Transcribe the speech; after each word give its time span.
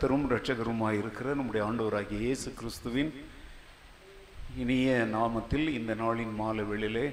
கர்த்தரும் 0.00 0.28
இரட்சகருமாய் 0.28 0.98
இருக்கிற 0.98 1.32
நம்முடைய 1.38 1.62
ஆண்டவராகிய 1.66 2.20
இயேசு 2.26 2.50
கிறிஸ்துவின் 2.58 3.10
இனிய 4.62 4.92
நாமத்தில் 5.14 5.66
இந்த 5.78 5.92
நாளின் 5.94 6.32
மாலை 6.38 6.64
வெளியிலே 6.70 7.04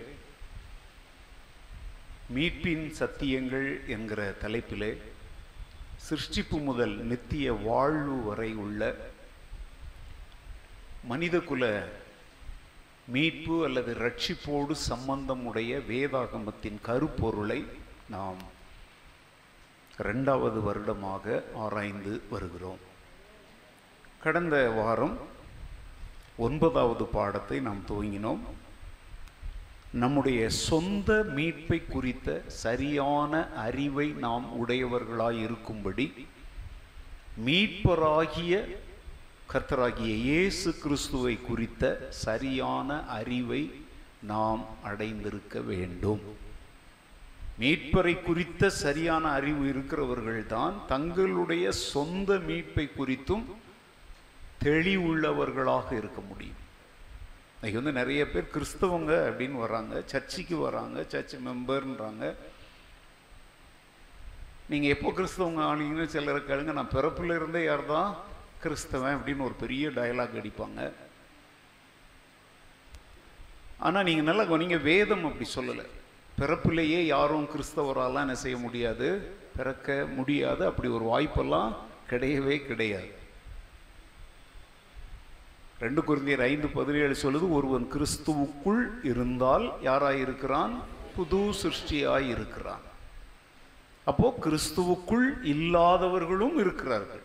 மீட்பின் 2.35 2.85
சத்தியங்கள் 3.01 3.67
என்கிற 3.95 4.29
தலைப்பிலே 4.43 4.91
சிருஷ்டிப்பு 6.07 6.59
முதல் 6.69 6.95
நித்திய 7.11 7.57
வாழ்வு 7.67 8.17
வரை 8.29 8.49
உள்ள 8.65 8.81
மனிதகுல 11.11 11.73
மீட்பு 13.15 13.57
அல்லது 13.69 13.93
ரட்சிப்போடு 14.05 14.77
சம்பந்தமுடைய 14.91 15.81
வேதாகமத்தின் 15.93 16.79
கருப்பொருளை 16.89 17.59
நாம் 18.15 18.43
ரெண்டாவது 20.07 20.59
வருடமாக 20.65 21.23
ஆராய்ந்து 21.61 22.11
வருகிறோம். 22.31 22.81
கடந்த 24.23 24.55
வாரம் 24.77 25.15
ஒன்பதாவது 26.45 27.05
பாடத்தை 27.17 27.57
நாம் 27.67 27.81
துவங்கினோம். 27.89 28.41
நம்முடைய 30.01 30.39
சொந்த 30.67 31.09
மீட்பை 31.35 31.77
குறித்த 31.93 32.37
சரியான 32.63 33.33
அறிவை 33.65 34.07
நாம் 34.25 34.45
உடையவர்களாய் 34.61 35.39
இருக்கும்படி 35.45 36.05
மீட்பராகிய 37.47 38.53
கர்த்தராகிய 39.51 40.13
இயேசு 40.29 40.69
கிறிஸ்துவை 40.83 41.35
குறித்த 41.49 41.83
சரியான 42.23 42.99
அறிவை 43.19 43.61
நாம் 44.31 44.63
அடைந்திருக்க 44.89 45.59
வேண்டும். 45.69 46.23
மீட்பரை 47.61 48.15
குறித்த 48.23 48.69
சரியான 48.83 49.23
அறிவு 49.37 49.63
இருக்கிறவர்கள் 49.71 50.43
தான் 50.55 50.75
தங்களுடைய 50.91 51.65
சொந்த 51.91 52.39
மீட்பை 52.49 52.85
குறித்தும் 52.99 53.45
தெளிவுள்ளவர்களாக 54.63 55.89
இருக்க 55.97 56.21
முடியும். 56.21 56.61
இன்றைக்கி 57.57 57.73
வந்து 57.73 57.91
நிறைய 57.91 58.21
பேர் 58.31 58.53
கிறிஸ்தவங்க 58.55 59.11
அப்படின்னு 59.29 59.57
வர்றாங்க 59.63 60.03
சர்ச்சுக்கு 60.05 60.57
வராங்க 60.57 61.03
சர்ச் 61.13 61.35
மெம்பர்ன்றாங்க. 61.47 62.35
நீங்கள் 64.71 64.93
எப்போ 64.95 65.09
கிறிஸ்தவங்க 65.17 65.61
ஆனீங்கன்னு 65.71 66.05
சிலர் 66.05 66.47
கேளுங்க 66.49 66.73
நான் 66.79 66.95
பிறப்புல 66.95 67.35
இருந்தே 67.35 67.63
யார் 67.63 67.85
தான் 67.85 68.15
கிறிஸ்தவன் 68.63 69.17
அப்படின்னு 69.17 69.45
ஒரு 69.49 69.53
பெரிய 69.63 69.89
டயலாக் 69.89 70.39
அடிப்பாங்க. 70.41 70.91
ஆனால் 73.79 74.03
நீங்கள் 74.03 74.27
நல்லா 74.29 74.57
நீங்கள் 74.63 74.85
வேதம் 74.91 75.25
அப்படி 75.25 75.49
சொல்லலை. 75.55 75.85
பிறப்பிலேயே 76.39 76.99
யாரும் 77.05 77.49
கிறிஸ்தவராலாம் 77.53 78.25
என்ன 78.27 78.35
செய்ய 78.35 78.57
முடியாது? 78.57 79.07
பிறக்க 79.57 80.05
முடியாது. 80.17 80.65
அப்படி 80.65 80.87
ஒரு 80.97 81.05
வாய்ப்பெல்லாம் 81.13 81.71
கிடையவே 82.09 82.57
கிடையாது. 82.65 83.11
ரெண்டு 85.79 86.01
குருந்தியர் 86.01 86.41
ஐந்து 86.41 86.67
பதினேழு 86.67 87.15
சொல்லுது 87.21 87.51
ஒருவன் 87.51 87.87
கிறிஸ்துவுக்குள் 87.93 88.83
இருந்தால் 89.03 89.65
யாராயிருக்கிறான்? 89.83 90.73
புது 91.15 91.41
சிருஷ்டியாயிருக்கிறான். 91.61 92.85
அப்போ 94.05 94.37
கிறிஸ்துவுக்குள் 94.41 95.27
இல்லாதவர்களும் 95.43 96.57
இருக்கிறார்கள். 96.57 97.23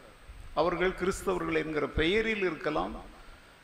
அவர்கள் 0.55 0.93
கிறிஸ்தவர்கள் 1.01 1.59
என்கிற 1.63 1.87
பெயரில் 1.87 2.45
இருக்கலாம் 2.51 2.95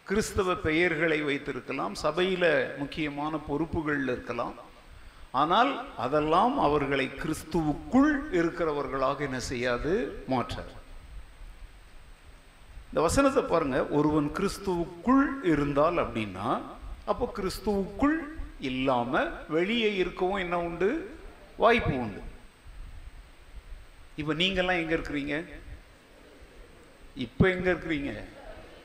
கிறிஸ்தவ 0.04 0.54
பெயர்களை 0.54 1.22
வைத்திருக்கலாம் 1.22 1.94
சபையில் 1.94 2.50
முக்கியமான 2.78 3.36
பொறுப்புகளில் 3.48 4.10
இருக்கலாம். 4.14 4.54
ஆனால் 5.30 5.72
அதெல்லாம் 5.96 6.58
அவர்களை 6.58 7.10
கிறிஸ்துவுக்குள் 7.22 8.12
இருக்கிறவர்களாக 8.32 9.18
என்ன 9.20 9.40
செய்யாது? 9.40 9.92
மாற்றார் 10.28 10.72
இந்த 12.88 13.00
வசனத்தை 13.00 13.42
பாருங்க. 13.42 13.86
ஒருவன் 13.86 14.32
கிறிஸ்துவுக்குள் 14.34 15.44
இருந்தால் 15.44 15.96
அப்படின்னா 15.96 16.62
அப்போ 17.06 17.32
கிறிஸ்துவுக்குள் 17.36 18.16
இல்லாம 18.60 19.24
வெளியே 19.48 19.94
இருக்கவும் 19.94 20.38
என்ன 20.38 20.58
உண்டு? 20.58 21.16
வாய்ப்பு 21.56 21.98
உண்டு. 21.98 22.20
இப்ப 24.16 24.34
நீங்கெல்லாம் 24.34 24.80
எங்க 24.80 24.94
இருக்கிறீங்க? 24.96 25.44
இப்ப 27.14 27.50
எங்க 27.50 27.70
இருக்கிறீங்க? 27.70 28.24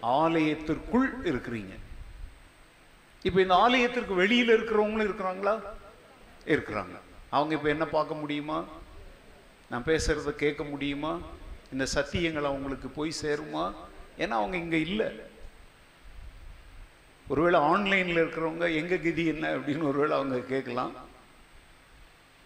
ஆலயத்திற்குள் 0.01 1.13
இருக்கிறீங்க. 1.23 1.73
இப்ப 3.23 3.41
இந்த 3.41 3.55
ஆலயத்திற்கு 3.55 4.21
வெளியில 4.21 4.57
இருக்கிறவங்களும் 4.59 5.07
இருக்கிறாங்களா? 5.07 5.61
இருக்கிறாங்க. 6.45 6.99
அவங்க 7.29 7.55
இப்போ 7.55 7.69
என்ன 7.69 7.85
பார்க்க 7.85 8.13
முடியுமா? 8.13 8.63
நான் 9.69 9.83
பேசுகிறத 9.83 10.29
கேட்க 10.29 10.63
முடியுமா? 10.63 11.19
இந்த 11.71 11.85
சத்தியங்கள் 11.95 12.43
அவங்களுக்கு 12.43 12.89
போய் 12.89 13.13
சேருமா? 13.21 13.73
ஏன்னா 14.17 14.37
அவங்க 14.41 14.57
இங்கே 14.57 14.79
இல்லை. 14.79 15.07
ஒருவேளை 17.27 17.59
ஆன்லைனில் 17.59 18.15
இருக்கிறவங்க 18.15 18.75
எங்க 18.75 18.97
கதி 18.97 19.25
என்ன? 19.25 19.55
அப்படின்னு 19.57 19.81
ஒருவேளை 19.81 20.15
அவங்க 20.15 20.39
கேட்கலாம். 20.39 20.93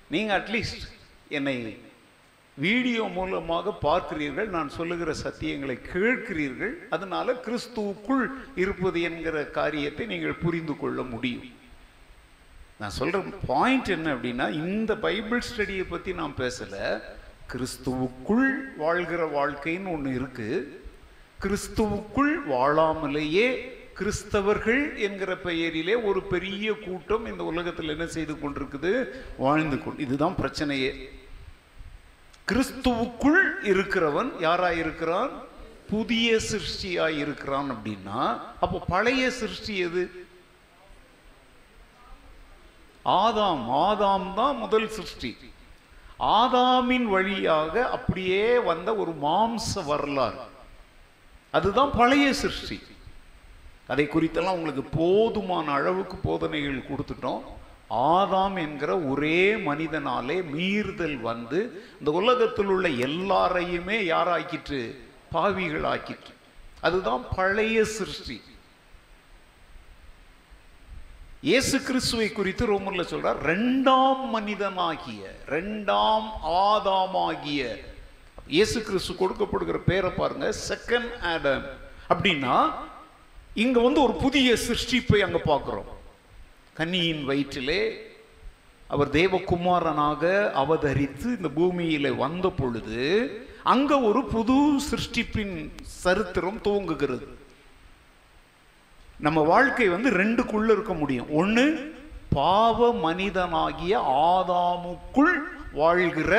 நீங்கள் 0.09 0.41
அட்லீஸ்ட் 0.41 0.85
என்னை 1.27 1.85
வீடியோ 2.56 3.03
மூலமாக 3.03 3.77
பார்க்கிறீர்கள். 3.81 4.45
நான் 4.45 4.69
சொல்லுகிற 4.69 5.13
சத்தியங்களை 5.23 5.75
கேட்கிறீர்கள். 5.94 6.73
அதனால 6.89 7.33
கிறிஸ்துவுக்குள் 7.33 8.25
இருப்பது 8.56 9.01
என்கிற 9.01 9.45
காரியத்தை 9.45 10.06
நீங்கள் 10.06 10.33
புரிந்து 10.33 10.77
கொள்ள 10.77 11.01
முடியும். 11.01 11.56
நான் 12.79 12.97
சொல்ற 13.00 13.33
பாயிண்ட் 13.45 13.88
என்ன 13.88 14.16
அப்படின்னா 14.16 14.53
இந்த 14.53 14.97
பைபிள் 14.97 15.41
ஸ்டடியை 15.50 15.85
பற்றி 15.89 16.13
நான் 16.13 16.33
பேசல. 16.38 17.01
கிறிஸ்துவுக்குள் 17.51 18.75
வாழ்கிற 18.77 19.22
வாழ்க்கைன்னு 19.27 19.91
ஒன்று 19.91 20.13
இருக்கு. 20.13 20.50
கிறிஸ்துவுக்குள் 21.42 22.36
வாழாமலேயே 22.50 23.75
கிறிஸ்தவர்கள் 24.00 24.98
என்கிற 24.98 25.38
பெயரிலே 25.38 25.96
ஒரு 25.96 26.22
பெரிய 26.22 26.74
கூட்டம் 26.74 27.25
இந்த 27.25 27.44
உலகத்தில் 27.44 27.90
என்ன 27.90 28.06
செய்து 28.06 28.34
கொண்டிருக்குது? 28.34 28.92
வாழ்ந்து 29.38 29.84
கொண்டு 29.84 30.03
இதுதான் 30.03 30.36
பிரச்சனையே. 30.42 30.92
கிறிஸ்துவுக்குள் 32.52 33.42
இருக்கிறவன் 33.64 34.31
யாரா 34.40 34.72
இருக்கிறான்? 34.72 35.30
புதிய 35.90 36.40
சிருஷ்டியாக 36.52 37.18
இருக்கிறான் 37.18 37.72
அப்படின்னா 37.72 38.22
அப்போ 38.59 38.84
பழைய 38.88 39.30
சிருஷ்டி 39.31 39.78
எது? 39.78 40.25
ஆதாம் 43.06 43.66
ஆதாம் 43.88 44.34
தான் 44.34 44.58
முதல் 44.58 44.90
சிருஷ்டி. 44.90 45.38
ஆதாமின் 46.19 47.04
வழியாக 47.04 47.90
அப்படியே 47.90 48.59
வந்த 48.59 48.96
ஒரு 48.96 49.16
மாம்ச 49.22 49.86
வரலாறு. 49.86 50.56
அதுதான் 51.57 51.91
பழைய 52.00 52.25
சிருஷ்டி. 52.44 52.78
அதை 53.91 54.06
குறித்தெல்லாம் 54.13 54.57
உங்களுக்கு 54.59 54.84
போதுமான 55.01 55.66
அளவுக்கு 55.79 56.18
போதனைகள் 56.28 56.88
கொடுத்துட்டோம். 56.90 57.44
ஆதாம் 58.13 58.57
என்கிற 58.63 58.91
ஒரே 59.12 59.41
மனிதனாலே 59.68 60.38
மீறுதல் 60.56 61.18
வந்து 61.30 61.59
இந்த 62.00 62.12
உலகத்தில் 62.21 62.71
உள்ள 62.74 62.88
எல்லாரையுமே 63.07 63.98
யாராக்கிட்டு 64.13 64.80
பாவிகள் 65.36 65.88
ஆக்கிட்டு 65.94 66.31
அதுதான் 66.88 67.24
பழைய 67.38 67.77
சிருஷ்டி. 67.98 68.38
இயேசு 71.48 71.77
கிறிஸ்துவை 71.88 72.27
குறித்து 72.31 72.63
ரோமர்ல 72.69 73.04
சொல்றார் 73.09 73.39
ரெண்டாம் 73.51 74.24
மனிதனாகிய 74.36 75.21
ரெண்டாம் 75.56 76.27
ஆதாமாகிய 76.63 77.62
இயேசு 78.55 78.81
கிறிஸ்து 78.81 79.13
கொடுக்கப்படுகிற 79.13 79.77
பேரை 79.77 80.09
பாருங்க 80.09 80.53
செகண்ட் 80.69 81.11
ஆடம் 81.21 81.65
அப்படின்னா 82.09 82.55
இங்க 83.53 83.79
வந்து 83.79 84.01
ஒரு 84.01 84.13
புதிய 84.13 84.55
சிருஷ்டிப்பை 84.55 85.21
அங்க 85.21 85.38
பார்க்கிறோம். 85.38 85.89
கன்னியின் 86.73 87.23
வயிற்றிலே 87.25 87.81
அவர் 88.88 89.09
தேவகுமாரனாக 89.09 90.23
அவதரித்து 90.63 91.27
இந்த 91.38 91.49
பூமியில 91.55 92.15
வந்த 92.15 92.49
பொழுது 92.49 93.01
அங்க 93.63 93.99
ஒரு 93.99 94.21
புது 94.25 94.57
சிருஷ்டிப்பின் 94.89 95.55
சரித்திரம் 95.83 96.61
துவங்குகிறது. 96.63 97.27
நம்ம 99.19 99.41
வாழ்க்கை 99.41 99.88
வந்து 99.88 100.09
ரெண்டுக்குள்ள 100.09 100.69
இருக்க 100.71 100.94
முடியும். 100.94 101.29
ஒன்று 101.33 101.65
பாவ 102.29 102.94
மனிதனாகிய 102.94 103.94
ஆதாமுக்குள் 104.31 105.35
வாழ்கிற 105.73 106.33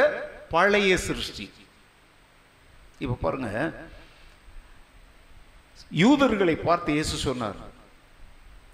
பழைய 0.50 0.96
சிருஷ்டி. 0.96 1.50
இப்போ 3.03 3.17
பாருங்க. 3.25 3.50
யூதர்களை 6.03 6.55
பார்த்து 6.69 6.91
இயேசு 6.97 7.17
சொன்னார். 7.27 7.61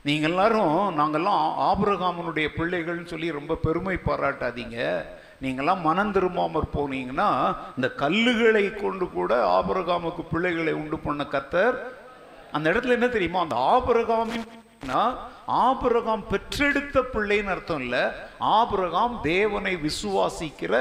நீங்க 0.09 0.27
எல்லாரும் 0.31 0.77
நாங்கள்லாம் 1.01 1.45
ஆபிரகாமனுடைய 1.69 2.47
பிள்ளைகள்னு 2.57 3.13
சொல்லி 3.13 3.29
ரொம்ப 3.39 3.59
பெருமை 3.67 3.97
பாராட்டாதீங்க. 4.07 4.79
நீங்கெல்லாம் 5.45 5.85
மனம் 5.87 6.13
திரும்பாமற் 6.17 6.75
போனீங்கன்னா 6.77 7.29
இந்த 7.77 7.89
கல்லுகளை 8.03 8.65
கொண்டு 8.75 9.07
கூட 9.17 9.33
ஆபரகாமுக்கு 9.59 10.23
பிள்ளைகளை 10.33 10.75
உண்டு 10.83 10.99
பண்ண 11.07 11.23
கத்தர் 11.35 11.77
அந்த 12.57 12.67
இடத்துல 12.73 12.97
என்ன 12.99 13.09
தெரியுமா? 13.15 13.41
அந்த 13.47 13.57
ஆபரகாமின் 13.75 14.47
ஆபரகாம் 15.65 16.25
பெற்றெடுத்த 16.33 16.99
பிள்ளைன்னு 17.15 17.53
அர்த்தம் 17.55 17.83
இல்லை. 17.85 18.03
ஆபிரகாம் 18.59 19.15
தேவனை 19.23 19.75
விசுவாசிக்கிற 19.87 20.75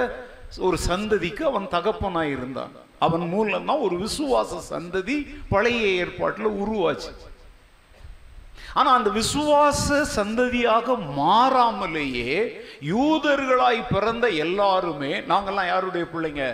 ஒரு 0.68 0.78
சந்ததிக்கு 0.89 1.44
அவன் 1.51 1.74
தகப்பனாய் 1.75 2.34
இருந்தான். 2.38 2.74
அவன் 3.05 3.25
மூலம்தான் 3.35 3.85
ஒரு 3.88 3.95
விசுவாச 4.05 4.59
சந்ததி 4.71 5.17
பழைய 5.53 5.81
ஏற்பாட்டில் 6.01 6.57
உருவாச்சு. 6.63 7.11
ஆனால் 8.79 8.97
அந்த 8.97 9.09
விசுவாச 9.19 9.97
சந்ததியாக 10.17 10.95
மாறாமலேயே 11.17 12.35
யூதர்களாய் 12.91 13.81
பிறந்த 13.94 14.25
எல்லாருமே 14.45 15.11
நாங்கள்லாம் 15.31 15.71
யாருடைய 15.71 16.05
பிள்ளைங்க? 16.13 16.45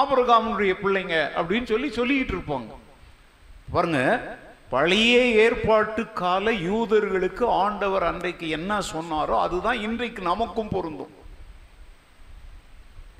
ஆபரகாமனுடைய 0.00 0.74
பிள்ளைங்க 0.84 1.16
அப்படின்னு 1.38 1.70
சொல்லி 1.72 1.88
சொல்லிக்கிட்டு 1.98 2.34
இருப்பாங்க. 2.36 2.72
பாருங்க 3.74 4.00
பழைய 4.74 5.16
ஏற்பாட்டு 5.44 6.02
கால 6.20 6.52
யூதர்களுக்கு 6.68 7.44
ஆண்டவர் 7.62 8.04
அன்றைக்கு 8.10 8.46
என்ன 8.58 8.78
சொன்னாரோ 8.92 9.36
அதுதான் 9.46 9.82
இன்றைக்கு 9.88 10.20
நமக்கும் 10.30 10.72
பொருந்தும். 10.76 11.12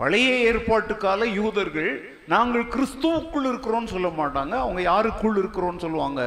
பழைய 0.03 0.29
ஏற்பாட்டு 0.37 0.97
கால 0.97 1.27
யூதர்கள் 1.27 1.91
நாங்கள் 2.29 2.65
கிறிஸ்துவுக்குள் 2.65 3.45
இருக்கிறோம்னு 3.51 3.93
சொல்ல 3.95 4.09
மாட்டாங்க. 4.09 4.55
அவங்க 4.65 4.81
யாருக்குள் 4.81 5.37
இருக்கிறோம்னு 5.43 5.79
சொல்லுவாங்க? 5.79 6.23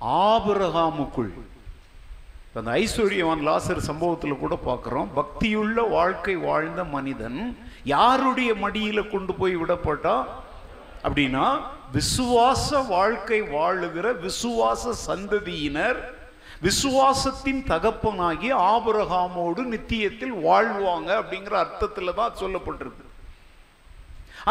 ஆபரகாமுக்குள். 0.00 1.32
அந்த 2.54 2.70
ஐஸ்வர்யவான் 2.70 3.44
லாசர் 3.48 3.86
சம்பவத்தில் 3.88 4.42
கூட 4.42 4.58
பார்க்குறோம். 4.66 5.08
பக்தியுள்ள 5.16 5.90
வாழ்க்கை 5.90 6.36
வாழ்ந்த 6.36 6.84
மனிதன் 6.84 7.58
யாருடைய 7.84 8.52
மடியில 8.52 9.10
கொண்டு 9.10 9.34
போய் 9.34 9.56
விடப்பட்டா? 9.56 10.24
அப்படின்னா 11.02 11.60
விசுவாச 11.92 12.86
வாழ்க்கை 12.88 13.42
வாழுகிற 13.42 14.08
விசுவாச 14.26 14.94
சந்ததியினர் 15.06 16.00
விசுவாசத்தின் 16.64 17.62
தகப்பனாகி 17.70 18.50
ஆபரகாமோடு 18.72 19.62
நித்தியத்தில் 19.72 20.34
வாழ்வாங்க 20.46 21.08
அப்படிங்கிற 21.20 21.54
அர்த்தத்தில் 21.62 22.18
தான் 22.20 22.38
சொல்லப்பட்டிருக்கு. 22.42 23.06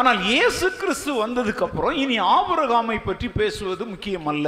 ஆனால் 0.00 0.20
இயேசு 0.30 0.66
கிறிஸ்து 0.80 1.12
வந்ததுக்கு 1.24 1.64
அப்புறம் 1.66 1.96
இனி 2.02 2.16
ஆபரகாமை 2.36 2.98
பற்றி 3.08 3.28
பேசுவது 3.40 3.84
முக்கியம் 3.92 4.28
அல்ல 4.32 4.46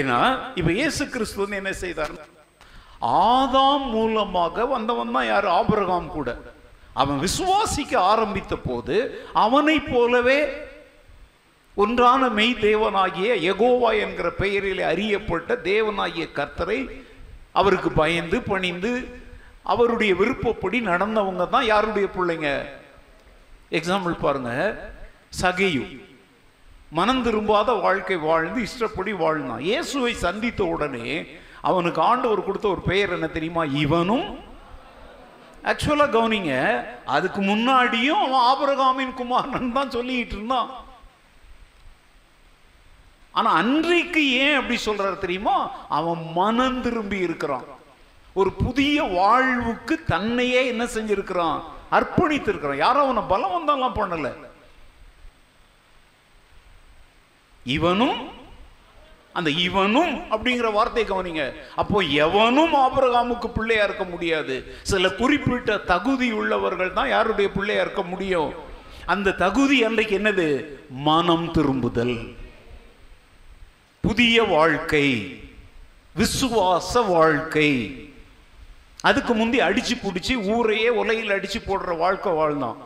ஏன்னா 0.00 0.18
இப்ப 0.58 0.70
இயேசு 0.80 1.02
கிறிஸ்து 1.14 1.42
வந்து 1.42 1.60
என்ன 1.60 1.72
செய்தார்? 1.84 2.12
ஆதாம் 3.34 3.86
மூலமாக 3.96 4.66
வந்தவன் 4.74 5.14
தான் 5.16 5.28
யார்? 5.32 5.46
ஆபரகாம் 5.58 6.08
கூட. 6.16 6.28
அவன் 7.00 7.18
விசுவாசிக்க 7.26 7.92
ஆரம்பித்த 8.12 8.54
போது 8.68 8.96
அவனை 9.44 9.76
போலவே 9.92 10.40
ஒன்றான 11.82 12.28
மெய் 12.28 12.54
தேவனாகிய 12.60 13.28
எகோவா 13.50 13.90
என்கிற 14.04 14.28
பெயரில் 14.30 14.82
அறியப்பட்ட 14.92 15.54
தேவனாகிய 15.54 16.24
கர்த்தரை 16.38 16.78
அவருக்கு 17.52 17.90
பயந்து 17.90 18.38
பணிந்து 18.42 18.92
அவருடைய 19.62 20.14
விருப்பப்படி 20.14 20.78
நடந்தவங்க 20.80 21.48
தான் 21.48 21.64
யாருடைய 21.64 22.08
பிள்ளைங்க? 22.16 22.50
எக்ஸாம்பிள் 23.70 24.14
பாருங்க. 24.20 24.52
சகையு. 25.40 25.84
மனம் 26.90 27.24
திரும்பாத 27.24 27.80
வாழ்க்கை 27.80 28.16
வாழ்ந்து 28.16 28.60
இஷ்டப்படி 28.62 29.12
வாழ்ந்தான். 29.12 29.60
இயேசுவை 29.60 30.12
சந்தித்த 30.14 30.64
உடனே 30.64 31.26
அவனுக்கு 31.60 32.00
ஆண்டவர் 32.00 32.44
கொடுத்த 32.44 32.68
ஒரு 32.68 32.80
பெயர் 32.80 33.12
என்ன 33.12 33.26
தெரியுமா? 33.26 33.64
இவனும். 33.64 34.28
ஆக்சுவலாக 35.64 36.14
கவனிங்க. 36.16 36.54
அதுக்கு 37.04 37.40
முன்னாடியும் 37.40 38.22
அவன் 38.26 38.46
ஆபரகாமின் 38.52 39.14
குமாரன் 39.14 39.72
தான் 39.72 39.90
சொல்லிக்கிட்டு 39.90 40.36
இருந்தான். 40.38 40.70
ஆனா 43.32 43.52
அன்றைக்கு 43.52 44.32
ஏன் 44.32 44.54
அப்படி 44.54 44.80
சொல்றாரு 44.84 45.18
தெரியுமா? 45.18 45.70
அவன் 45.88 46.32
மனம் 46.34 46.82
திரும்பி 46.82 47.18
இருக்கிறான். 47.18 47.64
ஒரு 48.32 48.52
புதிய 48.52 49.02
வாழ்வுக்கு 49.02 50.04
தன்னையே 50.04 50.66
என்ன 50.66 50.84
செஞ்சிருக்கிறான்? 50.84 51.62
அர்ப்பணித்து 51.90 52.48
இருக்கிறான் 52.48 52.76
யாரும் 52.76 53.18
அவனை 53.18 53.22
பலவந்தம்லாம் 53.22 53.98
பண்ணல. 53.98 54.36
இவனும் 57.64 58.38
அந்த 59.32 59.50
இவனும் 59.50 60.16
அப்படிங்கிற 60.16 60.72
வார்த்தையை 60.72 61.12
கவனிங்க. 61.12 61.54
அப்போ 61.76 62.00
எவனும் 62.00 62.74
ஆபரகாமுக்கு 62.74 63.46
பிள்ளையா 63.46 63.84
இருக்க 63.84 64.04
முடியாது. 64.04 64.74
சில 64.82 65.08
குறிப்பிட்ட 65.10 65.78
தகுதி 65.78 66.32
உள்ளவர்கள் 66.32 66.92
தான் 66.92 67.08
யாருடைய 67.08 67.50
பிள்ளையா 67.52 67.80
இருக்க 67.80 68.02
முடியும். 68.02 68.52
அந்த 69.06 69.32
தகுதி 69.32 69.84
அன்றைக்கு 69.84 70.18
என்னது? 70.18 70.48
மனம் 70.90 71.50
திரும்புதல். 71.50 72.38
புதிய 74.00 74.42
வாழ்க்கை 74.42 75.40
விசுவாச 76.16 77.06
வாழ்க்கை. 77.06 77.70
அதுக்கு 79.00 79.34
முந்தி 79.34 79.58
அடிச்சு 79.58 79.94
பிடிச்சி 80.02 80.48
ஊரையே 80.48 80.88
உலையில் 80.88 81.28
அடிச்சு 81.28 81.58
போடுற 81.66 81.96
வாழ்க்கை 81.96 82.32
வாழ்ந்தான். 82.32 82.76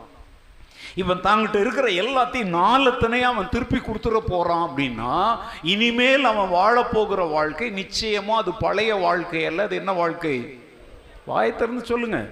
இவன் 0.95 1.21
தாங்கிட்ட 1.21 1.59
இருக்கிற 1.59 1.87
எல்லாத்தையும் 1.87 2.53
நாலத்தனையும் 2.53 3.31
அவன் 3.31 3.49
திருப்பி 3.49 3.77
கொடுத்துட 3.77 4.17
போறான் 4.27 4.69
அப்படின்னா 4.69 5.39
இனிமேல் 5.63 6.23
அவன் 6.23 6.49
வாழப்போகிற 6.49 7.29
வாழ்க்கை 7.29 7.71
நிச்சயமா 7.71 8.29
அது 8.29 8.53
பழைய 8.53 8.95
வாழ்க்கை 8.95 9.45
அல்ல 9.45 9.63
அது 9.63 9.75
என்ன 9.75 9.91
வாழ்க்கை? 9.91 10.59
வாய் 11.25 11.55
திறந்து 11.55 11.85
சொல்லுங்க. 11.85 12.29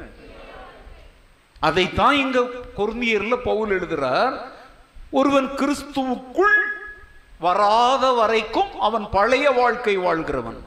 அதைத்தான் 1.59 2.15
இங்க 2.15 2.39
கொருந்தியர்ல 2.77 3.36
பவுல் 3.36 3.81
எழுதுறார். 3.81 4.39
ஒருவன் 5.12 5.47
கிறிஸ்துவுக்குள் 5.47 6.57
வராத 7.45 8.04
வரைக்கும் 8.19 8.72
அவன் 8.88 9.06
பழைய 9.16 9.45
வாழ்க்கை 9.62 9.95
வாழ்கிறவன். 10.07 10.60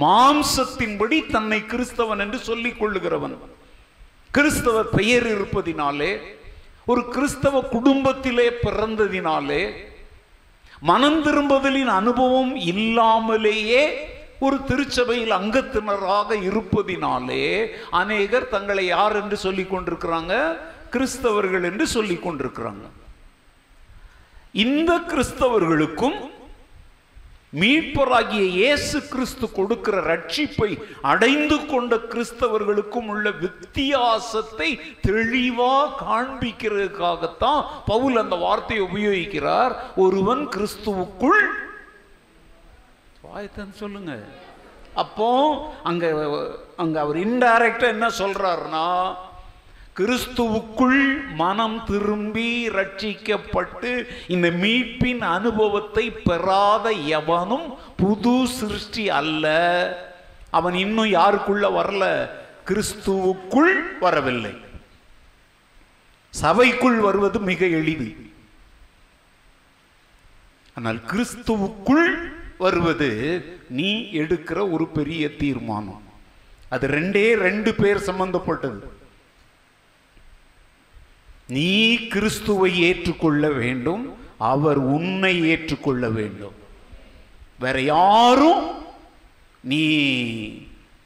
மாம்சத்தின்படி 0.00 1.18
தன்னை 1.34 1.60
கிறிஸ்தவன் 1.72 2.22
என்று 2.24 2.38
சொல்லிக் 2.48 2.80
கொள்ளுகிறவன். 2.80 3.36
கிறிஸ்தவ 4.36 4.78
பெயர் 4.98 5.26
இருப்பதினாலே 5.34 6.10
ஒரு 6.90 7.02
கிறிஸ்தவ 7.14 7.60
குடும்பத்திலே 7.74 8.46
பிறந்ததினாலே 8.64 9.62
மனம் 10.90 11.18
திரும்புதலின் 11.24 11.90
அனுபவம் 12.00 12.52
இல்லாமலேயே 12.72 13.82
ஒரு 14.46 14.56
திருச்சபையில் 14.68 15.34
அங்கத்தினராக 15.38 16.36
இருப்பதினாலே 16.48 17.44
அநேகர் 18.02 18.52
தங்களை 18.54 18.84
யார் 18.86 19.16
என்று 19.22 19.36
சொல்லிக் 19.46 19.72
கொண்டிருக்கிறாங்க? 19.74 20.34
கிறிஸ்தவர்கள் 20.92 21.66
என்று 21.70 21.86
சொல்லிக் 21.96 22.24
கொண்டிருக்கிறாங்க. 22.26 22.86
இந்த 24.62 24.92
கிறிஸ்தவர்களுக்கும் 25.10 26.18
மீட்பராகிய 27.60 28.44
இயேசு 28.56 28.98
கிறிஸ்து 29.12 29.46
கொடுக்கிற 29.58 29.96
ரட்சிப்பை 30.08 30.68
அடைந்து 31.12 31.56
கொண்ட 31.66 31.96
கிறிஸ்தவர்களுக்கும் 32.12 33.08
உள்ள 33.12 33.26
வித்தியாசத்தை 33.44 34.68
தெளிவா 35.08 35.76
காண்பிக்கிறதுக்காகத்தான் 36.02 37.62
பவுல் 37.90 38.16
அந்த 38.22 38.36
வார்த்தையை 38.44 38.82
உபயோகிக்கிறார். 38.88 39.74
ஒருவன் 40.04 40.44
கிறிஸ்துவுக்குள் 40.56 41.40
வாய்த்தன் 43.28 43.80
சொல்லுங்க. 43.82 44.12
அப்போ 45.02 45.30
அங்க 45.90 46.04
அங்க 46.82 46.96
அவர் 47.04 47.18
இன்டைரக்டா 47.26 47.88
என்ன 47.94 48.06
சொல்றாருன்னா 48.20 48.86
கிறிஸ்துவுக்குள் 49.98 51.34
மனம் 51.34 51.84
திரும்பி 51.84 52.68
ரட்சிக்கப்பட்டு 52.68 54.06
இந்த 54.28 54.50
மீட்பின் 54.50 55.18
அனுபவத்தை 55.18 56.10
பெறாத 56.10 56.90
எவனும் 56.90 57.74
புது 57.96 58.46
சிருஷ்டி 58.46 59.10
அல்ல. 59.10 59.46
அவன் 60.50 60.74
இன்னும் 60.74 61.12
யாருக்குள்ள 61.12 61.64
வரல? 61.78 62.28
கிறிஸ்துவுக்குள் 62.66 63.74
வரவில்லை. 64.00 64.54
சபைக்குள் 66.30 66.98
வருவது 66.98 67.40
மிக 67.40 67.66
எளிது. 67.66 68.16
ஆனால் 70.74 70.96
கிறிஸ்துவுக்குள் 70.96 72.32
வருவது 72.58 73.10
நீ 73.68 74.02
எடுக்கிற 74.12 74.70
ஒரு 74.70 74.86
பெரிய 74.88 75.36
தீர்மானம். 75.36 76.02
அது 76.68 76.88
ரெண்டே 76.88 77.32
ரெண்டு 77.32 77.74
பேர் 77.74 77.98
சம்பந்தப்பட்டது. 77.98 78.97
நீ 81.48 82.06
கிறிஸ்துவை 82.08 82.70
ஏற்றுக்கொள்ள 82.80 83.50
வேண்டும் 83.50 84.02
அவர் 84.38 84.78
உன்னை 84.78 85.48
ஏற்றுக்கொள்ள 85.48 86.08
வேண்டும். 86.08 86.56
வேற 87.58 87.80
யாரும் 87.80 88.64
நீ 89.60 89.84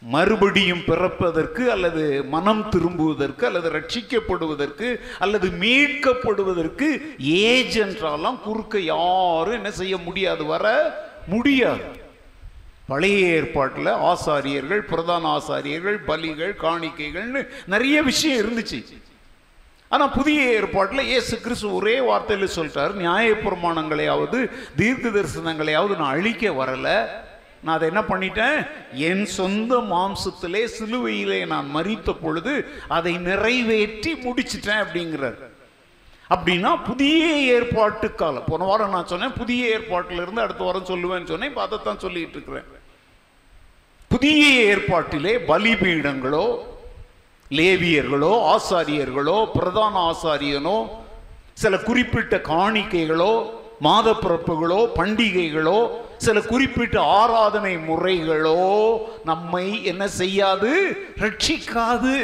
மறுபடியும் 0.02 0.82
பிறப்பதற்கு 0.87 1.70
அல்லது 1.70 2.25
மனம் 2.25 2.68
திரும்புவதற்கு 2.68 3.46
அல்லது 3.46 3.68
ரட்சிக்கப்படுவதற்கு 3.70 5.00
அல்லது 5.18 5.49
மீட்கப்படுவதற்கு 5.49 6.88
ஏஜென்றாலாம் 7.18 8.40
குறுக்க 8.40 8.80
யாரும் 8.80 9.54
என்ன 9.54 9.70
செய்ய 9.70 9.96
முடியாது 9.96 10.44
வர 10.44 10.66
முடியாது. 11.26 11.87
பழைய 12.87 13.26
ஏற்பாட்டில் 13.26 13.92
ஆசாரியர்கள் 14.11 14.82
பிரதான 14.90 15.38
ஆசாரியர்கள் 15.38 15.99
பலிகள் 16.06 16.52
காணிக்கைகள்னு 16.64 17.49
நிறைய 17.66 18.02
விஷயம் 18.02 18.40
இருந்துச்சு. 18.42 18.80
ஆனால் 19.94 20.14
புதிய 20.18 20.42
ஏற்பாட்டில் 20.58 21.11
ஏசு 21.16 21.34
கிறிஸ்து 21.40 21.75
ஒரே 21.78 21.96
வார்த்தையில் 22.08 22.54
சொல்லிட்டார் 22.56 22.92
நியாய 23.00 23.34
பிரமாணங்களையாவது 23.46 24.38
தீர்க்க 24.80 25.14
தரிசனங்களையாவது 25.16 25.94
நான் 26.00 26.14
அழிக்க 26.16 26.52
வரலை. 26.61 26.96
நான் 27.64 27.75
அதை 27.76 27.88
என்ன 27.92 28.02
பண்ணிட்டேன்? 28.11 28.56
என் 29.08 29.25
சொந்த 29.38 29.72
மாம்சத்திலே 29.90 30.62
சிலுவையிலே 30.76 31.40
நான் 31.52 31.68
மறித்த 31.76 32.14
பொழுது 32.22 32.54
அதை 32.96 33.12
நிறைவேற்றி 33.28 34.12
முடிச்சிட்டேன் 34.25 34.82
அப்படிங்கிறார். 34.84 35.38
அப்படின்னா 36.34 36.72
புதிய 36.88 37.22
ஏற்பாட்டு 37.54 38.08
காலம் 38.14 38.49
போன 38.50 38.64
வாரம் 38.64 38.94
நான் 38.96 39.11
சொன்னேன் 39.12 39.38
புதிய 39.40 39.76
ஏற்பாட்டிலிருந்து 39.76 40.44
அடுத்த 40.44 40.62
வாரம் 40.64 40.90
சொல்லுவேன்னு 40.92 41.30
சொன்னேன் 41.32 41.50
இப்போ 41.52 41.64
அதைத்தான் 41.66 42.04
சொல்லிட்டு 42.06 42.37
இருக்கிறேன். 42.38 42.68
புதிய 44.14 44.42
ஏற்பாட்டிலே 44.70 45.34
பலிபீடங்களோ 45.52 46.44
லேவியர்களோ 47.59 48.35
ஆசாரியர்களோ 48.54 49.38
பிரதான 49.56 49.94
ஆசாரியனோ 50.11 50.78
சில 51.62 51.78
குறிப்பிட்ட 51.78 52.37
காணிக்கைகளோ 52.37 53.35
மாத 53.87 54.09
பிறப்புகளோ 54.11 54.80
பண்டிகைகளோ 54.99 55.78
சில 56.16 56.40
குறிப்பிட்ட 56.40 56.97
ஆராதனை 57.21 57.76
முறைகளோ 57.76 58.61
நம்மை 59.25 59.85
என்ன 59.85 60.09
செய்யாது? 60.21 60.73
ரட்சிக்காது. 61.23 62.16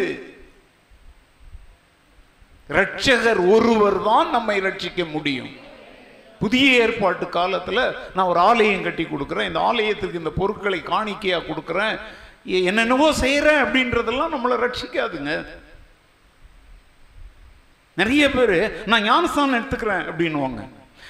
ரட்சகர் 2.68 3.40
ஒருவர் 3.54 3.98
தான் 4.02 4.30
நம்மை 4.30 4.56
ரட்சிக்க 4.60 5.10
முடியும். 5.10 5.50
புதிய 6.38 6.66
ஏற்பாட்டு 6.82 7.28
காலத்தில் 7.28 7.82
நான் 8.14 8.30
ஒரு 8.32 8.40
ஆலயம் 8.40 8.82
கட்டி 8.82 9.04
கொடுக்குறேன். 9.04 9.50
இந்த 9.50 9.60
ஆலயத்துக்கு 9.60 10.22
இந்த 10.22 10.32
பொருட்களை 10.40 10.80
காணிக்கையாக 10.92 11.48
கொடுக்குறேன். 11.48 11.96
என்னென்னவோ 12.48 13.12
செய்கிறேன் 13.12 13.62
அப்படின்றதெல்லாம் 13.64 14.34
நம்மளை 14.34 14.56
ரட்சிக்காதுங்க. 14.64 15.32
நிறைய 17.96 18.30
பேர் 18.30 18.84
நான் 18.86 19.02
ஞானஸ்தானம் 19.02 19.58
எடுத்துக்கிறேன் 19.58 20.04
அப்படின்னுவாங்க. 20.10 20.60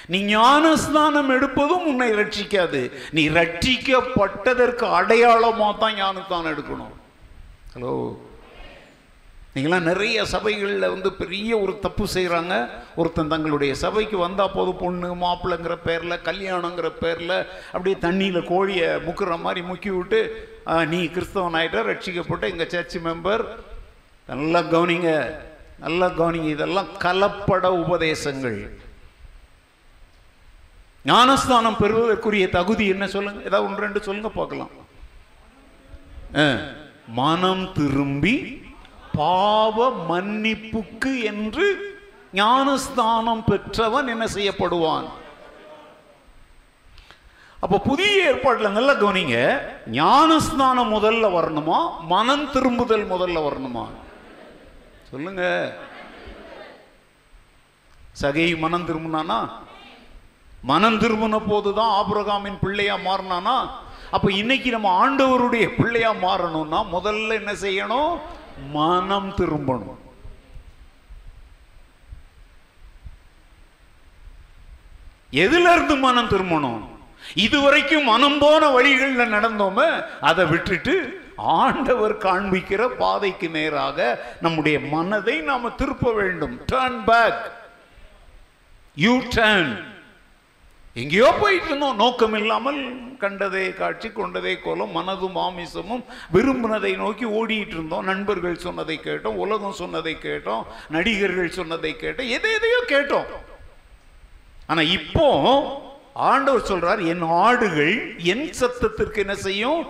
நீ 0.06 0.18
ஞானஸ்தானம் 0.24 1.32
எடுப்பதும் 1.36 1.88
உன்னை 1.90 2.08
ரட்சிக்காது. 2.12 2.80
நீ 3.10 3.28
ரட்சிக்கப்பட்டதற்கு 3.28 4.86
அடையாளமாக 5.00 5.78
தான் 5.78 5.94
ஞானஸ்தானம் 5.94 6.52
எடுக்கணும். 6.54 6.94
ஹலோ? 7.74 7.92
நீங்களாம் 9.54 9.88
நிறைய 9.90 10.24
சபைகளில் 10.24 10.92
வந்து 10.94 11.10
பெரிய 11.12 11.50
ஒரு 11.58 11.78
தப்பு 11.78 12.04
செய்கிறாங்க 12.14 12.54
ஒருத்தன் 12.94 13.32
தங்களுடைய 13.32 13.74
சபைக்கு 13.74 14.16
வந்தால் 14.18 14.54
போது 14.56 14.74
பொண்ணு 14.74 15.08
மாப்பிள்ளைங்கிற 15.22 15.74
பேரில் 15.86 16.24
கல்யாணங்கிற 16.28 16.88
பேரில் 17.02 17.36
அப்படியே 17.72 17.96
தண்ணியில் 18.00 18.48
கோழியை 18.52 18.88
முக்கிற 19.06 19.36
மாதிரி 19.36 19.62
முக்கி 19.66 19.90
விட்டு 19.90 20.20
நீ 20.92 20.98
கிறிஸ்தவன் 21.14 21.56
ஆகிட்ட 21.58 21.82
ரட்சிக்கப்பட்ட 21.90 22.44
எங்கள் 22.52 22.70
சர்ச் 22.72 22.96
மெம்பர் 23.06 23.42
நல்லா 24.28 24.60
கவனிங்க 24.74 25.10
நல்லா 25.84 26.06
கவனிங்க 26.18 26.48
இதெல்லாம் 26.56 26.90
கலப்பட 27.04 27.66
உபதேசங்கள். 27.82 28.58
ஞானஸ்தானம் 31.10 31.78
பெறுவதற்குரிய 31.82 32.46
தகுதி 32.56 32.84
என்ன 32.94 33.04
சொல்லுங்க? 33.14 33.40
ஏதாவது 33.48 33.66
ஒன்று 33.68 33.84
ரெண்டு 33.86 34.00
சொல்லுங்க 34.06 34.30
பார்க்கலாம். 34.38 34.72
மனம் 37.20 37.64
திரும்பி 37.78 38.34
பாவ 39.18 39.88
மன்னிப்புக்கு 40.10 41.12
என்று 41.30 41.68
ஞானஸ்தானம் 42.40 43.44
பெற்றவன் 43.50 44.10
என்ன 44.14 44.24
செய்யப்படுவான்? 44.36 45.06
அப்போ 47.60 47.78
புதிய 47.78 48.24
ஏற்பாட்டில் 48.24 48.70
நல்லா 48.70 48.92
கவனிங்க. 48.92 49.62
ஞானஸ்தானம் 49.90 50.94
முதல்ல 50.94 51.26
வரணுமா? 51.36 52.00
மனம் 52.00 52.50
திரும்புதல் 52.50 53.10
முதல்ல 53.10 53.38
வரணுமா? 53.48 53.86
சொல்லுங்க. 55.10 55.42
சகை 58.12 58.56
மனம் 58.56 58.86
திரும்பினானா? 58.88 59.50
மனம் 60.62 60.98
திரும்பின 60.98 61.46
போதுதான் 61.46 62.04
ஆபுரகாமின் 62.04 62.58
பிள்ளையா 62.60 62.96
மாறினானா? 62.96 63.70
அப்ப 64.10 64.32
இன்னைக்கு 64.32 64.70
நம்ம 64.70 64.90
ஆண்டவருடைய 65.00 65.76
பிள்ளையா 65.76 66.12
மாறணும்னா 66.12 66.80
முதல்ல 66.92 67.32
என்ன 67.32 67.52
செய்யணும்? 67.52 68.18
மனம் 68.70 69.34
திரும்பணும். 69.36 69.98
எதுல 75.30 75.72
இருந்து 75.72 75.96
மனம் 75.96 76.28
திரும்பணும்? 76.28 76.96
இதுவரைக்கும் 77.34 78.04
மனம் 78.04 78.38
போன 78.38 78.80
வழிகள்ல 78.80 79.26
நடந்தோம 79.28 80.04
அதை 80.20 80.46
விட்டுட்டு 80.46 81.26
ஆண்டவர் 81.36 82.16
காண்பிக்கிற 82.16 82.88
பாதைக்கு 82.96 83.48
நேராக 83.48 84.22
நம்முடைய 84.40 84.80
மனதை 84.80 85.40
நாம 85.40 85.70
திருப்ப 85.70 86.12
வேண்டும். 86.12 86.60
டர்ன் 86.72 87.04
பேக் 87.04 87.52
யூ 88.96 89.18
டர்ன் 89.18 89.86
எங்கேயோ 90.94 91.34
போயிட்டு 91.40 91.66
இருந்தோம் 91.66 91.96
நோக்கம் 91.96 92.34
இல்லாமல் 92.34 93.06
கண்டதே 93.18 93.72
காட்சி 93.72 94.10
கொண்டதே 94.10 94.60
கோலம் 94.60 94.96
மனதும் 94.96 95.32
மாமிசமும் 95.32 96.04
விரும்பினதை 96.32 96.96
நோக்கி 96.96 97.24
ஓடிட்டு 97.24 97.70
இருந்தோம் 97.70 98.04
நண்பர்கள் 98.04 98.56
சொன்னதை 98.56 99.00
கேட்டோம் 99.04 99.36
உலகம் 99.36 99.72
சொன்னதை 99.72 100.16
கேட்டோம் 100.22 100.64
நடிகர்கள் 100.88 101.50
சொன்னதை 101.50 101.96
கேட்டோம் 102.00 102.28
எதை 102.28 102.52
எதையோ 102.52 102.84
கேட்டோம். 102.88 103.24
ஆனா 104.66 104.80
இப்போ 104.80 105.28
ஆண்டவர் 106.18 106.68
சொல்றார் 106.68 107.06
என் 107.06 107.22
ஆடுகள் 107.22 108.18
என் 108.18 108.50
சத்தத்திற்கு 108.60 109.16
என்ன 109.16 109.34
செய்யும்? 109.34 109.86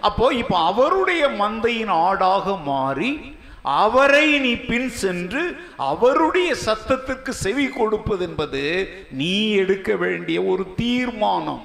அப்போ 0.00 0.32
இப்போ 0.34 0.56
அவருடைய 0.58 1.28
மந்தையின் 1.28 1.92
ஆடாக 2.06 2.62
மாறி 2.62 3.38
அவரை 3.62 4.38
நீ 4.38 4.52
பின் 4.54 4.88
சென்று 4.88 5.56
அவருடைய 5.76 6.54
சத்தத்துக்கு 6.66 7.28
செவி 7.28 7.68
கொடுப்பது 7.68 8.28
என்பது 8.28 8.62
நீ 9.10 9.52
எடுக்க 9.52 9.96
வேண்டிய 9.96 10.42
ஒரு 10.42 10.66
தீர்மானம். 10.76 11.64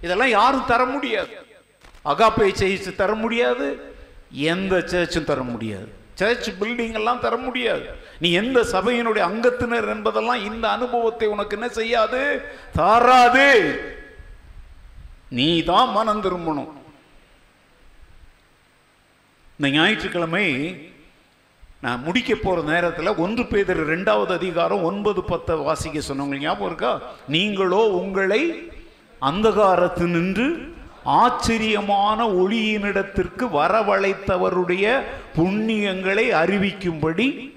இதெல்லாம் 0.00 0.28
யாரும் 0.28 0.66
தர 0.66 0.84
முடியாது. 0.84 1.34
அகாப்பை 2.04 2.52
சர்ச் 2.52 2.96
தர 2.96 3.14
முடியாது. 3.14 3.92
எந்த 4.30 4.76
சர்ச்சும் 4.76 5.24
தர 5.24 5.42
முடியாது. 5.42 5.88
சர்ச் 6.14 6.50
பில்டிங் 6.60 6.92
எல்லாம் 6.92 7.20
தர 7.20 7.36
முடியாது. 7.36 7.86
நீ 8.20 8.32
எந்த 8.32 8.60
சபையினுடைய 8.62 9.18
அங்கத்தினர் 9.18 9.88
என்பதெல்லாம் 9.88 10.44
இந்த 10.44 10.68
அனுபவத்தை 10.70 11.28
உனக்கு 11.28 11.56
என்ன 11.56 11.68
செய்யாது? 11.68 12.22
தாராது. 12.72 13.48
நீ 15.28 15.62
தான் 15.62 15.90
மனம் 15.90 16.22
திரும்பணும். 16.22 16.72
இந்த 19.58 19.68
ஞாயிற்றுக்கிழமை 19.70 20.46
நான் 21.80 22.02
முடிக்க 22.02 22.34
போற 22.34 22.62
நேரத்தில் 22.62 23.16
ஒன்று 23.16 23.46
பேதர் 23.46 23.80
ரெண்டாவது 23.84 24.32
அதிகாரம் 24.32 24.82
ஒன்பது 24.82 25.24
பத்தை 25.24 25.56
வாசிக்க 25.56 25.98
சொன்னவங்க 26.00 26.38
ஞாபகம் 26.38 26.66
இருக்கா? 26.66 27.00
நீங்களோ 27.28 27.82
உங்களை 28.00 28.70
அந்தகாரத்து 29.22 30.06
நின்று 30.06 30.76
ஆச்சரியமான 31.04 32.26
ஒளியினிடத்திற்கு 32.28 33.44
வரவழைத்தவருடைய 33.52 34.86
புண்ணியங்களை 35.36 36.26
அறிவிக்கும்படி 36.42 37.56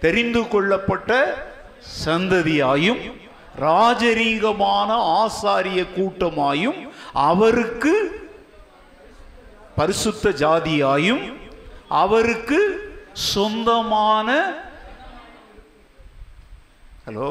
தெரிந்து 0.00 0.48
கொள்ளப்பட்ட 0.48 1.12
சந்ததியாயும் 2.04 3.02
ராஜரீகமான 3.58 4.90
ஆசாரிய 5.20 5.86
கூட்டமாயும் 5.96 6.78
அவருக்கு 7.12 7.94
பரிசுத்த 9.76 10.30
ஜாதியாயும் 10.30 11.22
அவருக்கு 11.88 12.58
சொந்தமான 13.12 14.28
ஹலோ 17.06 17.28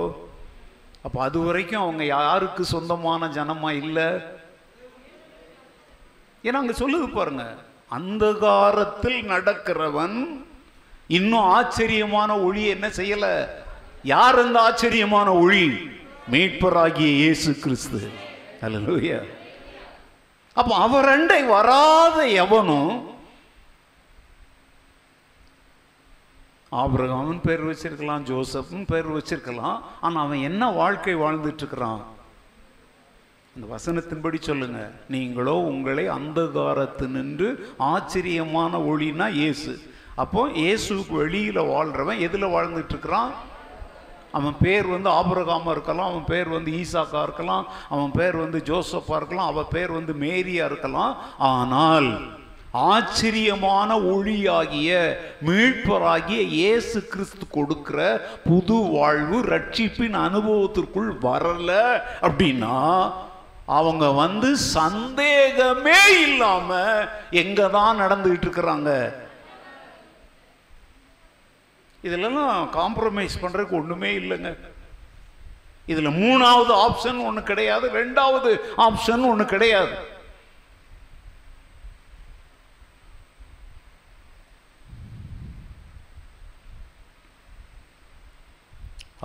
அப்ப 1.01 1.21
அது 1.21 1.39
வரைக்கும் 1.39 1.81
அவங்க 1.81 2.05
யாருக்கு 2.05 2.65
சொந்தமான 2.65 3.27
ஜனமா 3.27 3.71
இல்லை? 3.71 4.07
ஏன்னா 6.43 6.53
அங்க 6.53 6.73
சொல்லுது 6.79 7.07
பாருங்க 7.09 7.45
அந்த 7.87 8.33
காலத்தில் 8.33 9.25
நடக்கிறவன் 9.25 10.17
இன்னும் 11.17 11.47
ஆச்சரியமான 11.57 12.31
ஒளி 12.47 12.63
என்ன 12.75 12.87
செய்யல? 12.99 13.27
யார் 14.13 14.37
அந்த 14.43 14.57
ஆச்சரியமான 14.67 15.27
ஒளி? 15.43 15.63
மீட்பராகிய 16.31 17.09
இயேசு 17.21 17.51
கிறிஸ்து. 17.63 18.01
அப்ப 18.61 19.21
அப்போ 20.55 20.73
அவர் 20.85 21.07
அண்டை 21.15 21.41
வராத 21.55 22.17
எவனும் 22.43 22.93
ஆபிரகாமன் 26.71 27.41
பேர் 27.45 27.63
வச்சிருக்கலாம் 27.69 28.25
ஜோசப்னு 28.29 28.83
பேர் 28.93 29.07
வச்சிருக்கலாம் 29.17 29.77
ஆனா 30.01 30.17
அவன் 30.25 30.45
என்ன 30.49 30.63
வாழ்க்கை 30.81 31.15
வாழ்ந்துட்டு 31.25 31.63
இருக்கிறான்? 31.63 32.01
இந்த 33.55 33.65
வசனத்தின்படி 33.75 34.39
சொல்லுங்க. 34.49 34.81
நீங்களோ 35.13 35.55
உங்களை 35.71 36.05
அந்தகாரத்து 36.17 37.07
நின்று 37.15 37.49
ஆச்சரியமான 37.93 38.77
ஒளினா 38.91 39.27
இயேசு. 39.41 39.73
அப்போ 40.15 40.47
இயேசுக்கு 40.47 41.13
வெளியில் 41.21 41.69
வாழ்கிறவன் 41.73 42.19
எதில் 42.19 42.53
வாழ்ந்துட்டு 42.55 42.89
இருக்கிறான் 42.89 43.31
அவன் 44.33 44.57
பேர் 44.61 44.87
வந்து 44.87 45.09
ஆபரகாமா 45.09 45.71
இருக்கலாம் 45.71 46.09
அவன் 46.11 46.23
பேர் 46.23 46.49
வந்து 46.49 46.71
ஈசாக்கா 46.71 47.21
இருக்கலாம் 47.23 47.67
அவன் 47.89 48.11
பேர் 48.11 48.35
வந்து 48.35 48.59
ஜோசப்பா 48.59 49.15
இருக்கலாம் 49.15 49.47
அவன் 49.47 49.71
பேர் 49.71 49.91
வந்து 49.91 50.13
மேரியா 50.13 50.65
இருக்கலாம். 50.65 51.17
ஆனால் 51.37 52.37
ஆச்சரியமான 52.73 53.95
ஒளியாகிய 53.95 55.17
மீட்பராகிய 55.41 56.41
இயேசு 56.41 57.07
கிறிஸ்து 57.07 57.47
கொடுக்கிற 57.47 57.99
புது 58.43 58.73
வாழ்வு 58.73 59.39
ரட்சிப்பின் 59.41 60.13
அனுபவத்திற்குள் 60.13 61.09
வரல 61.21 61.71
அப்படின்னா 62.21 62.77
அவங்க 63.65 64.11
வந்து 64.11 64.57
சந்தேகமே 64.57 65.99
இல்லாம 66.27 66.77
எங்க 67.29 67.67
தான் 67.67 67.99
நடந்துகிட்டு 68.01 68.47
இருக்கிறாங்க? 68.47 68.91
இதிலெல்லாம் 72.03 72.67
காம்ப்ரமைஸ் 72.79 73.41
பண்றதுக்கு 73.41 73.79
ஒண்ணுமே 73.81 74.11
இல்லைங்க. 74.17 74.51
இதுல 75.91 76.09
மூணாவது 76.23 76.73
ஆப்ஷன் 76.85 77.19
ஒண்ணு 77.27 77.41
கிடையாது 77.43 77.85
ரெண்டாவது 77.99 78.49
ஆப்ஷன் 78.87 79.23
ஒண்ணு 79.31 79.45
கிடையாது. 79.45 79.95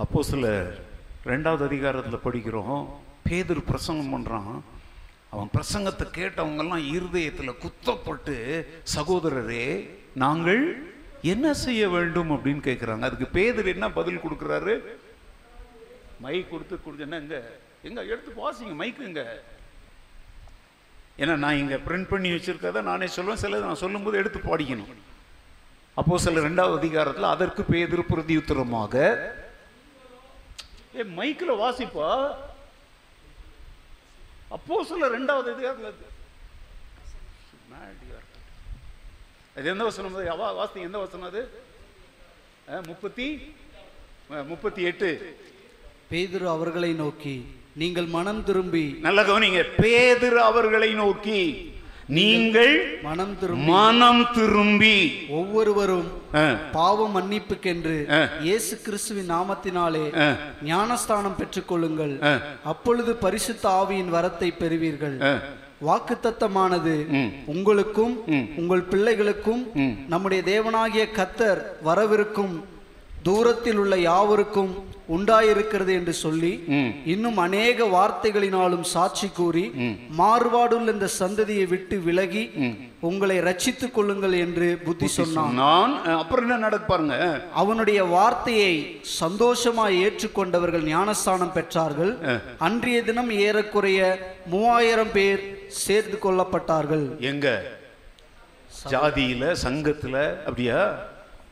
அப்போ 0.03 0.21
சில 0.29 0.47
ரெண்டாவது 1.25 1.63
அதிகாரத்தில் 1.65 2.23
படிக்கிறோம் 2.23 2.79
பேதர் 3.27 3.67
பிரசங்கம் 3.69 4.13
பண்றான். 4.13 4.55
அவன் 5.29 5.49
பிரசங்கத்தை 5.53 6.05
கேட்டவங்கெல்லாம் 6.17 6.83
இருதயத்தில் 6.95 7.59
குத்தப்பட்டு 7.63 8.35
சகோதரரே 8.95 9.67
நாங்கள் 10.23 10.63
என்ன 11.31 11.45
செய்ய 11.63 11.83
வேண்டும் 11.95 12.31
அப்படின்னு 12.35 12.61
கேட்குறாங்க 12.69 13.07
அதுக்கு 13.07 13.27
பேதர் 13.37 13.73
என்ன 13.73 13.85
பதில் 13.97 14.23
கொடுக்குறாரு? 14.23 14.73
மைக் 16.23 16.51
கொடுத்து 16.53 16.75
கொடுத்தேன்னா 16.85 17.19
எங்க 17.23 17.37
எங்க 17.87 18.01
எடுத்து 18.13 18.31
வாசிங்க 18.41 18.73
மைக்குங்க 18.81 19.23
ஏன்னா 21.21 21.35
நான் 21.43 21.59
இங்க 21.63 21.75
பிரிண்ட் 21.87 22.09
பண்ணி 22.13 22.29
வச்சிருக்கத 22.33 22.81
நானே 22.89 23.07
சொல்லுவேன் 23.17 23.41
சிலது 23.43 23.67
நான் 23.69 23.83
சொல்லும்போது 23.83 24.19
எடுத்து 24.21 24.39
பாடிக்கணும். 24.39 24.93
அப்போ 25.99 26.17
சில 26.23 26.41
ரெண்டாவது 26.47 26.75
அதிகாரத்தில் 26.81 27.33
அதற்கு 27.33 27.63
பேதர் 27.73 28.09
பிரதியுத்தரமாக 28.11 28.95
ஏ 30.97 31.03
மைக்கில் 31.19 31.59
வாசிப்பா. 31.61 32.09
அப்போ 34.55 34.75
சில 34.91 35.07
ரெண்டாவது 35.15 35.49
அதிகாரத்தில் 35.55 36.11
அது 39.57 39.69
எந்த 39.73 39.83
வசனம்? 39.89 40.15
அவா 40.35 40.47
வாசிங்க 40.59 40.87
எந்த 40.89 40.99
வசனம் 41.03 41.27
அது? 41.31 41.41
முப்பத்தி 42.89 43.27
முப்பத்தி 44.51 44.81
எட்டு. 44.89 45.09
பேதுரு 46.11 46.47
அவர்களை 46.55 46.91
நோக்கி 47.03 47.35
நீங்கள் 47.81 48.09
மனம் 48.17 48.43
திரும்பி. 48.49 48.85
நல்ல 49.05 49.19
கவனிங்க. 49.29 49.61
பேதுரு 49.81 50.39
அவர்களை 50.49 50.89
நோக்கி 51.01 51.39
நீங்கள் 52.17 52.73
மனம் 53.05 53.35
திரும்பி. 53.41 53.65
மனம் 53.71 54.23
திரும்பி. 54.37 54.97
ஒவ்வொருவரும் 55.39 56.07
பாவ 56.77 57.07
மன்னிப்புக்கென்று. 57.15 57.97
இயேசு 58.47 58.73
கிறிஸ்துவின் 58.85 59.31
நாமத்தினாலே 59.35 60.05
ஞானஸ்தானம் 60.71 61.37
பெற்றுக்கொள்ளுங்கள். 61.41 62.15
அப்பொழுது 62.73 63.13
பரிசுத்த 63.25 63.63
ஆவியின் 63.81 64.13
வரத்தை 64.17 64.49
பெறுவீர்கள். 64.63 65.17
வாக்குத்தத்தமானது. 65.85 67.05
உங்களுக்கும். 67.45 68.23
உங்கள் 68.57 68.83
பிள்ளைகளுக்கும். 68.89 69.75
நம்முடைய 70.07 70.43
தேவனாகிய 70.43 71.07
கத்தர் 71.15 71.61
வரவிருக்கும் 71.81 72.63
தூரத்தில் 73.27 73.79
உள்ள 73.81 73.95
யாவருக்கும் 74.09 74.73
உண்டாயிருக்கிறது 75.15 75.91
என்று 75.99 76.13
சொல்லி. 76.21 76.51
இன்னும் 77.13 77.39
அநேக 77.43 77.85
வார்த்தைகளினாலும் 77.95 78.85
சாட்சி 78.93 79.27
கூறி. 79.39 79.63
மாறுபாடுள்ள 80.19 80.93
இந்த 80.95 81.07
சந்ததியை 81.21 81.65
விட்டு 81.73 81.95
விலகி 82.07 82.43
உங்களை 83.09 83.37
ரட்சித்துக் 83.47 83.95
கொள்ளுங்கள் 83.95 84.35
என்று 84.45 84.67
புத்தி 84.85 85.07
சொன்னான். 85.15 85.53
நான் 85.61 85.93
அப்புறம் 86.21 86.45
என்ன 86.45 86.57
நடக்க 86.65 86.85
பாருங்க? 86.85 87.17
அவனுடைய 87.61 87.99
வார்த்தையை 88.15 88.73
சந்தோஷமாய் 89.19 89.99
ஏற்றுக்கொண்டவர்கள் 90.05 90.85
ஞானஸ்தானம் 90.93 91.55
பெற்றார்கள். 91.57 92.13
அன்றைய 92.67 92.99
தினம் 93.09 93.31
ஏறக்குறைய 93.47 93.99
மூவாயிரம் 94.53 95.13
பேர் 95.17 95.43
சேர்த்து 95.83 96.19
கொள்ளப்பட்டார்கள் 96.25 97.05
எங்க? 97.31 97.47
ஜாதியில 98.93 99.53
சங்கத்துல 99.65 100.15
அப்படியா? 100.47 100.79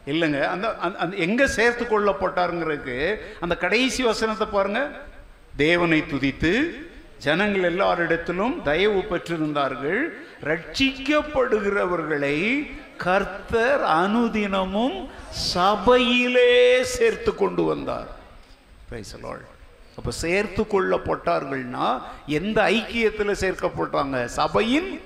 இல்லைங்க. 0.08 0.42
அந்த 0.42 0.78
அந்த- 0.78 0.98
அந்த 0.98 1.16
சேர்த்து 1.48 1.84
கொள்ளப்பட்டாருங்கிறதுக்கு 1.84 3.18
அந்த 3.40 3.58
கடைசி 3.58 4.04
வசனத்தை 4.04 4.48
பாருங்க. 4.48 4.92
தேவனை 5.58 6.02
துதித்து 6.02 6.86
ஜனங்கள் 7.18 7.76
எல்லாரிடத்திலும் 7.76 8.62
தயவு 8.62 9.00
பெற்றிருந்தார்கள். 9.00 10.08
ரட்சிக்கப்படுகிறவர்களை 10.44 12.72
கர்த்தர் 12.98 13.82
அனுதினமும் 13.82 15.10
சபையிலே 15.30 16.84
சேர்த்து 16.84 17.36
கொண்டு 17.36 17.64
வந்தார். 17.64 18.08
அப்போ 19.98 20.12
the 20.12 20.18
சேர்த்து 20.18 20.64
கொள்ளப்பட்டார்கள்னா 20.64 22.02
எந்த 22.28 22.62
ஐக்கியத்தில் 22.62 23.32
சேர்க்கப்பட்டாங்க? 23.32 24.26
சபையின் 24.26 25.02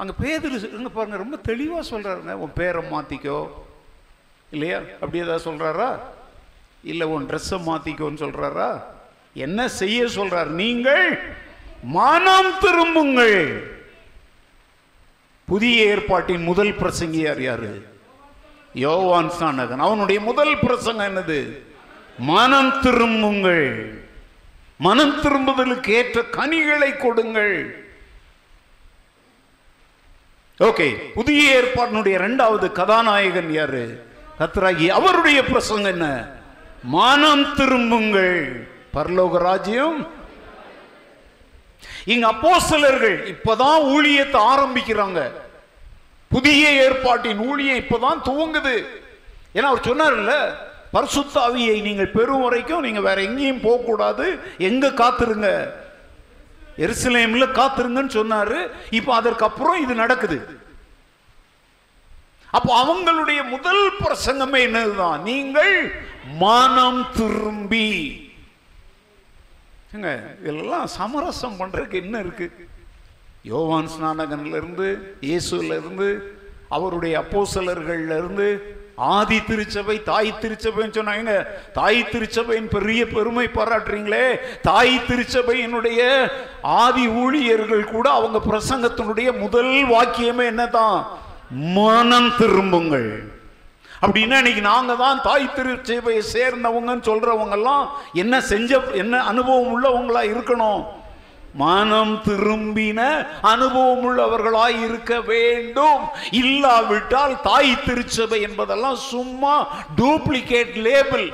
அங்கே 0.00 0.14
பேதர் 0.20 0.52
இங்க 0.76 0.88
பாருங்க 0.88 1.16
ரொம்ப 1.16 1.36
தெளிவாக 1.36 1.88
சொல்கிறாருங்க 1.90 2.32
உன் 2.32 2.52
பேரை 2.54 2.82
மாற்றிக்கோ 2.90 3.48
இல்லையா? 4.50 4.78
அப்படி 5.00 5.18
ஏதாவது 5.18 5.46
சொல்கிறாரா 5.50 5.98
இல்லை 6.82 7.06
உன் 7.06 7.26
ட்ரெஸ்ஸை 7.26 7.58
மாற்றிக்கோன்னு 7.66 8.22
சொல்கிறாரா 8.24 8.82
என்ன 9.34 9.68
செய்ய 9.68 10.06
சொல்கிறார் 10.08 10.50
நீங்கள் 10.50 11.18
மனம் 11.82 12.52
திரும்புங்கள். 12.60 13.40
புதிய 15.44 15.84
ஏற்பாட்டின் 15.84 16.42
முதல் 16.42 16.72
பிரசங்கியார் 16.72 17.40
யாரு? 17.40 17.72
யோவான் 18.72 19.30
சானகன். 19.40 19.84
அவனுடைய 19.86 20.20
முதல் 20.20 20.58
பிரசங்கம் 20.58 21.08
என்னது? 21.10 21.38
மனம் 22.18 22.80
திரும்புங்கள். 22.80 23.66
மனம் 24.78 25.14
திரும்புதலுக்கு 25.20 25.88
ஏற்ற 25.88 26.22
கனிகளை 26.22 26.96
கொடுங்கள். 26.96 27.87
ஓகே 30.60 30.94
புதிய 31.14 31.62
ஏற்பாட்டினுடைய 31.62 32.06
இரண்டாவது 32.06 32.72
கதாநாயகன் 32.72 33.52
யாரு? 33.52 34.06
கத்ராகி 34.38 34.86
அவருடைய 34.88 35.44
பிரசங்கம் 35.44 35.90
என்ன? 35.90 36.28
மானம் 36.82 37.54
திரும்புங்கள். 37.54 38.68
பரலோக 38.94 39.36
ராஜ்யம். 39.38 40.06
இங்க 42.04 42.26
அப்போஸ்தலர்கள் 42.26 43.32
இப்பதான் 43.32 43.80
ஊழியத்தை 43.82 44.40
ஆரம்பிக்கிறாங்க. 44.54 45.30
புதிய 46.28 46.70
ஏற்பாட்டின் 46.70 47.38
ஊழியம் 47.38 47.78
இப்பதான் 47.78 48.22
துவங்குது. 48.24 48.84
ஏன்னா 49.54 49.60
அவர் 49.60 49.86
சொன்னார்ல 49.86 50.54
பரிசுத்தாவியை 50.92 51.82
நீங்கள் 51.82 52.08
பெறும் 52.08 52.42
வரைக்கும் 52.42 52.80
நீங்க 52.80 53.00
வேற 53.00 53.22
எங்கேயும் 53.22 53.60
போக 53.60 53.82
கூடாது 53.82 54.38
எங்க 54.58 54.88
காத்துருங்க? 54.88 55.70
எருசலேம்ல 56.84 57.46
காத்திருங்கன்னு 57.58 58.12
சொன்னாரு. 58.18 58.58
இப்போ 58.98 59.10
அதற்கப்புறம் 59.20 59.82
இது 59.84 59.94
நடக்குது. 60.04 60.38
அப்போ 62.56 62.70
அவங்களுடைய 62.82 63.40
முதல் 63.54 63.84
பிரசங்கமே 64.02 64.60
என்னதுதான்? 64.68 65.18
நீங்கள் 65.30 65.74
மானம் 66.42 67.02
திரும்பி. 67.18 67.88
ஏங்க, 69.94 70.10
இதெல்லாம் 70.40 70.86
சமரசம் 70.98 71.58
பண்றதுக்கு 71.60 72.02
என்ன 72.04 72.16
இருக்கு? 72.24 72.46
யோவான் 73.50 73.90
ஸ்நானகன்ல 73.92 74.58
இருந்து 74.60 74.88
இயேசுல 75.28 75.76
இருந்து 75.80 76.08
அவருடைய 76.76 77.14
அப்போசலர்கள்ல 77.22 78.16
இருந்து 78.22 78.48
ஆதி 78.98 79.42
திருச்சபை 79.42 80.02
தாய் 80.02 80.34
திருச்சபைன்னு 80.40 80.96
சொன்னாங்க. 80.98 81.46
தாய் 81.72 82.08
திருச்சபையின் 82.12 82.68
பெரிய 82.68 83.06
பெருமை 83.06 83.46
பாராட்டுறீங்களே. 83.46 84.40
தாய் 84.62 85.00
திருச்சபையினுடைய 85.08 86.30
ஆதி 86.62 87.08
ஊழியர்கள் 87.08 87.84
கூட 87.84 88.10
அவங்க 88.10 88.38
பிரசங்கத்தினுடைய 88.38 89.38
முதல் 89.38 89.66
வாக்கியமே 89.66 90.44
என்னதான்? 90.44 91.06
மனம் 91.50 92.36
திரும்புங்கள். 92.36 93.36
அப்படின்னா 94.02 94.36
இன்னைக்கு 94.36 94.60
நாங்க 94.60 94.94
தான் 94.94 95.20
தாய் 95.22 95.52
திருச்சபையை 95.54 96.22
சேர்ந்தவங்கன்னு 96.32 97.08
சொல்றவங்க 97.10 97.50
எல்லாம் 97.50 97.90
என்ன 98.12 98.40
செஞ்ச 98.40 98.80
என்ன 98.92 99.24
அனுபவம் 99.24 99.70
உள்ளவங்களா 99.72 100.22
இருக்கணும்? 100.32 100.84
மனம் 101.58 102.14
திரும்பின 102.24 103.00
அனுபவம் 103.52 104.02
உள்ளவர்களாய் 104.04 104.78
இருக்க 104.86 105.20
வேண்டும். 105.20 106.04
இல்லாவிட்டால் 106.30 107.40
தாய் 107.40 107.84
திருச்சபை 107.86 108.40
என்பதெல்லாம் 108.40 108.96
சும்மா 109.12 109.54
டூப்ளிகேட் 109.96 110.74
லேபிள் 110.88 111.28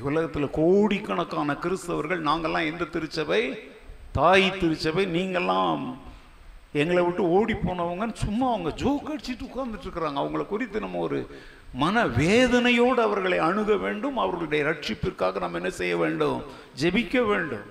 உலகத்தில் 0.00 0.50
கோடிக்கணக்கான 0.52 1.52
கிறிஸ்தவர்கள் 1.52 2.20
நாங்கெல்லாம் 2.28 2.66
எந்த 2.72 2.84
திருச்சபை? 2.84 3.40
தாய் 4.12 4.58
திருச்சபை. 4.58 5.04
நீங்கள்லாம் 5.06 5.84
எங்களை 6.72 7.02
விட்டு 7.02 7.22
ஓடி 7.30 7.52
போனவங்கன்னு 7.52 8.12
சும்மா 8.24 8.46
அவங்க 8.48 8.70
ஜோக் 8.82 9.08
அடிச்சுட்டு 9.12 9.46
உட்கார்ந்துட்டு 9.46 9.86
இருக்கிறாங்க. 9.86 10.18
அவங்கள 10.22 10.46
குறித்து 10.46 10.80
நம்ம 10.80 10.98
ஒரு 10.98 11.20
மன 11.82 12.04
வேதனையோடு 12.06 13.00
அவர்களை 13.06 13.38
அணுக 13.38 13.76
வேண்டும். 13.76 14.16
அவர்களுடைய 14.16 14.64
ரட்சிப்பிற்காக 14.64 15.40
நாம் 15.40 15.58
என்ன 15.60 15.70
செய்ய 15.70 15.96
வேண்டும்? 15.96 16.38
ஜெபிக்க 16.80 17.26
வேண்டும். 17.26 17.66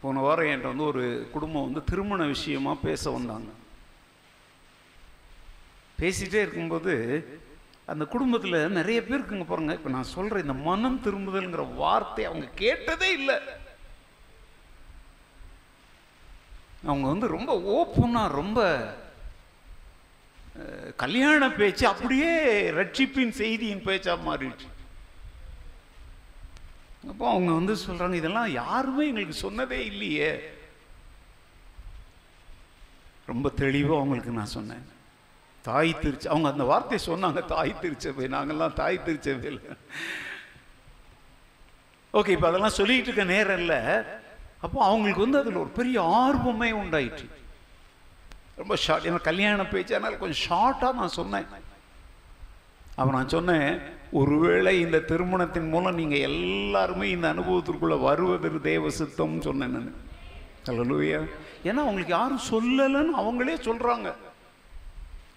போன 0.00 0.20
வாரம் 0.20 0.46
என்கிட்ட 0.46 0.70
வந்து 0.72 0.84
ஒரு 0.84 1.28
குடும்பம் 1.32 1.64
வந்து 1.64 1.84
திருமண 1.84 2.24
விஷயமா 2.24 2.72
பேச 2.74 3.10
வந்தாங்க. 3.10 3.50
பேசிகிட்டே 5.98 6.42
இருக்கும்போது 6.44 6.94
அந்த 7.86 8.04
குடும்பத்தில் 8.04 8.68
நிறைய 8.68 8.98
பேர் 9.04 9.20
இருக்குங்க 9.20 9.44
பாருங்க. 9.44 9.72
இப்போ 9.72 9.90
நான் 9.90 10.12
சொல்கிறேன் 10.16 10.46
இந்த 10.46 10.56
மனம் 10.68 11.00
திரும்புதல்ங்கிற 11.04 11.74
வார்த்தை 11.74 12.24
அவங்க 12.24 12.46
கேட்டதே 12.54 13.10
இல்லை. 13.12 13.38
அவங்க 16.84 17.06
வந்து 17.08 17.26
ரொம்ப 17.36 17.52
ஓப்பனாக 17.76 18.36
ரொம்ப 18.40 18.60
கல்யாண 20.96 21.50
பேச்சு 21.50 21.84
அப்படியே 21.86 22.32
ரட்சிப்பின் 22.70 23.36
செய்தியின் 23.40 23.86
பேச்சா 23.86 24.12
மாறிடுச்சு. 24.26 24.68
அப்போ 27.10 27.24
அவங்க 27.30 27.52
வந்து 27.52 27.74
சொல்றாங்க 27.86 28.14
இதெல்லாம் 28.14 28.50
யாருமே 28.50 29.06
எங்களுக்கு 29.06 29.36
சொன்னதே 29.46 29.80
இல்லையே. 29.92 30.32
ரொம்ப 33.26 33.48
தெளிவாக 33.62 33.98
அவங்களுக்கு 33.98 34.38
நான் 34.38 34.54
சொன்னேன். 34.58 34.84
தாய் 35.62 35.98
திருச்சி 36.00 36.28
அவங்க 36.28 36.48
அந்த 36.50 36.64
வார்த்தையை 36.64 37.00
சொன்னாங்க 37.08 37.44
தாய் 37.44 37.78
திருச்சபை. 37.82 38.26
நாங்கள்லாம் 38.36 38.78
தாய் 38.80 39.04
திருச்சபையில். 39.04 39.60
ஓகே 42.12 42.34
இப்போ 42.36 42.48
அதெல்லாம் 42.48 42.78
சொல்லிட்டு 42.80 43.08
இருக்க 43.10 43.24
நேரம் 43.34 43.58
இல்லை. 43.58 43.80
அப்போ 44.60 44.78
அவங்களுக்கு 44.84 45.24
வந்து 45.26 45.38
அதில் 45.38 45.62
ஒரு 45.62 45.72
பெரிய 45.78 46.02
ஆர்வமே 46.02 46.70
உண்டாயிற்று 46.82 47.26
ரொம்ப 48.60 48.74
ஷார்ட் 48.84 49.06
ஏன்னா 49.10 49.20
கல்யாண 49.28 49.64
பேச்சு 49.74 49.96
அதனால் 49.96 50.20
கொஞ்சம் 50.22 50.42
ஷார்ட்டாக 50.48 50.98
நான் 51.00 51.16
சொன்னேன். 51.20 51.46
அப்போ 52.98 53.10
நான் 53.16 53.32
சொன்னேன் 53.36 53.68
ஒருவேளை 54.20 54.72
இந்த 54.80 54.98
திருமணத்தின் 55.10 55.70
மூலம் 55.72 55.98
நீங்கள் 56.00 56.26
எல்லாருமே 56.30 57.06
இந்த 57.14 57.26
அனுபவத்திற்குள்ளே 57.34 57.96
வருவதற்கு 58.08 58.60
தேவ 58.70 58.90
சித்தம்னு 58.98 59.46
சொன்னேன் 59.48 59.74
நான். 59.76 59.94
அல்லூயா 60.72 61.20
ஏன்னா 61.68 61.80
அவங்களுக்கு 61.84 62.14
யாரும் 62.18 62.44
சொல்லலைன்னு 62.52 63.18
அவங்களே 63.22 63.56
சொல்கிறாங்க 63.68 64.10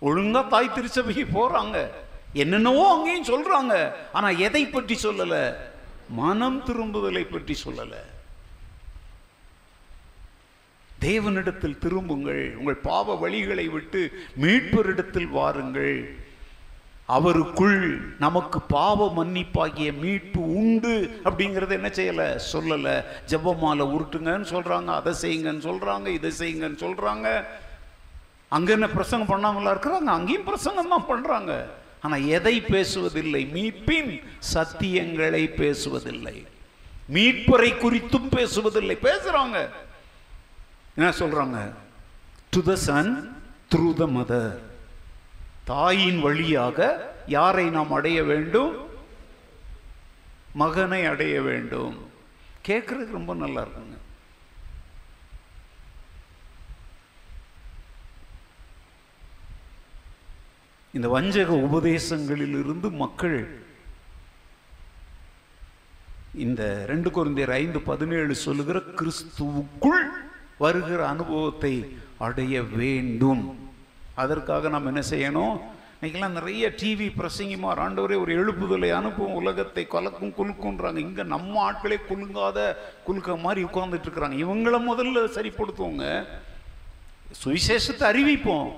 ஒழுங்காக 0.08 0.46
தாய் 0.54 0.76
திருச்சபைக்கு 0.76 1.26
போகிறாங்க 1.38 1.78
என்னென்னவோ 2.44 2.84
அங்கேயும் 2.94 3.30
சொல்கிறாங்க 3.32 3.74
ஆனால் 4.18 4.40
எதை 4.48 4.64
பற்றி 4.68 4.96
சொல்லலை? 5.06 5.42
மனம் 6.22 6.60
திரும்புதலை 6.68 7.24
பற்றி 7.34 7.54
சொல்லலை. 7.66 8.02
தேவனிடத்தில் 11.02 11.78
திரும்புங்கள். 11.78 12.56
உங்கள் 12.56 12.84
பாவ 12.90 13.18
வழிகளை 13.24 13.70
விட்டு 13.70 14.02
மீட்பரிடத்தில் 14.42 15.30
வாருங்கள். 15.30 16.26
அவருக்குள் 17.18 17.82
நமக்கு 18.20 18.62
பாவ 18.62 19.08
மன்னிப்பாகிய 19.18 19.90
மீட்பு 20.00 20.42
உண்டு 20.56 20.94
அப்படிங்கிறத 21.24 21.70
என்ன 21.70 21.88
செய்யலை? 21.88 22.28
சொல்லலை. 22.54 22.96
ஜெபமால 23.30 23.86
உருட்டுங்கன்னு 23.96 24.48
சொல்கிறாங்க 24.56 24.90
அதை 25.00 25.14
செய்யுங்கன்னு 25.22 25.64
சொல்கிறாங்க 25.70 26.08
இதை 26.08 26.32
செய்யுங்கன்னு 26.40 26.84
சொல்கிறாங்க 26.86 27.46
அங்கே 28.50 28.72
என்ன 28.72 28.90
பிரசங்கம் 28.90 29.32
பண்ணாமலாம் 29.34 29.74
இருக்கிறாங்க? 29.76 30.12
அங்கேயும் 30.18 30.44
பிரசங்கம் 30.44 30.94
தான் 30.96 31.10
பண்ணுறாங்க 31.14 31.54
ஆனால் 32.02 32.26
எதை 32.26 32.62
பேசுவதில்லை? 32.62 33.42
மீட்பின் 33.56 34.22
சத்தியங்களை 34.54 35.44
பேசுவதில்லை. 35.62 36.46
மீட்பரை 37.14 37.72
குறித்தும் 37.84 38.30
பேசுவதில்லை. 38.36 38.96
பேசுகிறாங்க 39.10 39.58
என்ன 41.00 41.10
சொல்றாங்க? 41.10 41.74
To 42.50 42.64
the 42.64 42.76
son 42.76 43.12
through 43.72 43.94
the 43.94 44.06
mother 44.08 44.60
தாயின் 45.66 46.20
வழியாக 46.20 46.78
யாரை 47.28 47.70
நாம் 47.70 47.92
அடைய 47.92 48.24
வேண்டும்? 48.24 48.88
மகனை 50.54 51.06
அடைய 51.06 51.42
வேண்டும். 51.42 51.98
கேட்குறதுக்கு 52.68 53.18
ரொம்ப 53.20 53.34
நல்லா 53.36 53.62
இருக்குங்க. 53.66 53.98
இந்த 60.94 61.10
வஞ்சக 61.10 61.54
உபதேசங்களிலிருந்து 61.54 62.92
மக்கள் 62.92 63.66
இந்த 66.34 66.86
ரெண்டு 66.88 67.12
குழந்தையர் 67.12 67.52
ஐந்து 67.52 67.80
பதினேழு 67.82 68.36
சொல்லுகிற 68.36 68.80
கிறிஸ்துவுக்குள் 68.80 70.04
வருகிற 70.58 71.08
அனுபவத்தை 71.08 71.98
அடைய 72.18 72.64
வேண்டும். 72.64 73.44
அதற்காக 74.16 74.70
நாம் 74.70 74.86
என்ன 74.86 75.02
செய்யணும்? 75.10 75.58
இன்றைக்கெல்லாம் 76.02 76.38
நிறைய 76.40 76.74
டிவி 76.82 77.08
பிரசங்கமாக 77.20 77.84
ஆண்டவரே 77.84 78.16
ஒரு 78.22 78.32
எழுப்புதலை 78.40 78.90
அனுப்பும் 78.90 79.34
உலகத்தை 79.34 79.88
கலக்கும் 79.88 80.34
குலுக்குன்றாங்க 80.38 80.98
இங்கே 80.98 81.24
நம்ம 81.24 81.72
ஆட்களே 81.72 81.98
குலுங்காத 82.10 82.76
குலுக்க 83.08 83.42
மாதிரி 83.42 83.64
உட்கார்ந்துட்டு 83.64 84.08
இருக்கிறாங்க. 84.08 84.38
இவங்கள 84.46 84.76
முதல்ல 84.90 85.24
சரிப்படுத்துவோங்க. 85.38 86.26
சுவிசேஷத்தை 87.44 88.06
அறிவிப்போம். 88.12 88.70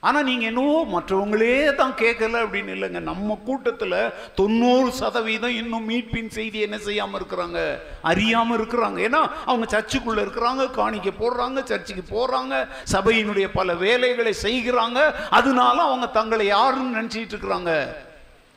ஆனால் 0.00 0.24
நீங்கள் 0.24 0.48
என்னவோ 0.48 1.00
மற்றவங்களே 1.00 1.74
தான் 1.74 1.92
கேட்கல 1.92 2.42
அப்படின்னு 2.42 2.72
இல்லைங்க. 2.74 3.00
நம்ம 3.00 3.38
கூட்டத்தில் 3.44 4.12
தொண்ணூறு 4.34 4.92
சதவீதம் 4.92 5.50
இன்னும் 5.50 5.88
மீட்பின் 5.88 6.30
செய்தி 6.30 6.60
என்ன 6.60 6.78
செய்யாமல் 6.78 7.20
இருக்கிறாங்க? 7.20 7.78
அறியாமல் 8.02 8.58
இருக்கிறாங்க. 8.58 8.98
ஏன்னா 9.08 9.30
அவங்க 9.44 9.66
சர்ச்சுக்குள்ளே 9.74 10.22
இருக்கிறாங்க 10.26 10.64
காணிக்க 10.76 11.12
போடுறாங்க 11.22 11.62
சர்ச்சுக்கு 11.64 12.04
போடுறாங்க 12.16 12.68
சபையினுடைய 12.92 13.48
பல 13.52 13.74
வேலைகளை 13.74 14.34
செய்கிறாங்க. 14.42 15.14
அதனால 15.30 15.82
அவங்க 15.82 16.06
தங்களை 16.06 16.46
யாருன்னு 16.46 16.98
நினச்சிட்டு 17.00 17.34
இருக்கிறாங்க? 17.36 17.96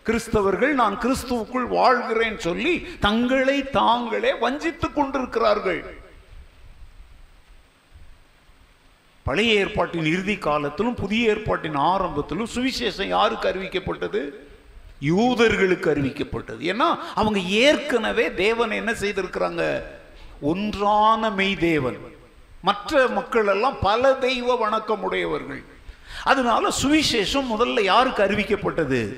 கிறிஸ்தவர்கள் 0.05 0.71
நான் 0.73 0.97
கிறிஸ்துவுக்குள் 0.97 1.67
வாழ்கிறேன் 1.67 2.39
சொல்லி 2.39 2.87
தங்களை 2.99 3.69
தாங்களே 3.69 4.33
வஞ்சித்து 4.33 4.93
கொண்டிருக்கிறார்கள். 4.93 5.99
பழைய 9.23 9.53
ஏற்பாட்டின் 9.53 10.05
இறுதி 10.05 10.37
காலத்திலும் 10.37 10.95
புதிய 10.95 11.29
ஏற்பாட்டின் 11.29 11.75
ஆரம்பத்திலும் 11.75 12.47
சுவிசேஷம் 12.55 13.07
யாருக்கு 13.07 13.47
அறிவிக்கப்பட்டது? 13.49 14.49
யூதர்களுக்கு 15.05 15.87
அறிவிக்கப்பட்டது. 15.89 16.59
ஏன்னா 16.59 16.97
அவங்க 17.15 17.39
ஏற்கனவே 17.39 18.33
தேவன் 18.33 18.71
என்ன 18.71 18.91
செய்திருக்கிறாங்க? 18.91 19.83
ஒன்றான 20.41 21.29
மெய் 21.29 21.55
தேவன். 21.55 21.97
மற்ற 22.61 23.07
மக்கள் 23.07 23.47
எல்லாம் 23.47 23.77
பல 23.81 24.13
தெய்வ 24.13 24.55
வணக்கம் 24.55 25.03
உடையவர்கள் 25.03 25.63
அதனால 26.23 26.69
சுவிசேஷம் 26.83 27.45
முதல்ல 27.57 27.81
யாருக்கு 27.81 28.23
அறிவிக்கப்பட்டது? 28.23 29.15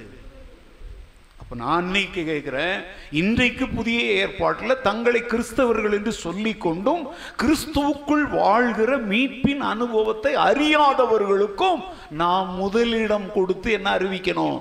இப்போ 1.54 1.66
நான் 1.66 1.82
அன்னைக்கு 1.82 2.22
கேட்கிறேன் 2.26 2.78
இன்றைக்கு 3.12 3.66
புதிய 3.70 3.98
ஏற்பாட்டில் 4.22 4.82
தங்களை 4.86 5.20
கிறிஸ்தவர்கள் 5.24 5.96
என்று 5.98 6.12
சொல்லி 6.12 6.54
கொண்டும் 6.58 7.04
கிறிஸ்துவுக்குள் 7.42 8.24
வாழ்கிற 8.38 8.98
மீட்பின் 9.12 9.62
அனுபவத்தை 9.74 10.32
அறியாதவர்களுக்கும் 10.46 11.82
நாம் 12.22 12.50
முதலிடம் 12.62 13.28
கொடுத்து 13.36 13.72
என்ன 13.72 13.88
அறிவிக்கணும்? 13.98 14.58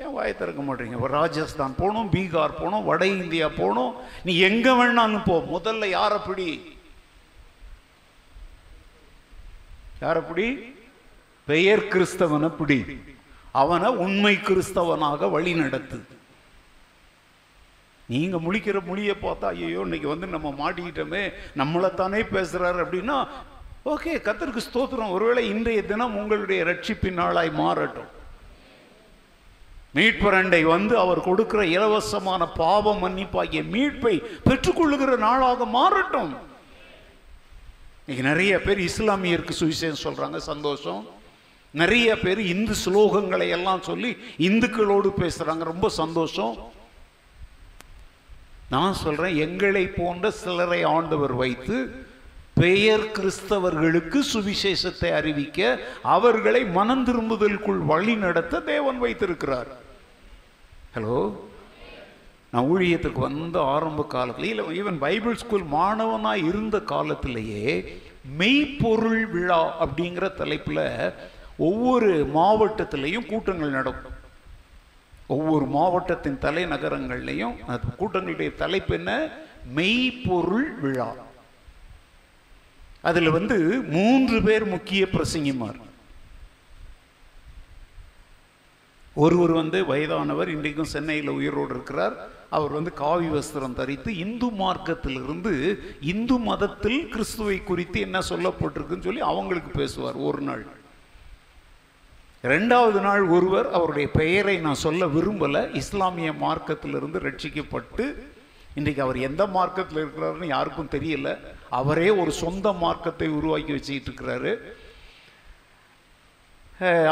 ஏன் 0.00 0.12
வாய் 0.16 0.36
திறக்க 0.40 0.60
மாட்டீங்க? 0.66 0.98
இப்போ 0.98 1.10
ராஜஸ்தான் 1.14 1.78
போகணும் 1.80 2.12
பீகார் 2.16 2.58
போகணும் 2.60 2.84
வட 2.90 3.06
இந்தியா 3.06 3.48
போகணும் 3.60 3.94
நீ 4.24 4.34
எங்க 4.48 4.68
வேணாலும் 4.80 5.26
போ. 5.30 5.38
முதல்ல 5.54 5.88
யாரை 5.96 6.20
பிடி 6.26 6.50
யாரை 10.04 10.22
பிடி 10.28 10.46
பெயர் 11.48 11.84
கிறிஸ்தவனை 11.94 12.52
பிடி 12.60 12.80
அவனை 13.60 13.88
உண்மை 14.04 14.34
கிறிஸ்தவனாக 14.48 15.30
வழி 15.36 15.52
நடத்து 15.62 15.98
நீங்கள் 18.12 18.44
முழிக்கிற 18.46 18.78
மொழியை 18.88 19.14
பார்த்தா 19.24 19.48
ஐயோ 19.56 19.82
இன்னைக்கு 19.86 20.08
வந்து 20.12 20.26
நம்ம 20.34 20.48
மாட்டிக்கிட்டோமே 20.62 21.24
நம்மளைத்தானே 21.60 22.20
பேசுகிறாரு 22.36 22.80
அப்படின்னா 22.84 23.18
ஓகே 23.92 24.12
கத்தருக்கு 24.26 24.62
ஸ்தோத்திரம். 24.66 25.14
ஒருவேளை 25.14 25.42
இன்றைய 25.52 25.80
தினம் 25.92 26.18
உங்களுடைய 26.20 26.60
ரட்சிப்பின் 26.68 27.18
நாளாய் 27.20 27.50
மாறட்டும். 27.60 28.10
மீட்பரண்டை 29.96 30.60
வந்து 30.74 30.94
அவர் 31.04 31.20
கொடுக்கிற 31.28 31.62
இலவசமான 31.76 32.42
பாவ 32.60 32.94
மன்னிப்பாகிய 33.00 33.62
மீட்பை 33.74 34.14
பெற்றுக்கொள்ளுகிற 34.46 35.16
நாளாக 35.26 35.66
மாறட்டும். 35.78 36.32
இன்னைக்கு 38.04 38.24
நிறைய 38.30 38.52
பேர் 38.66 38.80
இஸ்லாமியருக்கு 38.90 39.60
சுவிசேஷம் 39.62 40.04
சொல்கிறாங்க 40.06 40.38
சந்தோஷம். 40.50 41.02
நிறைய 41.80 42.18
பேர் 42.18 42.40
இந்து 42.54 42.74
ஸ்லோகங்களை 42.84 43.48
எல்லாம் 43.48 43.82
சொல்லி 43.82 44.10
இந்துக்களோடு 44.48 45.10
பேசுறாங்க. 45.22 45.62
ரொம்ப 45.72 45.88
சந்தோஷம். 45.88 46.54
நான் 48.74 48.94
சொல்றேன் 48.94 49.36
எங்களை 49.36 49.84
போன்ற 49.86 50.30
சிலரை 50.30 50.82
ஆண்டவர் 50.82 51.34
வைத்து 51.34 51.76
பெயர் 52.54 53.06
கிறிஸ்தவர்களுக்கு 53.16 54.18
சுவிசேஷத்தை 54.32 55.10
அறிவிக்க 55.12 55.78
அவர்களை 56.16 56.64
மனம் 56.64 57.06
திரும்புதலுக்குள் 57.06 57.80
வழி 57.92 58.14
நடத்த 58.16 58.60
தேவன் 58.60 58.98
வைத்திருக்கிறார். 58.98 59.70
ஹலோ 60.94 61.18
நான் 62.50 62.64
ஊழியத்துக்கு 62.64 63.20
வந்த 63.28 63.58
ஆரம்ப 63.74 64.02
காலத்தில் 64.04 64.48
இல்லை 64.48 64.64
ஈவன் 64.80 64.98
பைபிள் 64.98 65.36
ஸ்கூல் 65.36 65.64
மாணவனாக 65.76 66.38
இருந்த 66.38 66.80
காலத்திலேயே 66.80 67.66
மெய்ப்பொருள் 68.38 69.22
விழா 69.26 69.62
அப்படிங்கிற 69.84 70.26
தலைப்பில் 70.34 70.84
ஒவ்வொரு 71.58 72.30
மாவட்டத்திலையும் 72.34 73.26
கூட்டங்கள் 73.26 73.70
நடக்கும். 73.70 74.12
ஒவ்வொரு 75.26 75.66
மாவட்டத்தின் 75.66 76.38
தலைநகரங்கள்லையும் 76.40 77.58
அது 77.58 77.86
கூட்டங்களுடைய 77.98 78.54
தலைப்பு 78.54 78.94
என்ன? 78.94 79.30
மெய்ப்பொருள் 79.74 80.74
விழா. 80.80 81.14
அதில் 83.02 83.30
வந்து 83.30 83.82
மூன்று 83.82 84.42
பேர் 84.42 84.64
முக்கிய 84.64 85.06
பிரசங்கிமார். 85.12 85.80
ஒருவர் 89.14 89.50
வந்து 89.50 89.86
வயதானவர் 89.86 90.48
இன்றைக்கும் 90.48 90.84
சென்னையில் 90.84 91.28
உயிரோடு 91.28 91.74
இருக்கிறார். 91.74 92.28
அவர் 92.50 92.70
வந்து 92.70 92.92
காவி 92.92 93.26
வஸ்திரம் 93.26 93.74
தரித்து 93.74 94.16
இந்து 94.16 94.46
மார்க்கத்திலிருந்து 94.46 95.78
இந்து 96.00 96.38
மதத்தில் 96.38 97.08
கிறிஸ்துவை 97.08 97.62
குறித்து 97.62 98.00
என்ன 98.00 98.18
சொல்லப்பட்டிருக்குன்னு 98.18 99.02
சொல்லி 99.02 99.20
அவங்களுக்கு 99.20 99.70
பேசுவார் 99.70 100.14
ஒரு 100.14 100.40
நாள். 100.40 100.66
ரெண்டாவது 102.50 103.00
நாள் 103.06 103.24
ஒருவர் 103.34 103.66
அவருடைய 103.76 104.06
பெயரை 104.20 104.54
நான் 104.64 104.80
சொல்ல 104.84 105.02
விரும்பலை. 105.16 105.60
இஸ்லாமிய 105.80 106.30
மார்க்கத்திலிருந்து 106.44 107.18
ரட்சிக்கப்பட்டு 107.26 108.04
இன்றைக்கு 108.78 109.02
அவர் 109.04 109.18
எந்த 109.28 109.42
மார்க்கத்தில் 109.56 110.00
இருக்கிறாருன்னு 110.02 110.48
யாருக்கும் 110.52 110.90
தெரியல. 110.94 111.28
அவரே 111.80 112.08
ஒரு 112.22 112.32
சொந்த 112.40 112.72
மார்க்கத்தை 112.84 113.28
உருவாக்கி 113.38 113.72
வச்சுக்கிட்டு 113.76 114.10
இருக்கிறாரு. 114.10 114.52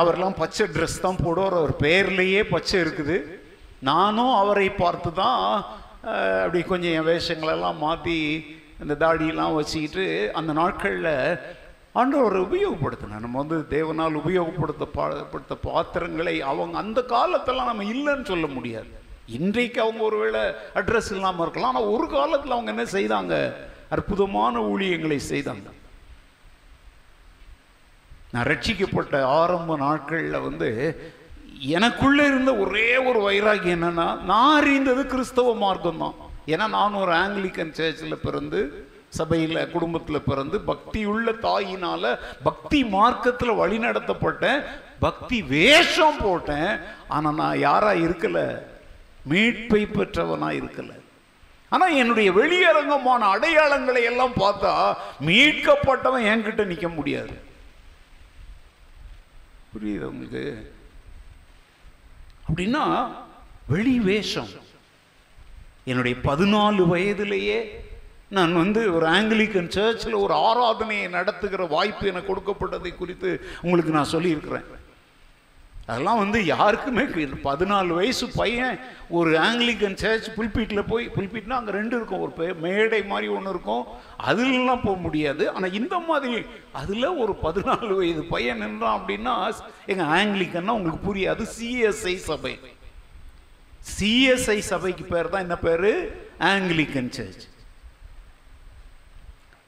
அவரெல்லாம் 0.01 0.39
பச்சை 0.43 0.67
ட்ரெஸ் 0.75 1.05
தான் 1.07 1.23
போடுவார். 1.25 1.57
அவர் 1.61 1.75
பெயர்லேயே 1.85 2.43
பச்சை 2.55 2.77
இருக்குது. 2.85 3.19
நானும் 3.91 4.35
அவரை 4.43 4.69
பார்த்து 4.83 5.11
தான் 5.23 5.39
அப்படி 6.43 6.61
கொஞ்சம் 6.73 6.95
என் 6.99 7.09
வேஷங்களெல்லாம் 7.13 7.81
மாற்றி 7.87 8.19
இந்த 8.83 8.95
தாடியெல்லாம் 9.03 9.57
வச்சுக்கிட்டு 9.61 10.07
அந்த 10.39 10.53
நாட்களில் 10.61 11.15
ஆண்டவர் 11.99 12.37
உபயோகப்படுத்தினார் 12.47 13.25
நம்ம 13.27 13.39
வந்து 13.43 13.57
தேவனால் 13.77 14.19
உபயோகப்படுத்த 14.21 14.85
பாடப்படுத்த 14.97 15.55
பாத்திரங்களை 15.63 16.35
அவங்க 16.51 16.79
அந்த 16.79 17.01
காலத்தெல்லாம் 17.15 17.71
நம்ம 17.71 17.85
இல்லைன்னு 17.95 18.31
சொல்ல 18.33 18.47
முடியாது. 18.47 18.91
இன்றைக்கு 19.39 19.79
அவங்க 19.81 20.03
ஒருவேளை 20.03 20.43
அட்ரஸ் 20.75 21.11
இல்லாமல் 21.17 21.45
இருக்கலாம். 21.45 21.71
ஆனால் 21.71 21.91
ஒரு 21.95 22.07
காலத்தில் 22.09 22.57
அவங்க 22.57 22.71
என்ன 22.75 22.85
செய்தாங்க? 22.97 23.35
அற்புதமான 23.95 24.61
ஊழியங்களை 24.73 25.19
செய்தாங்க. 25.33 25.69
நான் 28.33 28.49
ரட்சிக்கப்பட்ட 28.53 29.23
ஆரம்ப 29.25 29.77
நாட்களில் 29.77 30.45
வந்து 30.49 30.69
எனக்குள்ளே 31.77 32.25
இருந்த 32.27 32.57
ஒரே 32.57 32.97
ஒரு 33.09 33.21
வைராகியம் 33.29 33.77
என்னன்னா 33.79 34.07
நான் 34.25 34.57
அறிந்தது 34.61 35.07
கிறிஸ்தவ 35.07 35.55
மார்க்கம் 35.55 36.03
தான் 36.05 36.15
ஏன்னா 36.47 36.69
நான் 36.69 37.01
ஒரு 37.03 37.13
ஆங்கிலிக்கன் 37.13 37.75
சர்ச்சில் 37.79 38.25
பிறந்து 38.27 38.61
சபையில் 39.11 39.71
குடும்பத்தில் 39.71 40.27
பிறந்து 40.27 40.59
பக்தியுள்ள 40.59 41.31
தாயினால 41.43 42.19
பக்தி 42.43 42.85
மார்க்கத்தில் 42.85 43.51
வழிநடத்தப்பட்டேன் 43.51 44.61
பக்தி 44.99 45.43
வேஷம் 45.43 46.21
போட்டேன். 46.21 46.79
ஆனால் 47.09 47.35
நான் 47.35 47.59
யாரா 47.59 47.91
இருக்கல? 47.91 48.63
மீட்பை 49.29 49.87
பெற்றவனா 49.87 50.49
இருக்கல. 50.61 50.93
ஆனா 51.69 51.87
என்னுடைய 51.87 52.33
வெளியரங்கமான 52.33 53.23
அடையாளங்களை 53.35 54.03
எல்லாம் 54.03 54.33
பார்த்தா 54.33 54.95
மீட்கப்பட்டவன் 55.27 56.29
என்கிட்ட 56.33 56.63
நிக்க 56.73 56.95
முடியாது. 56.95 57.37
புரியுது 59.75 60.07
உங்களுக்கு? 60.13 60.73
அப்படின்னா 62.49 63.13
வெளி 63.67 63.99
வேஷம் 63.99 64.49
என்னுடைய 65.85 66.17
பதினாலு 66.25 66.87
வயதிலேயே 66.87 67.89
நான் 68.37 68.53
வந்து 68.63 68.81
ஒரு 68.97 69.07
ஆங்கிலிக்கன் 69.07 69.73
சர்ச்சில் 69.77 70.21
ஒரு 70.25 70.35
ஆராதனையை 70.49 71.07
நடத்துகிற 71.17 71.65
வாய்ப்பு 71.77 72.05
எனக்கு 72.11 72.31
கொடுக்கப்பட்டதை 72.33 72.93
குறித்து 72.97 73.31
உங்களுக்கு 73.63 73.97
நான் 73.97 74.13
சொல்லியிருக்கிறேன். 74.13 74.69
அதெல்லாம் 75.87 76.21
வந்து 76.23 76.39
யாருக்குமே 76.45 77.05
பதினாலு 77.47 77.93
வயசு 77.99 78.27
பையன் 78.37 78.79
ஒரு 79.19 79.31
ஆங்கிலிக்கன் 79.47 79.99
சர்ச் 80.03 80.29
புல்பீட்டில் 80.37 80.89
போய் 80.93 81.11
புல்பீட்னா 81.17 81.57
அங்கே 81.61 81.75
ரெண்டு 81.79 81.97
இருக்கும். 81.97 82.23
ஒரு 82.25 82.55
மேடை 82.67 83.03
மாதிரி 83.13 83.29
ஒன்று 83.37 83.53
இருக்கும். 83.55 83.85
அதுலலாம் 84.31 84.85
போக 84.87 84.97
முடியாது. 85.07 85.45
ஆனால் 85.55 85.77
இந்த 85.81 85.99
மாதிரி 86.11 86.45
அதில் 86.83 87.19
ஒரு 87.23 87.37
பதினாலு 87.43 87.93
வயது 88.01 88.25
பையன் 88.35 88.63
நின்றான் 88.65 88.99
அப்படின்னா 89.01 89.35
எங்கள் 89.93 90.13
ஆங்கிலிக்கன்னா 90.19 90.77
உங்களுக்கு 90.79 91.05
புரியாது. 91.11 91.45
சிஎஸ்ஐ 91.59 92.17
சபை. 92.31 92.55
சிஎஸ்ஐ 93.99 94.59
சபைக்கு 94.73 95.05
பேர் 95.15 95.33
தான் 95.35 95.47
என்ன 95.49 95.59
பேர்? 95.69 95.91
ஆங்கிலிக்கன் 96.53 97.15
சர்ச் 97.19 97.47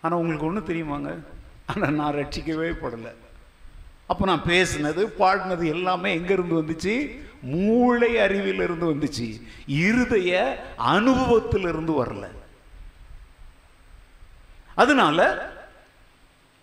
ஆனால் 0.03 0.21
உங்களுக்கு 0.21 0.49
ஒன்றும் 0.49 0.71
தெரியுமாங்க? 0.71 1.11
ஆனால் 1.67 1.97
நான் 2.01 2.15
ரட்சிக்கவே 2.15 2.71
படலை. 2.83 3.13
அப்போ 4.11 4.25
நான் 4.27 4.49
பேசினது 4.53 5.03
பாடினது 5.21 5.65
எல்லாமே 5.75 6.11
எங்கேருந்து 6.19 6.61
வந்துச்சு? 6.61 6.95
மூளை 7.43 8.11
அறிவிலிருந்து 8.25 8.87
வந்துச்சு. 8.93 9.29
இருதய 9.87 10.33
அனுபவத்திலிருந்து 10.95 11.93
வரல. 12.03 12.25
அதனால 14.83 15.19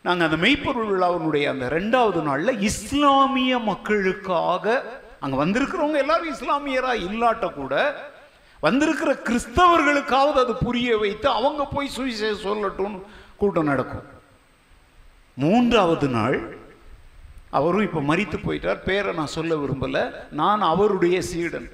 நாங்கள் 0.06 0.28
அந்த 0.28 0.38
மெய்ப்பொருள் 0.44 0.92
விழாவினுடைய 0.92 1.46
அந்த 1.54 1.66
ரெண்டாவது 1.78 2.20
நாளில் 2.22 2.62
இஸ்லாமிய 2.70 3.54
மக்களுக்காக 3.72 4.66
அங்கே 5.20 5.38
வந்திருக்கிறவங்க 5.42 5.98
எல்லாரும் 6.04 6.34
இஸ்லாமியரா 6.36 6.92
இல்லாட்ட 7.08 7.48
கூட 7.54 7.74
வந்திருக்கிற 8.64 9.12
கிறிஸ்தவர்களுக்காவது 9.28 10.40
அது 10.44 10.54
புரிய 10.68 10.98
வைத்து 10.98 11.28
அவங்க 11.40 11.64
போய் 11.66 11.96
சுவிசேஷம் 11.98 12.46
சொல்லட்டும்னு 12.48 13.00
கூட்டம் 13.42 13.70
நடக்கும். 13.72 14.08
மூன்றாவது 15.44 16.08
நாள் 16.16 16.38
அவரும் 17.58 17.86
இப்போ 17.88 18.02
மரித்து 18.10 18.38
போயிட்டார். 18.38 18.80
பேரை 18.88 19.12
நான் 19.20 19.36
சொல்ல 19.36 19.56
விரும்பலை. 19.62 20.02
நான் 20.40 20.62
அவருடைய 20.72 21.18
சீடன். 21.32 21.70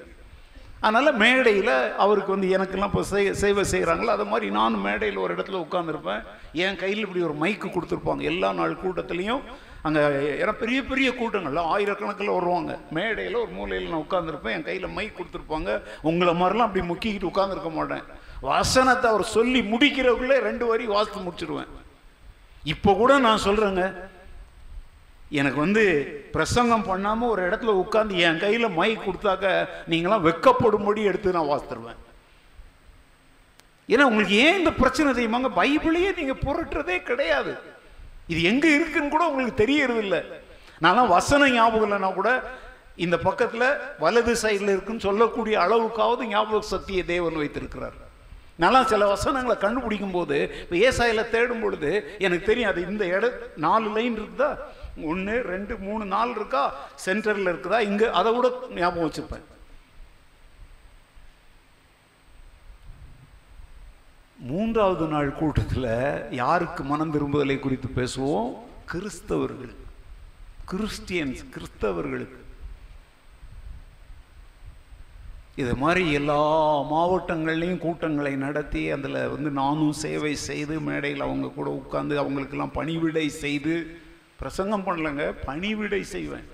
அதனால் 0.86 1.18
மேடையில் 1.22 1.72
அவருக்கு 2.04 2.30
வந்து 2.34 2.48
எனக்கெல்லாம் 2.56 2.90
இப்போ 2.90 3.02
செய் 3.10 3.28
சேவை 3.42 3.62
செய்கிறாங்களோ 3.70 4.10
அது 4.16 4.24
மாதிரி 4.32 4.46
நானும் 4.56 4.84
மேடையில் 4.88 5.22
ஒரு 5.24 5.32
இடத்துல 5.34 5.60
உட்காந்துருப்பேன் 5.66 6.22
என் 6.64 6.80
கையில் 6.82 7.04
இப்படி 7.04 7.22
ஒரு 7.28 7.36
மைக்கு 7.42 7.68
கொடுத்துருப்பாங்க. 7.70 8.22
எல்லா 8.32 8.50
நாள் 8.58 8.74
கூட்டத்துலேயும் 8.82 9.42
அங்கே 9.86 10.02
ஏன்னா 10.42 10.54
பெரிய 10.62 10.78
பெரிய 10.90 11.08
கூட்டங்கள்ல 11.20 11.64
ஆயிரக்கணக்கில் 11.74 12.36
வருவாங்க. 12.36 12.72
மேடையில் 12.98 13.42
ஒரு 13.42 13.52
மூலையில் 13.58 13.90
நான் 13.92 14.06
உட்காந்துருப்பேன் 14.06 14.56
என் 14.56 14.68
கையில் 14.68 14.94
மைக் 14.98 15.18
கொடுத்துருப்பாங்க. 15.18 15.70
உங்களை 16.10 16.34
மாதிரிலாம் 16.40 16.68
அப்படி 16.68 16.84
முக்கிக்கிட்டு 16.92 17.30
உட்காந்துருக்க 17.32 17.72
மாட்டேன். 17.78 18.06
வசனத்தை 18.48 19.06
அவர் 19.12 19.32
சொல்லி 19.36 19.60
முடிக்கிறவங்களே 19.72 20.38
ரெண்டு 20.48 20.64
வரி 20.70 20.84
வாசித்து 20.94 21.20
முடிச்சிடுவேன் 21.26 21.72
இப்போ 22.72 22.90
கூட 23.00 23.12
நான் 23.26 23.44
சொல்கிறேங்க 23.46 23.84
எனக்கு 25.40 25.58
வந்து 25.64 25.84
பிரசங்கம் 26.34 26.88
பண்ணாமல் 26.88 27.30
ஒரு 27.34 27.42
இடத்துல 27.48 27.72
உட்காந்து 27.82 28.20
என் 28.26 28.42
கையில் 28.42 28.76
மைக் 28.80 29.06
கொடுத்தாக்க 29.06 29.46
நீங்களாம் 29.92 30.26
வெக்கப்படும்படி 30.26 31.00
எடுத்து 31.10 31.36
நான் 31.36 31.50
வாசித்துருவேன். 31.52 32.00
ஏன்னா 33.92 34.04
உங்களுக்கு 34.10 34.36
ஏன் 34.44 34.58
இந்த 34.60 34.72
பிரச்சனை 34.82 35.08
தெரியுமாங்க? 35.12 35.50
பைபிளையே 35.60 36.10
நீங்கள் 36.20 36.42
புரட்டுறதே 36.46 36.98
கிடையாது. 37.10 37.52
இது 38.32 38.40
எங்கே 38.50 38.70
இருக்குன்னு 38.76 39.12
கூட 39.14 39.24
உங்களுக்கு 39.30 39.62
தெரியறது 39.64 40.00
இல்லை 40.06 40.20
நான்லாம் 40.84 41.12
வசனம் 41.16 41.54
ஞாபகம் 41.56 41.86
இல்லைன்னா 41.86 42.10
கூட 42.20 42.30
இந்த 43.04 43.16
பக்கத்தில் 43.28 43.68
வலது 44.04 44.32
சைடில் 44.42 44.74
இருக்குன்னு 44.74 45.06
சொல்லக்கூடிய 45.08 45.56
அளவுக்காவது 45.66 46.24
ஞாபக 46.32 46.60
சக்தியை 46.74 47.02
தேவன் 47.14 47.40
வைத்திருக்கிறார். 47.42 47.96
நான்லாம் 48.60 48.90
சில 48.92 49.06
வசனங்களை 49.06 49.56
கண்டுபிடிக்கும் 49.58 50.14
போது 50.18 50.36
இப்போ 50.62 50.76
ஏசாயில் 50.88 51.30
தேடும் 51.30 51.60
பொழுது 51.60 51.90
எனக்கு 52.18 52.46
தெரியும் 52.46 52.70
அது 52.70 52.86
இந்த 52.90 53.06
இட 53.06 53.32
நாலு 53.56 53.88
லைன் 53.96 54.16
இருக்குதா? 54.20 54.56
ஒன்று 55.02 55.42
ரெண்டு 55.42 55.76
மூணு 55.78 56.04
நாலு 56.04 56.30
இருக்கா? 56.30 56.62
சென்டரில் 57.06 57.50
இருக்குதா? 57.52 57.78
இங்கே 57.80 58.06
அதை 58.20 58.32
கூட 58.32 58.48
ஞாபகம் 58.70 59.10
வச்சுப்பேன். 59.10 59.44
மூன்றாவது 64.38 65.06
நாள் 65.06 65.30
கூட்டத்தில் 65.32 65.90
யாருக்கு 66.30 66.84
மனம் 66.84 67.14
திரும்புதலை 67.14 67.58
குறித்து 67.58 67.88
பேசுவோம்? 68.00 68.50
கிறிஸ்தவர்கள். 68.92 69.74
கிறிஸ்டியன்ஸ் 70.72 71.44
கிறிஸ்தவர்களுக்கு. 71.54 72.40
இது 75.56 75.74
மாதிரி 75.76 76.12
எல்லா 76.12 76.40
மாவட்டங்கள்லேயும் 76.90 77.84
கூட்டங்களை 77.84 78.32
நடத்தி 78.36 78.90
அதில் 78.90 79.14
வந்து 79.34 79.50
நானும் 79.50 79.94
சேவை 80.00 80.32
செய்து 80.48 80.74
மேடையில் 80.80 81.26
அவங்க 81.26 81.48
கூட 81.48 81.68
உட்காந்து 81.80 82.14
அவங்களுக்கெல்லாம் 82.22 82.76
பணிவிடை 82.78 83.28
செய்து 83.28 83.74
பிரசங்கம் 84.40 84.86
பண்ணலங்க 84.86 85.24
பணிவிடை 85.44 86.02
செய்வேன். 86.14 86.48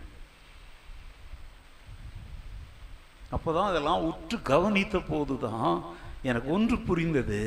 அப்போதான் 3.34 3.70
அதெல்லாம் 3.70 4.04
உற்று 4.10 4.38
கவனித்த 4.42 4.98
போது 4.98 5.38
தான் 5.38 5.74
எனக்கு 6.22 6.48
ஒன்று 6.50 6.78
புரிந்தது. 6.78 7.40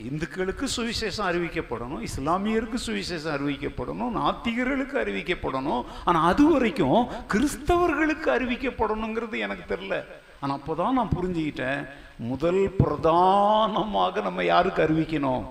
இந்துக்களுக்கு 0.00 0.66
சுவிசேஷம் 0.76 1.28
அறிவிக்கப்படணும் 1.30 2.02
இஸ்லாமியருக்கு 2.08 2.78
சுவிசேஷம் 2.86 3.34
அறிவிக்கப்படணும் 3.36 4.12
நாத்திகர்களுக்கு 4.18 4.96
அறிவிக்கப்படணும். 5.02 5.82
ஆனால் 6.04 6.26
அது 6.32 6.44
வரைக்கும் 6.52 7.00
கிறிஸ்தவர்களுக்கு 7.32 8.28
அறிவிக்கப்படணுங்கிறது 8.36 9.38
எனக்கு 9.46 9.64
தெரில 9.74 9.96
ஆனால் 10.40 10.56
அப்போ 10.58 10.74
தான் 10.74 10.96
நான் 10.98 11.14
புரிஞ்சுக்கிட்டேன் 11.16 11.82
முதல் 12.30 12.62
பிரதானமாக 12.78 14.20
நம்ம 14.20 14.44
யாருக்கு 14.44 14.80
அறிவிக்கணும்? 14.86 15.44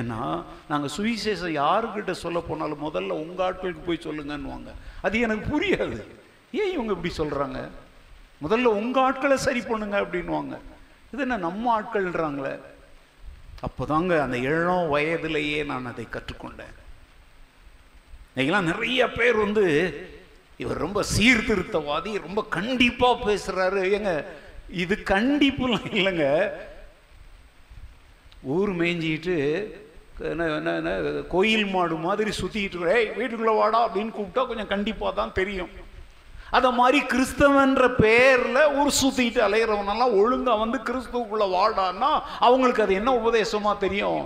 ஏன்னா 0.00 0.20
நாங்கள் 0.68 0.94
சுவிசேஷம் 0.96 1.56
யாருக்கிட்ட 1.62 2.10
சொல்ல 2.10 2.38
போனாலும் 2.40 2.84
முதல்ல 2.86 3.18
உங்கள் 3.24 3.46
ஆட்களுக்கு 3.46 3.84
போய் 3.88 4.06
சொல்லுங்கன்னுவாங்க. 4.06 4.70
அது 5.02 5.20
எனக்கு 5.26 5.44
புரியாது. 5.54 5.98
ஏன் 6.60 6.72
இவங்க 6.72 6.92
இப்படி 6.96 7.12
சொல்கிறாங்க 7.22 7.60
முதல்ல 8.44 8.72
உங்கள் 8.80 9.02
ஆட்களை 9.02 9.36
சரி 9.36 9.60
பண்ணுங்க 9.60 9.96
அப்படின்வாங்க 10.04 10.56
இது 11.12 11.22
என்ன 11.26 11.36
நம்ம 11.36 11.80
ஆட்கள்ன்றாங்களே? 11.80 12.54
அப்போதாங்க 13.62 14.20
அந்த 14.20 14.36
இளம் 14.36 14.88
வயதிலேயே 14.88 15.64
நான் 15.64 15.86
அதை 15.86 16.06
கற்றுக்கொண்டேன். 16.10 16.74
இன்னைக்கெல்லாம் 18.30 18.70
நிறைய 18.72 19.12
பேர் 19.12 19.36
வந்து 19.36 19.64
இவர் 20.56 20.84
ரொம்ப 20.84 21.02
சீர்திருத்தவாதி 21.14 22.12
ரொம்ப 22.26 22.44
கண்டிப்பா 22.56 23.08
பேசுறாரு. 23.26 23.80
ஏங்க 23.96 24.24
இது 24.82 24.94
கண்டிப்புலாம் 24.94 25.88
இல்லைங்க. 25.98 26.50
ஊர் 28.42 28.72
மேய்ஞ்சிட்டு 28.80 29.36
என்ன 30.20 30.44
என்ன 30.56 30.74
என்ன 30.80 31.22
கோயில் 31.34 31.66
மாடு 31.66 31.94
மாதிரி 31.94 32.30
சுத்திட்டு 32.40 32.92
ஏய் 32.94 33.10
வீட்டுக்குள்ள 33.18 33.54
வாடா 33.56 33.80
அப்படின்னு 33.88 34.16
கூப்பிட்டா 34.18 34.46
கொஞ்சம் 34.46 34.72
கண்டிப்பா 34.74 35.10
தான் 35.10 35.36
தெரியும். 35.40 35.72
அதை 36.56 36.68
மாதிரி 36.78 36.98
கிறிஸ்தவன்ற 37.12 37.84
பேரில் 38.02 38.72
ஒரு 38.78 38.90
சுத்திட்டு 39.00 39.40
அலையிறவனெல்லாம் 39.46 40.16
ஒழுங்காக 40.20 40.62
வந்து 40.64 40.78
கிறிஸ்துவுக்குள்ளே 40.88 41.46
வாடான்னா 41.56 42.10
அவங்களுக்கு 42.46 42.84
அது 42.84 42.98
என்ன 43.00 43.12
உபதேசமாக 43.20 43.82
தெரியும்? 43.86 44.22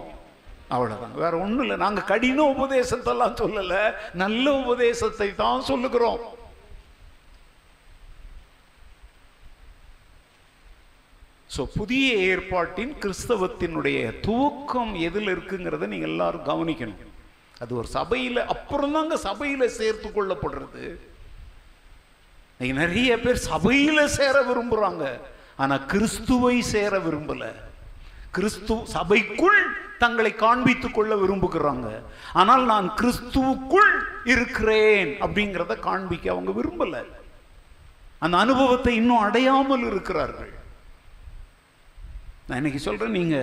அவ்வளோதான் 0.74 1.14
வேற 1.22 1.32
ஒன்றும் 1.44 1.64
இல்லை. 1.64 1.76
நாங்கள் 1.84 2.08
கடின 2.10 2.44
உபதேசத்தெல்லாம் 2.56 3.38
சொல்லலை. 3.40 3.80
நல்ல 4.24 4.52
உபதேசத்தை 4.64 5.28
தான் 5.42 5.66
சொல்லுகிறோம். 5.70 6.20
ஸோ 11.54 11.62
புதிய 11.78 12.08
ஏற்பாட்டின் 12.30 12.92
கிறிஸ்தவத்தினுடைய 13.04 14.00
துவக்கம் 14.26 14.92
எதில் 15.06 15.30
இருக்குங்கிறத 15.34 15.86
நீங்கள் 15.92 16.12
எல்லாரும் 16.12 16.48
கவனிக்கணும். 16.50 17.04
அது 17.62 17.72
ஒரு 17.80 17.88
சபையில் 17.98 18.40
அப்புறம் 18.54 18.94
தாங்க 18.96 19.16
சபையில் 19.28 19.74
சேர்த்து 19.78 20.08
கொள்ளப்படுறது. 20.08 20.84
இன்னைக்கு 22.60 22.80
நிறைய 22.86 23.10
பேர் 23.20 23.38
சபையில் 23.50 24.00
சேர 24.14 24.36
விரும்புகிறாங்க 24.48 25.04
ஆனால் 25.62 25.84
கிறிஸ்துவை 25.92 26.56
சேர 26.70 26.92
விரும்பலை. 27.04 27.48
கிறிஸ்து 28.36 28.74
சபைக்குள் 28.94 29.60
தங்களை 30.02 30.32
காண்பித்துக் 30.42 30.96
கொள்ள 30.96 31.14
விரும்புகிறாங்க. 31.22 31.88
ஆனால் 32.40 32.64
நான் 32.72 32.88
கிறிஸ்துவுக்குள் 33.00 33.92
இருக்கிறேன் 34.32 35.10
அப்படிங்கிறத 35.24 35.76
காண்பிக்க 35.86 36.28
அவங்க 36.34 36.52
விரும்பல. 36.58 37.00
அந்த 38.24 38.36
அனுபவத்தை 38.44 38.94
இன்னும் 39.00 39.24
அடையாமல் 39.26 39.86
இருக்கிறார்கள். 39.90 40.52
நான் 42.46 42.60
இன்னைக்கு 42.60 42.82
சொல்றேன் 42.88 43.16
நீங்க 43.20 43.38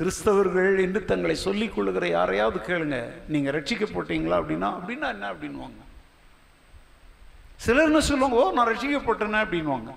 கிறிஸ்தவர்கள் 0.00 0.80
என்று 0.86 1.02
தங்களை 1.12 1.36
சொல்லிக் 1.46 1.74
கொள்ளுகிற 1.76 2.08
யாரையாவது 2.16 2.60
கேளுங்க. 2.70 2.98
நீங்க 3.28 3.50
ரட்சிக்கப்பட்டீங்களா 3.58 4.40
அப்படின்னா 4.40 4.70
அப்படின்னா 4.78 5.10
என்ன 5.16 5.30
அப்படின்வாங்க 5.34 5.80
சிலர்னு 7.64 7.98
சொல்லுவாங்க 7.98 8.36
ஓ 8.42 8.52
நான் 8.56 8.70
ரசிக்கப்பட்டேனே 8.72 9.40
அப்படின்வாங்க 9.44 9.90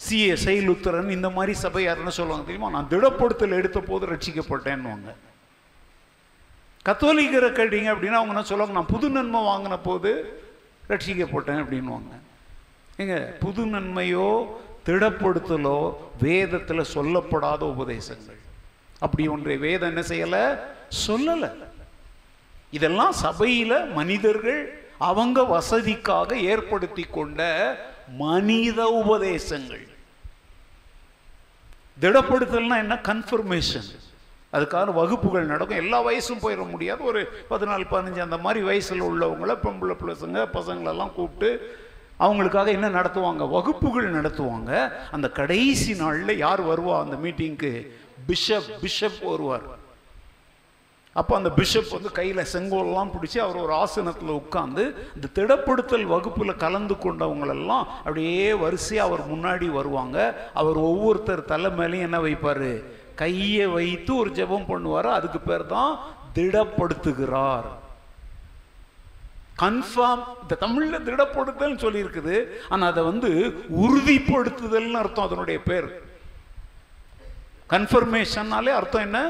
சிஎஸ்ஐ 0.00 0.56
லுத்தரன் 0.66 1.10
இந்த 1.10 1.30
மாதிரி 1.30 1.52
சபை 1.54 1.82
யாருன்னு 1.84 2.10
சொல்லுவாங்க 2.10 2.44
தெரியுமா? 2.44 2.70
நான் 2.70 2.90
திடப்படுத்தல் 2.90 3.58
எடுத்த 3.60 3.80
போது 3.80 4.06
ரட்சிக்கப்பட்டேன்னுவாங்க 4.06 5.14
கத்தோலிக்கரை 6.86 7.48
கேட்டீங்க 7.58 7.88
அப்படின்னா 7.94 8.18
அவங்க 8.20 8.34
என்ன 8.34 8.42
சொல்லுவாங்க? 8.42 8.74
நான் 8.78 8.92
புது 8.92 9.10
நன்மை 9.10 9.40
வாங்கின 9.40 9.78
போது 9.82 10.10
ரட்சிக்கப்பட்டேன் 10.88 11.62
அப்படின்வாங்க 11.62 12.12
ஏங்க 12.98 13.16
புது 13.44 13.64
நன்மையோ 13.66 14.28
திடப்படுத்தலோ 14.86 15.78
வேதத்தில் 16.20 16.90
சொல்லப்படாத 16.94 17.62
உபதேசங்கள். 17.74 18.38
அப்படி 18.98 19.28
ஒன்றை 19.28 19.56
வேதம் 19.56 19.88
என்ன 19.88 20.02
செய்யலை? 20.08 20.44
சொல்லலை. 21.06 21.50
இதெல்லாம் 22.70 23.12
சபையில் 23.12 23.76
மனிதர்கள் 23.98 24.60
அவங்க 24.98 25.42
வசதிக்காக 25.42 26.32
ஏற்படுத்தி 26.32 27.02
கொண்ட 27.02 27.42
மனித 28.16 29.04
உபதேசங்கள். 29.06 29.88
திடப்படுத்தல்னா 32.00 32.76
என்ன? 32.76 32.94
கன்ஃபர்மேஷன் 32.94 33.88
அதுக்கான 34.52 34.92
வகுப்புகள் 34.92 35.44
நடக்கும். 35.44 35.76
எல்லா 35.76 36.04
வயசும் 36.04 36.42
போயிட 36.42 36.68
முடியாது. 36.68 37.04
ஒரு 37.04 37.44
பதினாலு 37.50 37.84
பதினஞ்சு 37.90 38.18
அந்த 38.18 38.38
மாதிரி 38.38 38.64
வயசில் 38.64 39.02
உள்ளவங்கள 39.02 39.58
பொம்பளை 39.62 39.94
பிள்ளைங்க 40.04 40.46
பசங்களெல்லாம் 40.52 41.12
கூப்பிட்டு 41.12 41.78
அவங்களுக்காக 42.20 42.66
என்ன 42.66 42.88
நடத்துவாங்க? 42.88 43.50
வகுப்புகள் 43.50 44.14
நடத்துவாங்க. 44.14 44.92
அந்த 45.10 45.28
கடைசி 45.28 45.94
நாளில் 45.94 46.38
யார் 46.38 46.66
வருவா 46.66 47.00
அந்த 47.00 47.16
மீட்டிங்க்கு 47.16 47.90
பிஷப் 48.26 48.80
பிஷப் 48.80 49.22
வருவார் 49.22 49.77
அப்போ 51.20 51.32
அந்த 51.38 51.50
பிஷப் 51.58 51.94
வந்து 51.94 52.10
கையில் 52.18 52.48
செங்கோல்லாம் 52.52 53.12
பிடிச்சி 53.14 53.38
அவர் 53.44 53.62
ஒரு 53.64 53.72
ஆசனத்தில் 53.84 54.32
உட்காந்து 54.40 54.82
இந்த 55.16 55.28
திடப்படுத்தல் 55.38 56.06
வகுப்பில் 56.12 56.60
கலந்து 56.64 56.94
கொண்டவங்களெல்லாம் 57.04 57.84
அப்படியே 58.04 58.52
வரிசையாக 58.62 59.08
அவர் 59.08 59.22
முன்னாடி 59.32 59.66
வருவாங்க. 59.78 60.18
அவர் 60.60 60.78
ஒவ்வொருத்தர் 60.90 61.50
தலை 61.52 61.70
மேலேயும் 61.80 62.06
என்ன 62.08 62.20
வைப்பார்? 62.26 62.70
கையை 63.22 63.66
வைத்து 63.78 64.12
ஒரு 64.16 64.30
ஜெபம் 64.38 64.70
பண்ணுவார். 64.70 65.10
அதுக்கு 65.18 65.40
பேர் 65.50 65.66
தான் 65.74 65.92
திடப்படுத்துகிறார். 66.36 67.68
கன்ஃபார்ம் 69.62 70.24
இந்த 70.42 70.54
தமிழில் 70.64 71.06
திடப்படுத்தல் 71.08 71.82
சொல்லியிருக்குது. 71.84 72.36
ஆனால் 72.68 72.90
அதை 72.92 73.02
வந்து 73.10 73.30
உறுதிப்படுத்துதல்னு 73.84 75.00
அர்த்தம் 75.02 75.28
அதனுடைய 75.28 75.60
பேர். 75.70 75.88
கன்ஃபர்மேஷன்னாலே 77.74 78.72
அர்த்தம் 78.80 79.06
என்ன? 79.08 79.20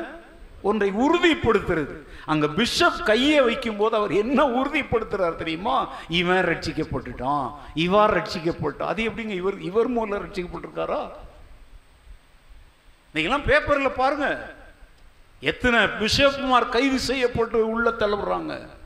ஒன்றை 0.63 0.91
உறுதிப்படுத்துறது. 0.91 1.97
அங்க 2.27 2.49
பிஷப் 2.49 3.05
கையை 3.05 3.41
வைக்கும் 3.41 3.77
போது 3.77 3.97
அவர் 3.97 4.13
என்ன 4.13 4.45
உறுதிப்படுத்துறார் 4.45 5.35
தெரியுமா? 5.35 5.93
இவன் 6.09 6.45
ரட்சிக்கப்பட்டுட்டான். 6.45 7.53
இவர் 7.75 8.19
ரட்சிக்கப்பட்டான். 8.19 8.83
அது 8.83 9.05
எப்படிங்க 9.05 9.27
இவர் 9.29 9.61
இவர் 9.61 9.89
மூலம் 9.89 10.27
ரட்சிக்கப்பட்டிருக்காரா? 10.27 11.09
நீங்களாம் 13.15 13.47
பேப்பர்ல 13.47 13.89
பாருங்க. 13.89 14.55
எத்தனை 15.41 15.81
பிஷப்மார் 15.81 16.69
கைது 16.69 16.99
செய்யப்பட்டு 16.99 17.69
உள்ள 17.69 17.91
தள்ளுறாங்க 17.91 18.77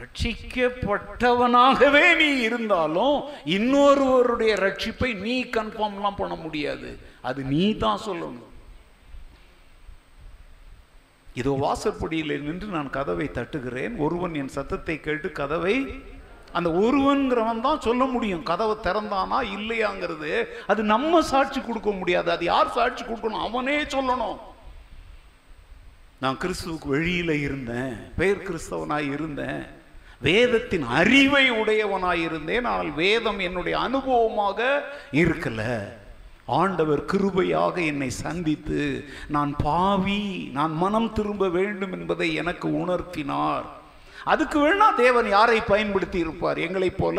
ரட்சிக்கப்பட்டவனாகவே 0.00 2.16
நீ 2.16 2.40
இருந்தாலும் 2.40 3.22
இன்னொருவருடைய 3.44 4.38
ரட்சிப்பை 4.38 5.14
நீ 5.14 5.44
கன்ஃபார்ம்லாம் 5.44 6.16
பண்ண 6.16 6.34
முடியாது. 6.34 6.98
அது 7.22 7.42
நீ 7.42 7.76
தான் 7.76 8.00
சொல்லணும். 8.06 8.48
இதோ 11.34 11.50
வாசற்படியில் 11.50 12.42
நின்று 12.42 12.66
நான் 12.66 12.90
கதவை 12.90 13.30
தட்டுகிறேன். 13.34 13.96
ஒருவன் 13.96 14.34
என் 14.34 14.54
சத்தத்தை 14.56 15.00
கேட்டு 15.00 15.32
கதவை 15.32 16.02
அந்த 16.52 16.70
ஒருவன்கிறவன் 16.70 17.60
தான் 17.60 17.80
சொல்ல 17.80 18.04
முடியும் 18.04 18.42
கதவை 18.42 18.76
திறந்தானா 18.82 19.38
இல்லையாங்கிறது. 19.56 20.46
அது 20.66 20.82
நம்ம 20.82 21.22
சாட்சி 21.22 21.60
கொடுக்க 21.60 21.90
முடியாது. 21.90 22.30
அது 22.30 22.44
யார் 22.44 22.72
சாட்சி 22.72 23.04
கொடுக்கணும்? 23.04 23.44
அவனே 23.48 23.82
சொல்லணும். 23.82 24.38
நான் 26.20 26.40
கிறிஸ்துவுக்கு 26.40 26.88
வெளியில 26.96 27.30
இருந்தேன். 27.30 28.12
பெயர் 28.16 28.42
கிறிஸ்தவனாய் 28.48 29.12
இருந்தேன். 29.12 29.62
வேதத்தின் 30.22 30.82
அறிவை 30.82 31.50
உடையவனாய் 31.50 32.22
இருந்தேன். 32.22 32.64
ஆனால் 32.64 32.90
வேதம் 32.90 33.38
என்னுடைய 33.38 33.78
அனுபவமாக 33.78 34.82
இருக்கலை. 35.12 35.98
ஆண்டவர் 36.58 37.02
கிருபையாக 37.12 37.76
என்னை 37.86 38.10
சந்தித்து 38.10 38.80
நான் 39.28 39.52
பாவி 39.62 40.22
நான் 40.52 40.74
மனம் 40.84 41.12
திரும்ப 41.12 41.48
வேண்டும் 41.48 41.92
என்பதை 41.92 42.28
எனக்கு 42.34 42.68
உணர்த்தினார். 42.68 43.66
அதுக்கு 44.24 44.58
வேணா 44.64 44.86
தேவன் 44.96 45.28
யாரை 45.28 45.58
பயன்படுத்தி 45.60 46.18
இருப்பார் 46.18 46.58
எங்களைப் 46.58 46.98
போல 46.98 47.18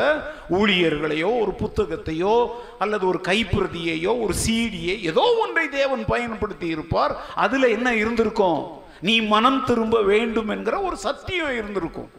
ஊழியர்களையோ 0.49 1.29
ஒரு 1.43 1.53
புத்தகத்தையோ 1.61 2.35
அல்லது 2.79 3.07
ஒரு 3.07 3.19
கைப்பிரதியையோ 3.29 4.13
ஒரு 4.23 4.33
சீடியை 4.45 4.95
ஏதோ 5.11 5.25
ஒன்றை 5.41 5.65
தேவன் 5.69 6.03
பயன்படுத்தி 6.05 6.67
இருப்பார் 6.67 7.15
அதில் 7.35 7.73
என்ன 7.75 7.95
இருந்திருக்கும்? 8.03 8.61
நீ 9.07 9.15
மனம் 9.35 9.61
திரும்ப 9.65 10.01
வேண்டும் 10.13 10.49
என்கிற 10.49 10.77
ஒரு 10.81 10.97
சத்தியம் 11.07 11.55
இருந்திருக்கும். 11.59 12.11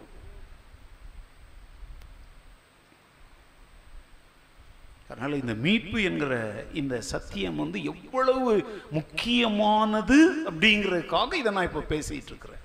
அதனால 5.12 5.36
இந்த 5.36 5.54
மீட்பு 5.66 6.02
என்கிற 6.02 6.34
இந்த 6.72 7.00
சத்தியம் 7.12 7.56
வந்து 7.56 7.78
எவ்வளவு 7.84 8.52
முக்கியமானது 8.90 10.18
அப்படிங்கிறதுக்காக 10.50 11.40
இதை 11.42 11.52
நான் 11.52 11.70
இப்ப 11.70 11.86
பேசிட்டு 11.94 12.30
இருக்கிறேன். 12.32 12.58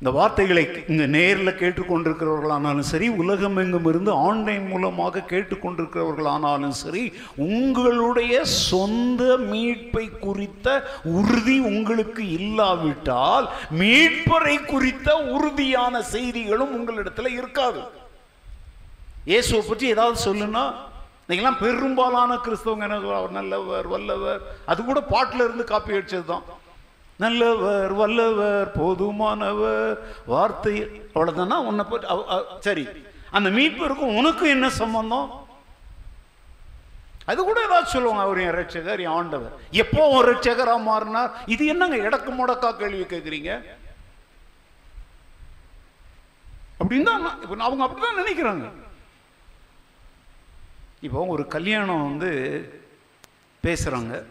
இந்த 0.00 0.10
வார்த்தைகளை 0.16 0.62
இங்கே 0.88 1.06
நேரில் 1.14 1.58
கேட்டுக்கொண்டிருக்கிறவர்களானாலும் 1.60 2.88
சரி 2.90 3.06
உலகம் 3.22 3.56
எங்கும் 3.56 3.86
இருந்து 3.86 4.12
ஆன்லைன் 4.26 4.66
மூலமாக 4.66 5.22
கேட்டுக்கொண்டிருக்கிறவர்களானாலும் 5.30 6.76
சரி 6.82 7.02
உங்களுடைய 7.46 8.44
சொந்த 8.44 9.22
மீட்பை 9.50 10.04
குறித்த 10.26 10.68
உறுதி 11.18 11.58
உங்களுக்கு 11.70 12.24
இல்லாவிட்டால் 12.38 13.48
மீட்பரை 13.82 14.56
குறித்த 14.64 15.16
உறுதியான 15.36 16.02
செய்திகளும் 16.14 16.74
உங்களிடத்துல 16.78 17.32
இருக்காது. 17.38 17.82
இயேசுவை 19.30 19.62
பற்றி 19.64 19.86
ஏதாவது 19.94 20.18
சொல்லுன்னா 20.28 20.62
நீங்களாம் 21.28 21.60
பெரும்பாலான 21.64 22.36
கிறிஸ்தவங்க 22.44 22.84
என்ன 22.86 23.16
அவர் 23.18 23.34
நல்லவர் 23.38 23.88
வல்லவர். 23.94 24.40
அது 24.70 24.80
கூட 24.90 25.00
பாட்டுல 25.12 25.46
இருந்து 25.46 25.64
காப்பி 25.72 25.96
அடிச்சது 25.96 26.26
தான் 26.30 26.46
நல்லவர் 27.24 27.92
வல்லவர் 28.00 28.68
போதுமானவர் 28.78 29.98
வார்த்தை 30.32 30.74
அவ்வளோதானா 31.14 31.58
உன்னை 31.70 31.84
பற்றி 31.90 32.06
சரி. 32.68 32.84
அந்த 33.36 33.48
மீட்பருக்கும் 33.56 34.16
உனக்கும் 34.20 34.54
என்ன 34.54 34.66
சம்பந்தம்? 34.80 35.28
அது 37.30 37.40
கூட 37.48 37.58
ஏதாவது 37.68 37.92
சொல்லுவாங்க. 37.94 38.22
அவர் 38.26 38.42
என் 38.44 38.56
ரட்சகர் 38.60 39.02
என் 39.06 39.16
ஆண்டவர். 39.18 39.54
எப்போ 39.82 40.02
ஒரு 40.16 40.26
ரட்சகரா 40.32 40.76
மாறினார்? 40.90 41.32
இது 41.54 41.62
என்னங்க 41.72 41.96
இடக்கு 42.08 42.30
முடக்கா 42.38 42.70
கேள்வி 42.82 43.04
கேட்குறீங்க 43.14 43.50
அப்படின்னு 46.80 47.08
தான் 47.10 47.24
இப்போ 47.42 47.54
இப்ப 47.54 47.64
அவங்க 47.68 47.84
அப்படிதான் 47.86 48.20
நினைக்கிறாங்க. 48.22 48.66
இப்போ 51.00 51.24
ஒரு 51.24 51.46
கல்யாணம் 51.46 52.02
வந்து 52.02 52.30
பேசுறாங்க. 53.62 54.24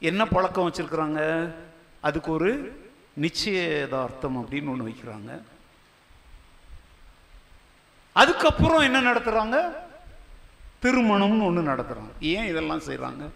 என்ன 0.00 0.26
பழக்கம் 0.26 0.70
வச்சிருக்கிறாங்க? 0.70 1.52
அதுக்கு 2.00 2.30
ஒரு 2.30 2.50
நிச்சயதார்த்தம் 3.14 4.36
அப்படின்னு 4.36 4.68
ஒன்று 4.68 4.86
வைக்கிறாங்க. 4.86 5.42
அதுக்கப்புறம் 8.12 8.80
என்ன 8.80 9.00
நடத்துறாங்க? 9.00 9.72
திருமணம்னு 10.82 11.44
ஒன்று 11.44 11.62
நடத்துறாங்க. 11.62 12.12
ஏன் 12.20 12.46
இதெல்லாம் 12.46 12.80
செய்கிறாங்க 12.80 13.30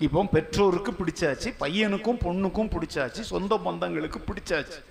இப்போ 0.00 0.24
பெற்றோருக்கு 0.24 0.92
பிடிச்சாச்சு 0.92 1.54
பையனுக்கும் 1.60 2.20
பொண்ணுக்கும் 2.24 2.70
பிடிச்சாச்சு 2.70 3.20
சொந்த 3.20 3.60
பந்தங்களுக்கு 3.64 4.20
பிடிச்சாச்சு. 4.26 4.82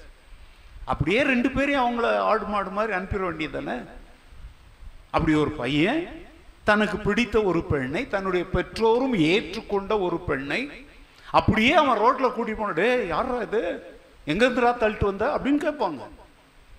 அப்படியே 0.89 1.21
ரெண்டு 1.23 1.49
பேரையும் 1.49 1.85
அவங்கள 1.85 2.15
ஆடு 2.17 2.45
மாடு 2.45 2.69
மாதிரி 2.69 2.93
அனுப்பிட 2.93 3.23
வேண்டியது 3.23 3.63
தானே 3.63 3.79
அப்படி 5.09 5.37
ஒரு 5.37 5.51
பையன் 5.51 6.01
தனக்கு 6.63 6.97
பிடித்த 6.97 7.43
ஒரு 7.43 7.61
பெண்ணை 7.63 8.07
தன்னுடைய 8.07 8.45
பெற்றோரும் 8.53 9.15
ஏற்றுக்கொண்ட 9.31 10.01
ஒரு 10.01 10.19
பெண்ணை 10.19 10.61
அப்படியே 11.31 11.73
அவன் 11.73 11.99
ரோட்ல 11.99 12.31
கூட்டி 12.31 12.53
போனடே 12.53 13.07
யாரா 13.07 13.37
இது? 13.41 13.61
எங்கேருந்துரா 14.27 14.71
தள்ளிட்டு 14.81 15.03
வந்த? 15.03 15.25
அப்படின்னு 15.35 15.65
கேட்பாங்க. 15.65 16.01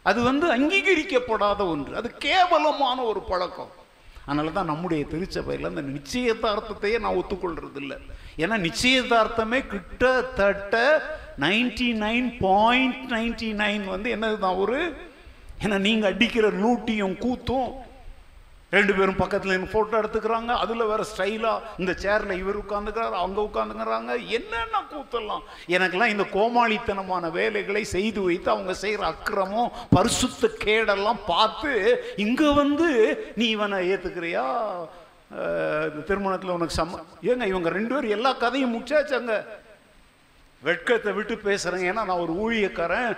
அது 0.02 0.22
வந்து 0.22 0.46
அங்கீகரிக்கப்படாத 0.56 1.60
ஒன்று. 1.68 1.96
அது 1.96 2.08
கேவலமான 2.18 3.02
ஒரு 3.02 3.20
பழக்கம். 3.20 3.70
அதனால 4.30 4.50
தான் 4.50 4.66
நம்முடைய 4.66 5.04
திருச்சபையில் 5.04 5.64
அந்த 5.64 5.82
நிச்சயதார்த்தத்தையே 5.90 6.98
நான் 6.98 7.16
ஒத்துக்கொள்றது 7.16 7.76
இல்லை 7.76 7.96
ஏன்னா 8.38 8.56
நிச்சயதார்த்தமே 8.60 9.66
கிட்டத்தட்ட 9.66 10.76
ninety 11.38 11.88
nine 12.00 12.38
point 12.38 13.12
ninety 13.12 13.48
nine 13.54 13.84
வந்து 13.84 14.10
என்னதுதான் 14.10 14.56
ஒரு? 14.56 14.78
ஏன்னா 15.60 15.78
நீங்கள் 15.78 16.12
அடிக்கிற 16.12 16.48
லூட்டியும் 16.60 17.16
கூத்தும் 17.18 17.70
ரெண்டு 18.76 18.92
பேரும் 18.96 19.18
பக்கத்தில் 19.20 19.52
இருந்து 19.52 19.72
ஃபோட்டோ 19.72 19.94
எடுத்துக்கிறாங்க. 20.00 20.52
அதில் 20.62 20.88
வேறு 20.90 21.04
ஸ்டைலாக 21.12 21.64
இந்த 21.80 21.92
சேரில் 22.02 22.40
இவர் 22.42 22.60
உட்காந்துக்கிறார் 22.62 23.16
அவங்க 23.22 23.40
உட்காந்துக்கிறாங்க 23.48 24.12
என்னென்ன 24.38 24.82
கூத்தெல்லாம்? 24.92 25.44
எனக்கெல்லாம் 25.76 26.12
இந்த 26.14 26.26
கோமாளித்தனமான 26.36 27.30
வேலைகளை 27.38 27.82
செய்து 27.94 28.22
வைத்து 28.28 28.48
அவங்க 28.54 28.74
செய்கிற 28.84 29.06
அக்கிரமம் 29.12 29.74
பரிசுத்த 29.96 30.52
கேடெல்லாம் 30.64 31.22
பார்த்து 31.32 31.72
இங்கே 32.26 32.50
வந்து 32.62 32.88
நீ 33.40 33.48
இவனை 33.56 33.80
ஏற்றுக்கிறியா 33.94 34.46
இந்த 35.88 36.00
திருமணத்தில் 36.06 36.56
உனக்கு 36.58 36.78
சம்ம 36.80 37.02
ஏங்க 37.30 37.44
இவங்க 37.52 37.68
ரெண்டு 37.78 37.92
பேரும் 37.94 38.14
எல்லா 38.18 38.30
கதையும் 38.44 38.72
முடிச்சாச்சாங்க? 38.76 39.34
வெட்கத்தை 40.62 41.10
விட்டு 41.18 41.34
பேசுகிறேங்க 41.48 41.90
ஏன்னா 41.90 42.02
நான் 42.08 42.24
ஒரு 42.24 42.32
ஊழியக்காரன். 42.44 43.12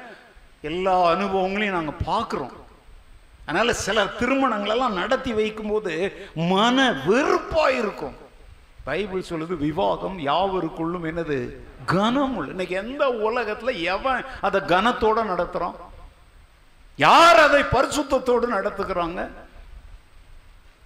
எல்லா 0.71 0.97
அனுபவங்களையும் 1.15 1.79
நாங்கள் 1.79 2.03
பார்க்குறோம். 2.11 2.53
அதனால 3.45 3.73
சில 3.73 4.07
திருமணங்கள் 4.07 4.71
எல்லாம் 4.71 4.93
நடத்தி 4.93 5.33
வைக்கும்போது 5.33 5.95
மன 6.35 6.91
வெறுப்பா 6.93 7.65
இருக்கும் 7.79 8.17
பைபிள் 8.85 9.29
சொல்லுது 9.29 9.57
விவாகம் 9.57 10.19
யாவருக்குள்ளும் 10.19 11.07
என்னது? 11.11 11.57
கனம் 11.87 12.37
உள்ள 12.37 12.51
இன்னைக்கு 12.51 12.75
எந்த 12.75 13.05
உலகத்துல 13.09 13.83
எவன் 13.83 14.25
அதை 14.41 14.61
கனத்தோட 14.61 15.19
நடத்துறான்? 15.33 15.77
யார் 16.97 17.37
அதை 17.37 17.63
பரிசுத்தத்தோடு 17.63 18.47
நடத்துகிறாங்க? 18.57 19.21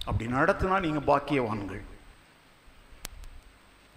அப்படி 0.05 0.31
நடத்தினா 0.31 0.79
நீங்க 0.79 1.01
பாக்கியவான்கள். 1.11 1.81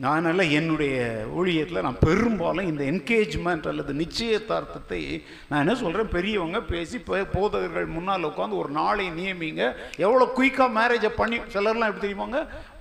அதனால 0.08 0.44
என்னுடைய 0.58 0.94
ஊழியத்தில் 1.38 1.84
நான் 1.86 1.98
பெரும்பாலும் 2.04 2.68
இந்த 2.70 2.82
என்கேஜ்மெண்ட் 2.92 3.66
அல்லது 3.70 3.92
நிச்சயதார்த்தத்தை 3.92 5.00
நான் 5.48 5.62
என்ன 5.64 5.74
சொல்கிறேன் 5.74 6.12
பெரியவங்க 6.14 6.60
பேசி 6.70 6.98
போதகர்கள் 7.34 7.86
முன்னால் 7.96 8.28
உட்காந்து 8.30 8.60
ஒரு 8.62 8.70
நாளை 8.78 9.06
நியமிங்க. 9.18 9.62
எவ்வளோ 10.06 10.26
குயிக்காக 10.38 10.70
மேரேஜை 10.78 11.10
பண்ணி 11.20 11.38
சிலர்லாம் 11.54 11.90
எப்படி 11.90 12.04
தெரியுமாங்க 12.06 12.40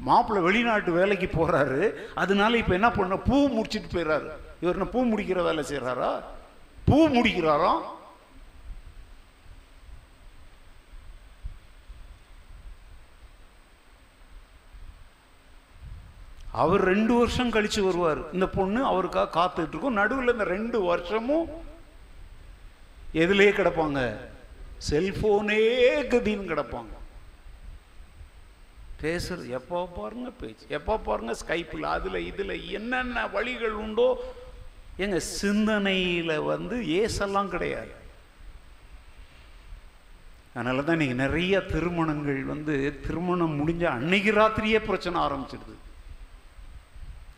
மாப்பிள்ளை 0.09 0.43
வெளிநாட்டு 0.47 0.91
வேலைக்கு 0.91 1.29
போகிறாரு 1.37 1.93
அதனால 2.15 2.57
இப்போ 2.57 2.73
என்ன 2.73 2.91
பண்ண 2.91 3.17
பூ 3.29 3.47
முடிச்சிட்டு 3.57 3.89
போயிடுறாரு. 3.95 4.29
இவர் 4.61 4.77
என்ன 4.77 4.89
பூ 4.95 5.05
முடிக்கிற 5.11 5.43
வேலை 5.43 5.63
செய்கிறாரா 5.71 6.11
பூ 6.85 7.07
முடிக்கிறாராம். 7.07 7.81
அவர் 16.61 16.81
ரெண்டு 16.91 17.13
வருஷம் 17.19 17.53
கழிச்சு 17.55 17.81
வருவார். 17.87 18.21
இந்த 18.35 18.47
பொண்ணு 18.55 18.79
அவருக்காக 18.91 19.33
காத்துட்டு 19.37 19.73
இருக்கும். 19.73 19.99
நடுவில் 19.99 20.33
இந்த 20.35 20.45
ரெண்டு 20.55 20.77
வருஷமும் 20.89 21.49
எதுலேயே 23.23 23.51
கிடப்பாங்க. 23.59 23.99
செல்போனே 24.89 25.61
கதின்னு 26.13 26.51
கிடப்பாங்க. 26.51 26.93
பேசுறது 29.03 29.45
எப்போ 29.57 29.79
பாருங்க 29.97 30.29
பேச்சு. 30.39 30.65
எப்போ 30.77 30.93
பாருங்க 31.07 31.33
ஸ்கைப்பில் 31.41 31.85
அதில் 31.95 32.25
இதுல 32.31 32.53
என்னென்ன 32.77 33.27
வழிகள் 33.35 33.75
உண்டோ? 33.83 34.07
எங்க 35.03 35.17
சிந்தனையில 35.41 36.31
வந்து 36.51 36.77
ஏசெல்லாம் 37.01 37.51
கிடையாது. 37.55 37.93
அதனால 40.53 40.81
தான் 40.81 40.97
இன்னைக்கு 40.99 41.23
நிறைய 41.25 41.55
திருமணங்கள் 41.73 42.41
வந்து 42.53 42.75
திருமணம் 43.05 43.55
முடிஞ்ச 43.59 43.83
அன்னைக்கு 43.97 44.31
ராத்திரியே 44.39 44.79
பிரச்சனை 44.89 45.17
ஆரம்பிச்சிடுது. 45.27 45.75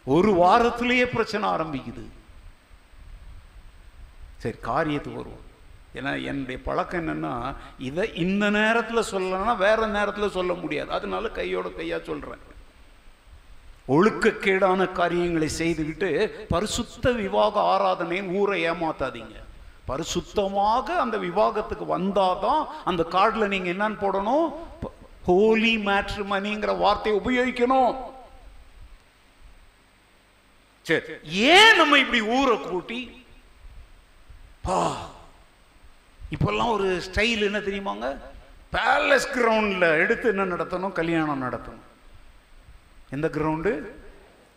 ஒரு 0.05 0.33
வாரத்திலேயே 0.33 1.05
பிரச்சனை 1.05 1.49
ஆரம்பிக்குது. 1.49 2.05
சரி 4.37 4.55
காரியத்துக்கு 4.63 5.13
வருவோம். 5.13 5.49
ஏன்னா 5.95 6.23
என்னுடைய 6.23 6.61
பழக்கம் 6.63 7.07
என்னென்னா 7.07 7.55
இதை 7.77 8.15
இந்த 8.15 8.49
நேரத்தில் 8.49 9.09
சொல்லலைன்னா 9.11 9.57
வேற 9.57 9.87
நேரத்தில் 9.87 10.29
சொல்ல 10.29 10.53
முடியாது. 10.53 10.91
அதனால 10.91 11.29
கையோட 11.29 11.69
கையாக 11.69 12.03
சொல்றேன். 12.03 12.49
ஒழுக்கக்கேடான 13.87 14.91
காரியங்களை 14.91 15.49
செய்துக்கிட்டு 15.57 16.29
பரிசுத்த 16.49 17.11
விவாக 17.11 17.59
ஆராதனைன்னு 17.59 18.33
ஊரை 18.33 18.69
ஏமாத்தாதீங்க. 18.69 19.37
பரிசுத்தமாக 19.87 20.83
அந்த 20.83 21.17
விவாகத்துக்கு 21.17 21.99
வந்தாதான் 21.99 22.65
அந்த 22.85 23.05
கார்டில் 23.09 23.47
நீங்கள் 23.47 23.75
என்னன்னு 23.75 23.97
போடணும்? 23.99 24.53
ஹோலி 25.25 25.77
மேட்ரிமனிங்கிற 25.77 26.77
வார்த்தையை 26.77 27.21
உபயோகிக்கணும். 27.21 27.95
சரி 30.99 31.31
ஏன் 31.31 31.75
நம்ம 31.75 31.97
இப்படி 31.97 32.21
ஊரை 32.21 32.59
கூட்டி? 32.59 33.25
பா. 34.61 35.09
இப்பெல்லாம் 36.31 36.71
ஒரு 36.71 37.01
ஸ்டைல் 37.13 37.41
என்ன 37.41 37.59
தெரியுமாங்க? 37.59 38.17
பேலஸ் 38.71 39.27
கிரவுண்ட்ல 39.33 39.97
எடுத்து 39.97 40.27
என்ன 40.27 40.45
நடத்தணும்? 40.45 40.91
கல்யாணம் 40.91 41.43
நடத்தணும். 41.43 41.87
எந்த 43.09 43.27
கிரவுண்டு 43.27 43.85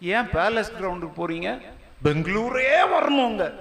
ஏன் 0.01 0.26
பேலஸ் 0.26 0.72
கிரவுண்டுக்கு 0.80 1.12
போறீங்க? 1.16 1.61
பெங்களூரே 2.05 2.80
வரணுங்க. 2.95 3.53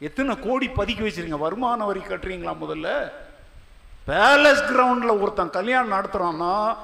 எத்தனை 0.00 0.38
கோடி 0.38 0.68
பதுக்கி 0.68 1.04
வச்சிருங்க? 1.06 1.38
வருமான 1.38 1.84
வரி 1.84 2.00
கட்டுறீங்களா 2.00 2.54
முதல்ல? 2.60 3.10
பேலஸ் 4.06 4.62
கிரவுண்ட்ல 4.68 5.20
ஒருத்தன் 5.20 5.50
கல்யாணம் 5.50 5.92
நடத்துறான்னா 5.92 6.76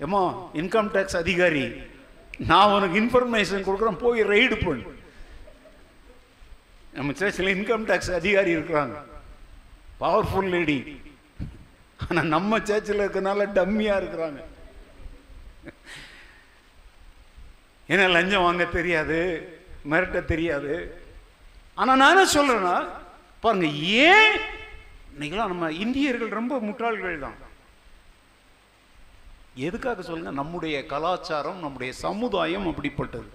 ஏமா 0.00 0.22
இன்கம் 0.54 0.90
டேக்ஸ் 0.94 1.16
அதிகாரி 1.16 1.72
நான் 2.50 2.72
உனக்கு 2.76 2.96
இன்ஃபர்மேஷன் 3.02 3.66
கொடுக்குறேன் 3.66 4.02
போய் 4.04 4.20
ரெய்டு 4.32 4.56
பண்ணு. 4.64 4.92
நம்ம 6.96 7.12
சர்ச்சில் 7.20 7.54
இன்கம் 7.54 7.86
டேக்ஸ் 7.90 8.12
அதிகாரி 8.20 8.50
இருக்கிறாங்க. 8.56 8.96
பவர்ஃபுல் 10.02 10.50
லேடி 10.54 10.78
ஆனால் 12.08 12.32
நம்ம 12.34 12.58
சர்ச்சில் 12.68 13.02
இருக்கிறனால 13.04 13.46
டம்மியா 13.58 13.94
இருக்கிறாங்க. 14.02 14.40
ஏன்னா 17.88 18.06
லஞ்சம் 18.16 18.46
வாங்க 18.46 18.64
தெரியாது 18.78 19.18
மிரட்ட 19.90 20.20
தெரியாது. 20.32 20.74
ஆனா 21.80 21.92
நான் 22.00 22.14
என்ன 22.14 22.28
சொல்றேன்னா 22.36 22.76
பாருங்க 23.44 23.66
ஏன் 24.10 24.32
இன்னைக்கெல்லாம் 25.12 25.52
நம்ம 25.52 25.70
இந்தியர்கள் 25.84 26.38
ரொம்ப 26.40 26.54
முட்டாள்கள் 26.68 27.24
தான் 27.26 27.36
எதுக்காக 29.56 30.02
சொல்லுங்க? 30.02 30.30
நம்முடைய 30.30 30.76
கலாச்சாரம் 30.86 31.60
நம்முடைய 31.64 31.92
சமுதாயம் 31.92 32.66
அப்படிப்பட்டது. 32.70 33.28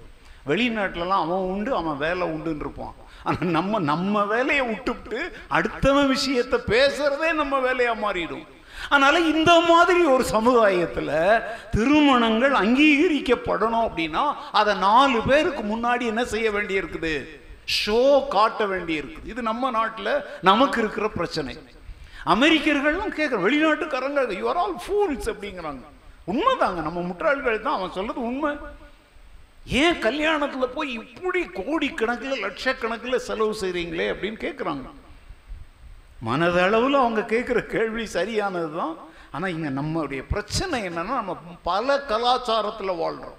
வெளிநாட்டிலலாம் 0.49 1.23
அவன் 1.25 1.47
உண்டு 1.51 1.75
அவன் 1.75 1.97
வேலை 1.97 2.27
உண்டுன்னு 2.33 2.63
இருப்பான். 2.65 2.95
ஆனால் 3.23 3.51
நம்ம 3.57 3.79
நம்ம 3.79 4.23
வேலையை 4.25 4.63
விட்டுவிட்டு 4.65 5.19
அடுத்தவன் 5.57 6.07
விஷயத்தை 6.07 6.59
பேசுறதே 6.73 7.29
நம்ம 7.33 7.59
வேலையாக 7.59 8.01
மாறிடும். 8.05 8.45
அதனால 8.89 9.19
இந்த 9.19 9.59
மாதிரி 9.59 10.01
ஒரு 10.03 10.23
சமுதாயத்தில் 10.23 11.41
திருமணங்கள் 11.71 12.53
அங்கீகரிக்கப்படணும் 12.53 13.85
அப்படின்னா 13.87 14.23
அதை 14.51 14.73
நாலு 14.75 15.21
பேருக்கு 15.29 15.63
முன்னாடி 15.63 16.05
என்ன 16.05 16.25
செய்ய 16.25 16.51
வேண்டியிருக்குது? 16.51 17.13
ஷோ 17.79 18.27
காட்ட 18.27 18.65
வேண்டியிருக்குது. 18.65 19.29
இது 19.33 19.41
நம்ம 19.41 19.71
நாட்டில் 19.71 20.13
நமக்கு 20.41 20.79
இருக்கிற 20.81 21.09
பிரச்சனை. 21.09 21.55
அமெரிக்கர்கள்லாம் 22.25 23.17
கேட்குற 23.19 23.39
வெளிநாட்டுக்காரங்க 23.47 24.21
யூஆர் 24.41 24.61
ஆல் 24.63 24.77
ஃபூல்ஸ் 24.83 25.29
அப்படிங்கிறாங்க. 25.33 25.83
உண்மைதாங்க. 26.27 26.79
நம்ம 26.87 27.01
முற்றாள்கள் 27.09 27.65
தான் 27.67 27.77
அவன் 27.77 27.95
சொல்றது 27.97 28.21
உண்மை. 28.29 28.51
ஏன் 29.81 29.97
கல்யாணத்துல 30.05 30.65
போய் 30.75 30.91
இப்படி 31.01 31.41
கோடிக்கணக்கில் 31.59 32.43
லட்சக்கணக்கில் 32.45 33.25
செலவு 33.27 33.53
செய்றீங்களே 33.61 34.07
அப்படின்னு 34.13 34.39
கேட்குறாங்க 34.45 34.87
மனதளவில் 36.27 36.97
அவங்க 37.03 37.21
கேட்குற 37.33 37.59
கேள்வி 37.75 38.03
சரியானது 38.17 38.71
தான். 38.79 38.95
ஆனால் 39.35 39.53
இங்கே 39.55 39.69
நம்மளுடைய 39.77 40.21
பிரச்சனை 40.33 40.77
என்னன்னா 40.87 41.15
நம்ம 41.21 41.35
பல 41.69 41.97
கலாச்சாரத்தில் 42.09 42.99
வாழ்கிறோம் 43.03 43.37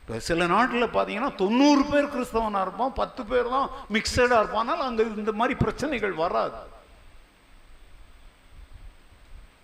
இப்போ 0.00 0.20
சில 0.28 0.46
நாட்டில் 0.52 0.94
பார்த்தீங்கன்னா 0.94 1.32
தொண்ணூறு 1.40 1.82
பேர் 1.90 2.12
கிறிஸ்தவனாக 2.14 2.64
இருப்பான் 2.66 2.94
பத்து 3.00 3.22
பேர் 3.30 3.54
தான் 3.56 3.68
மிக்சடாக 3.94 4.40
இருப்பானால் 4.42 4.86
அங்கே 4.88 5.02
இந்த 5.22 5.32
மாதிரி 5.40 5.54
பிரச்சனைகள் 5.64 6.14
வராது. 6.22 6.60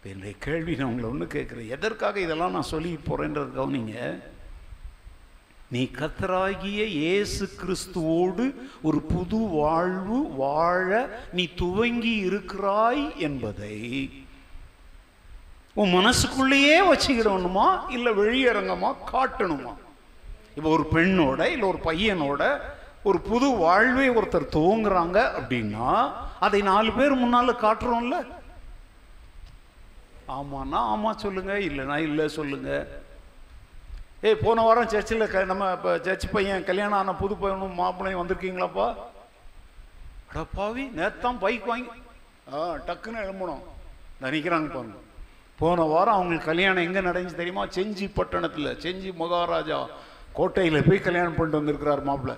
இப்போ 0.06 0.18
என்னுடைய 0.18 0.38
கேள்வி 0.44 0.74
நான் 0.74 0.88
உங்களை 0.88 1.06
ஒன்று 1.10 1.26
கேட்குறேன். 1.26 1.70
எதற்காக 1.76 2.20
இதெல்லாம் 2.20 2.52
நான் 2.56 2.66
சொல்லி 2.72 2.90
போகிறேன்றது 3.06 3.50
கவனிங்க. 3.56 3.94
நீ 5.68 5.80
கத்தராகிய 6.00 6.82
இயேசு 6.98 7.44
கிறிஸ்துவோடு 7.60 8.44
ஒரு 8.82 8.98
புது 9.12 9.36
வாழ்வு 9.36 10.18
வாழ 10.42 10.90
நீ 11.32 11.46
துவங்கி 11.62 12.14
இருக்கிறாய் 12.28 13.02
என்பதை 13.18 13.78
உன் 15.74 15.92
மனசுக்குள்ளேயே 15.98 16.78
வச்சுக்கிடணுமா 16.92 17.68
இல்லை 17.88 18.12
வெளியரங்கமா 18.22 18.92
காட்டணுமா? 19.12 19.74
இப்போ 20.54 20.68
ஒரு 20.76 20.86
பெண்ணோட 20.94 21.40
இல்லை 21.56 21.68
ஒரு 21.72 21.82
பையனோட 21.88 22.42
ஒரு 23.02 23.20
புது 23.20 23.50
வாழ்வை 23.64 24.08
ஒருத்தர் 24.10 24.54
துவங்குறாங்க 24.58 25.18
அப்படின்னா 25.40 25.90
அதை 26.46 26.62
நாலு 26.72 26.92
பேர் 26.92 27.20
முன்னால 27.24 27.58
காட்டுறோம்ல? 27.66 28.16
ஆமான்னா 30.34 30.78
ஆமாம் 30.92 31.18
சொல்லுங்கள் 31.18 31.66
இல்லைனா 31.68 31.96
இல்லை 32.08 32.28
சொல்லுங்கள் 32.28 32.86
ஏய் 34.22 34.40
போன 34.42 34.62
வாரம் 34.62 34.88
சர்ச்சில் 34.88 35.30
க 35.32 35.44
நம்ம 35.44 35.72
இப்போ 35.72 35.90
சர்ச் 36.06 36.26
பையன் 36.32 36.64
கல்யாணம் 36.64 36.98
ஆன 36.98 37.14
புது 37.14 37.34
பையனும் 37.36 37.78
மாப்பிள்ளையும் 37.80 38.20
வந்திருக்கீங்களாப்பா? 38.22 38.86
அடப்பாவி 40.30 40.54
பாவி 40.56 40.84
நேத்தான் 40.98 41.38
பைக் 41.44 41.68
வாங்கி 41.70 41.90
ஆ 42.54 42.60
டக்குன்னு 42.88 43.22
எழும்பணும் 43.24 43.62
நினைக்கிறாங்க 44.24 44.68
பாருங்க. 44.74 44.98
போன 45.58 45.84
வாரம் 45.92 46.14
அவங்களுக்கு 46.14 46.50
கல்யாணம் 46.50 46.86
எங்கே 46.86 47.00
நடந்துச்சு 47.00 47.40
தெரியுமா? 47.42 47.64
செஞ்சி 47.76 48.06
பட்டணத்தில் 48.18 48.78
செஞ்சி 48.84 49.10
மகாராஜா 49.22 49.78
கோட்டையில் 50.32 50.86
போய் 50.88 51.06
கல்யாணம் 51.06 51.36
பண்ணிட்டு 51.36 51.60
வந்திருக்கிறார் 51.60 52.02
மாப்பிள்ளை. 52.08 52.36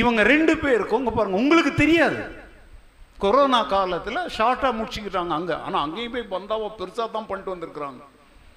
இவங்க 0.00 0.22
ரெண்டு 0.22 0.58
பேருக்கும் 0.58 0.98
இங்க 0.98 1.10
பாருங்க 1.10 1.36
உங்களுக்கு 1.36 1.74
தெரியாது. 1.74 2.20
கொரோனா 3.24 3.60
காலத்தில் 3.62 4.20
ஷார்ட்டாக 4.36 4.72
முடிச்சுக்கிட்டாங்க 4.78 5.32
அங்கே. 5.38 5.56
ஆனால் 5.66 5.82
அங்கேயும் 5.86 6.14
போய் 6.14 6.32
பந்தாவை 6.34 6.68
பெருசாக 6.80 7.08
தான் 7.16 7.28
பண்ணிட்டு 7.28 7.54
வந்திருக்கிறாங்க. 7.54 8.02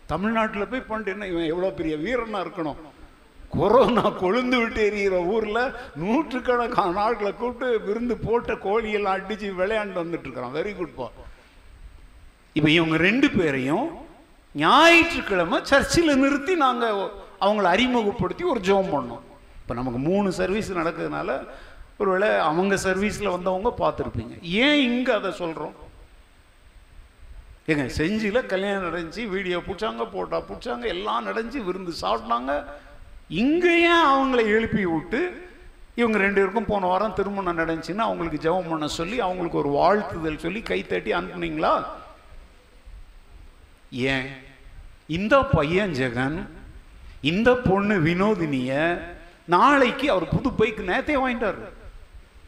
தமிழ்நாட்டில் 0.08 0.70
போய் 0.72 0.88
பண்ணிட்டு 0.90 1.14
என்ன 1.16 1.28
இவன் 1.34 1.52
எவ்வளோ 1.54 1.70
பெரிய 1.80 1.96
வீரனாக 2.06 2.46
இருக்கணும்? 2.46 2.80
கொரோனா 3.58 4.04
கொழுந்து 4.24 4.58
விட்டு 4.62 4.82
எறிகிற 4.90 5.16
ஊரில் 5.34 5.62
நூற்றுக்கணக்கான 6.02 6.92
நாட்களை 6.92 7.32
கூப்பிட்டு 7.34 7.68
விருந்து 7.88 8.16
போட்ட 8.18 8.54
கோழியெல்லாம் 8.66 9.16
அடித்து 9.18 9.48
விளையாண்டு 9.60 10.02
வந்துட்டு 10.04 10.52
வெரி 10.58 10.74
குட் 10.76 10.96
பா 10.96 11.08
இப்போ 12.58 12.70
இவங்க 12.70 12.98
ரெண்டு 13.08 13.28
பேரையும் 13.30 13.88
ஞாயிற்றுக்கிழமை 14.56 15.58
சர்ச்சில் 15.72 16.20
நிறுத்தி 16.24 16.54
நாங்கள் 16.66 17.00
அவங்கள 17.46 17.66
அறிமுகப்படுத்தி 17.76 18.44
ஒரு 18.44 18.60
ஜோம் 18.60 18.94
பண்ணோம். 18.94 19.24
இப்போ 19.62 19.74
நமக்கு 19.74 20.00
மூணு 20.00 20.30
சர்வீஸ் 20.32 20.70
நடக்கிறதுனால 20.72 21.30
ஒருவேளை 22.00 22.30
அவங்க 22.48 22.76
சர்வீஸில் 22.88 23.34
வந்தவங்க 23.36 23.70
பார்த்துருப்பீங்க. 23.84 24.36
ஏன் 24.66 24.82
இங்கே 24.90 25.12
அதை 25.20 25.32
சொல்கிறோம் 25.42 25.76
ஏங்க 27.72 27.86
செஞ்சியில் 28.00 28.48
கல்யாணம் 28.52 28.86
நடந்துச்சு 28.88 29.24
வீடியோ 29.34 29.58
பிடிச்சாங்க 29.66 30.06
போட்டா 30.14 30.38
பிடிச்சாங்க 30.50 30.86
எல்லாம் 30.96 31.28
நடந்துச்சு 31.30 31.62
விருந்து 31.68 31.94
சாப்பிட்டாங்க. 32.04 32.54
இங்கேயே 33.42 33.94
அவங்கள 34.14 34.42
எழுப்பி 34.56 34.84
விட்டு 34.86 35.22
இவங்க 35.96 36.18
ரெண்டு 36.18 36.40
பேருக்கும் 36.40 36.70
போன 36.70 36.88
வாரம் 36.92 37.16
திருமணம் 37.18 37.60
நடந்துச்சுன்னா 37.62 38.04
அவங்களுக்கு 38.10 38.44
ஜெபம் 38.46 38.70
பண்ண 38.70 38.88
சொல்லி 39.00 39.18
அவங்களுக்கு 39.26 39.62
ஒரு 39.64 39.72
வாழ்த்துதல் 39.80 40.44
சொல்லி 40.44 40.62
கைத்தட்டி 40.70 41.12
அனுப்புனீங்களா? 41.18 41.74
ஏன்? 43.92 44.30
இந்த 45.18 45.36
பையன் 45.56 45.94
ஜெகன் 46.00 46.38
இந்த 47.32 47.50
பொண்ணு 47.68 47.96
வினோதினிய 48.08 48.74
நாளைக்கு 49.56 50.08
அவர் 50.14 50.34
புது 50.36 50.50
பைக்கு 50.60 50.90
நேத்தே 50.90 51.18
வாங்கிட்டாரு. 51.24 51.62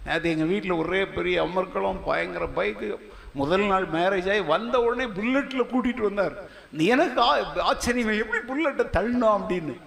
நேற்று 0.06 0.30
எங்கள் 0.30 0.48
வீட்டில் 0.48 0.72
ஒரே 0.72 1.06
பெரிய 1.06 1.44
அமர்க்களம் 1.44 2.04
பயங்கர 2.06 2.46
பைக்கு 2.56 2.96
முதல் 3.34 3.62
நாள் 3.62 3.88
மேரேஜ் 3.88 4.30
ஆகி 4.30 4.40
வந்த 4.40 4.82
உடனே 4.82 5.06
புல்லட்டில் 5.06 5.68
கூட்டிகிட்டு 5.74 6.02
வந்தார். 6.02 6.50
எனக்கு 6.78 7.22
ஆ- 7.22 7.56
ஆச்சரியம் 7.60 8.20
எப்படி 8.20 8.44
புல்லட்டை 8.48 8.84
தள்ளணும் 8.94 9.42
அப்படின்னு. 9.42 9.80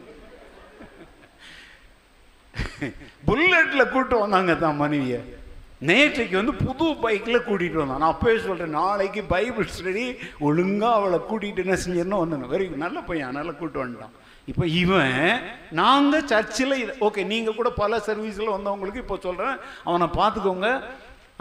புல்லட்டில் 3.27 3.89
கூட்டு 3.89 4.19
வந்தாங்க 4.19 4.55
தான் 4.55 4.77
மனைவியை. 4.77 5.43
நேற்றைக்கு 5.87 6.35
வந்து 6.35 6.55
புது 6.55 6.95
பைக்கில் 6.95 7.41
கூட்டிகிட்டு 7.41 7.73
வந்தான். 7.73 7.99
நான் 7.99 8.15
அப்போயே 8.15 8.39
சொல்கிறேன் 8.39 8.71
நாளைக்கு 8.71 9.23
பைபிள் 9.23 9.69
ஸ்டடி 9.79 10.17
ஒழுங்காக 10.39 10.95
அவளை 10.95 11.19
கூட்டிகிட்டு 11.19 11.57
என்ன 11.57 11.79
செஞ்சேன்னு 11.87 12.29
வந்தேன் 12.29 12.51
வெரி 12.51 12.69
நல்ல 12.69 13.01
பையன் 13.01 13.29
அதனால் 13.29 13.57
கூப்பிட்டு 13.57 13.89
வந்துட்டான். 13.89 14.24
இப்போ 14.51 14.65
இவன் 14.83 15.21
நாங்கள் 15.81 16.27
சர்ச்சில் 16.33 16.75
ஓகே 17.07 17.23
நீங்கள் 17.33 17.57
கூட 17.59 17.71
பல 17.83 17.99
சர்வீஸில் 18.09 18.55
வந்தவங்களுக்கு 18.57 19.03
இப்போ 19.05 19.17
சொல்கிறேன் 19.27 19.57
அவனை 19.89 20.07
பார்த்துக்கோங்க. 20.19 20.69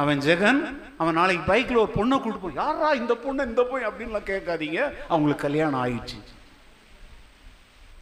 அவன் 0.01 0.22
ஜெகன் 0.28 0.62
அவன் 1.01 1.18
நாளைக்கு 1.20 1.43
பைக்கில் 1.49 1.82
ஒரு 1.82 1.91
பொண்ணை 1.97 2.18
கூட்டு 2.22 2.39
போய் 2.43 2.62
யாரா 2.62 2.88
இந்த 3.01 3.14
பொண்ணு 3.26 3.47
இந்த 3.49 3.64
போய் 3.72 3.88
அப்படின்லாம் 3.89 4.30
கேட்காதீங்க. 4.30 4.80
அவங்களுக்கு 5.14 5.45
கல்யாணம் 5.47 5.82
ஆயிடுச்சு. 5.84 6.18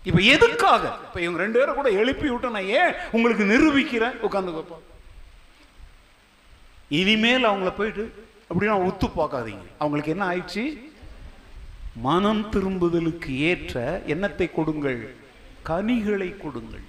இப்போ 0.10 0.22
எதுக்காக? 0.36 0.84
இப்போ 1.08 1.20
இவங்க 1.24 1.40
ரெண்டு 1.44 1.60
பேரும் 1.60 1.80
கூட 1.80 1.90
எழுப்பி 2.02 2.28
விட்டு 2.30 2.56
நான் 2.58 2.72
ஏன் 2.80 2.94
உங்களுக்கு 3.16 3.44
நிரூபிக்கிறேன்? 3.54 4.16
உட்காந்து 4.28 4.78
இனிமேல் 7.00 7.50
அவங்கள 7.50 7.72
போயிட்டு 7.82 8.06
அப்படின்னா 8.50 8.78
உத்து 8.88 9.08
பார்க்காதீங்க. 9.20 9.66
அவங்களுக்கு 9.82 10.14
என்ன 10.14 10.24
ஆயிடுச்சு? 10.32 10.64
மனம் 11.96 12.44
திரும்புதலுக்கு 12.52 13.30
ஏற்ற 13.30 14.02
எண்ணத்தை 14.06 14.52
கொடுங்கள் 14.52 15.16
கனிகளை 15.64 16.38
கொடுங்கள். 16.38 16.84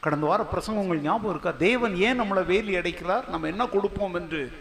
கடந்த 0.00 0.26
வார 0.26 0.46
பிரசங்கங்கள் 0.52 1.00
ஞாபகம் 1.00 1.30
இருக்கா? 1.30 1.50
தேவன் 1.50 1.96
ஏன் 1.96 2.20
நம்மளை 2.20 2.44
வேலி 2.46 2.76
அடைக்கிறார்? 2.76 3.28
நம்ம 3.28 3.46
என்ன 3.46 3.66
கொடுப்போம் 3.66 4.14
என்று. 4.14 4.52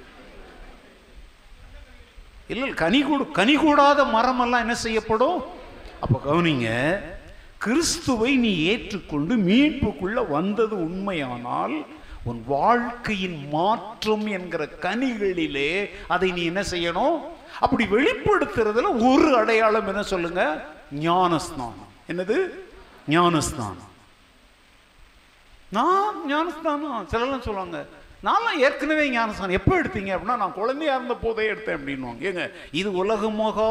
இல்லை 2.47 2.69
கனி 2.69 3.01
கொடு 3.01 3.31
கனி 3.31 3.55
கூடாத 3.55 4.03
மரமெல்லாம் 4.03 4.63
என்ன 4.65 4.75
செய்யப்படும்? 4.75 5.43
அப்ப 5.99 6.21
கவனிங்க 6.25 6.99
கிறிஸ்துவை 7.57 8.35
நீ 8.35 8.57
ஏற்றுக்கொண்டு 8.57 9.35
மீட்புக்குள்ள 9.35 10.29
வந்தது 10.29 10.75
உண்மையானால் 10.75 11.85
உன் 12.23 12.43
வாழ்க்கையின் 12.47 13.47
மாற்றம் 13.51 14.27
என்கிற 14.27 14.69
கனிகளிலே 14.81 15.89
அதை 16.07 16.31
நீ 16.31 16.43
என்ன 16.43 16.61
செய்யணும்? 16.61 17.17
அப்படி 17.63 17.83
வெளிப்படுத்துறதுல 17.95 18.91
ஒரு 19.09 19.29
அடையாளம் 19.41 19.87
என்ன 19.87 20.03
சொல்லுங்க? 20.13 20.43
ஞானஸ்நானம். 21.07 21.91
என்னது? 22.11 22.37
ஞானஸ்நானம். 23.15 23.91
நான் 25.77 26.17
ஞானஸ்தானம் 26.31 27.07
சிலர்லாம் 27.11 27.45
சொல்லுவாங்க 27.47 27.79
நான்லாம் 28.27 28.61
ஏற்கனவே 28.65 29.03
ஞானஸ்தானம் 29.15 29.57
எப்போ 29.57 29.73
எடுத்தீங்க? 29.81 30.11
அப்படின்னா 30.15 30.41
நான் 30.43 30.59
குழந்தையா 30.59 30.93
இருந்த 30.95 31.15
போதே 31.23 31.43
எடுத்தேன் 31.51 31.77
அப்படின்னுவாங்க. 31.77 32.21
ஏங்க 32.29 32.43
இது 32.79 32.89
உலகமகா 33.03 33.69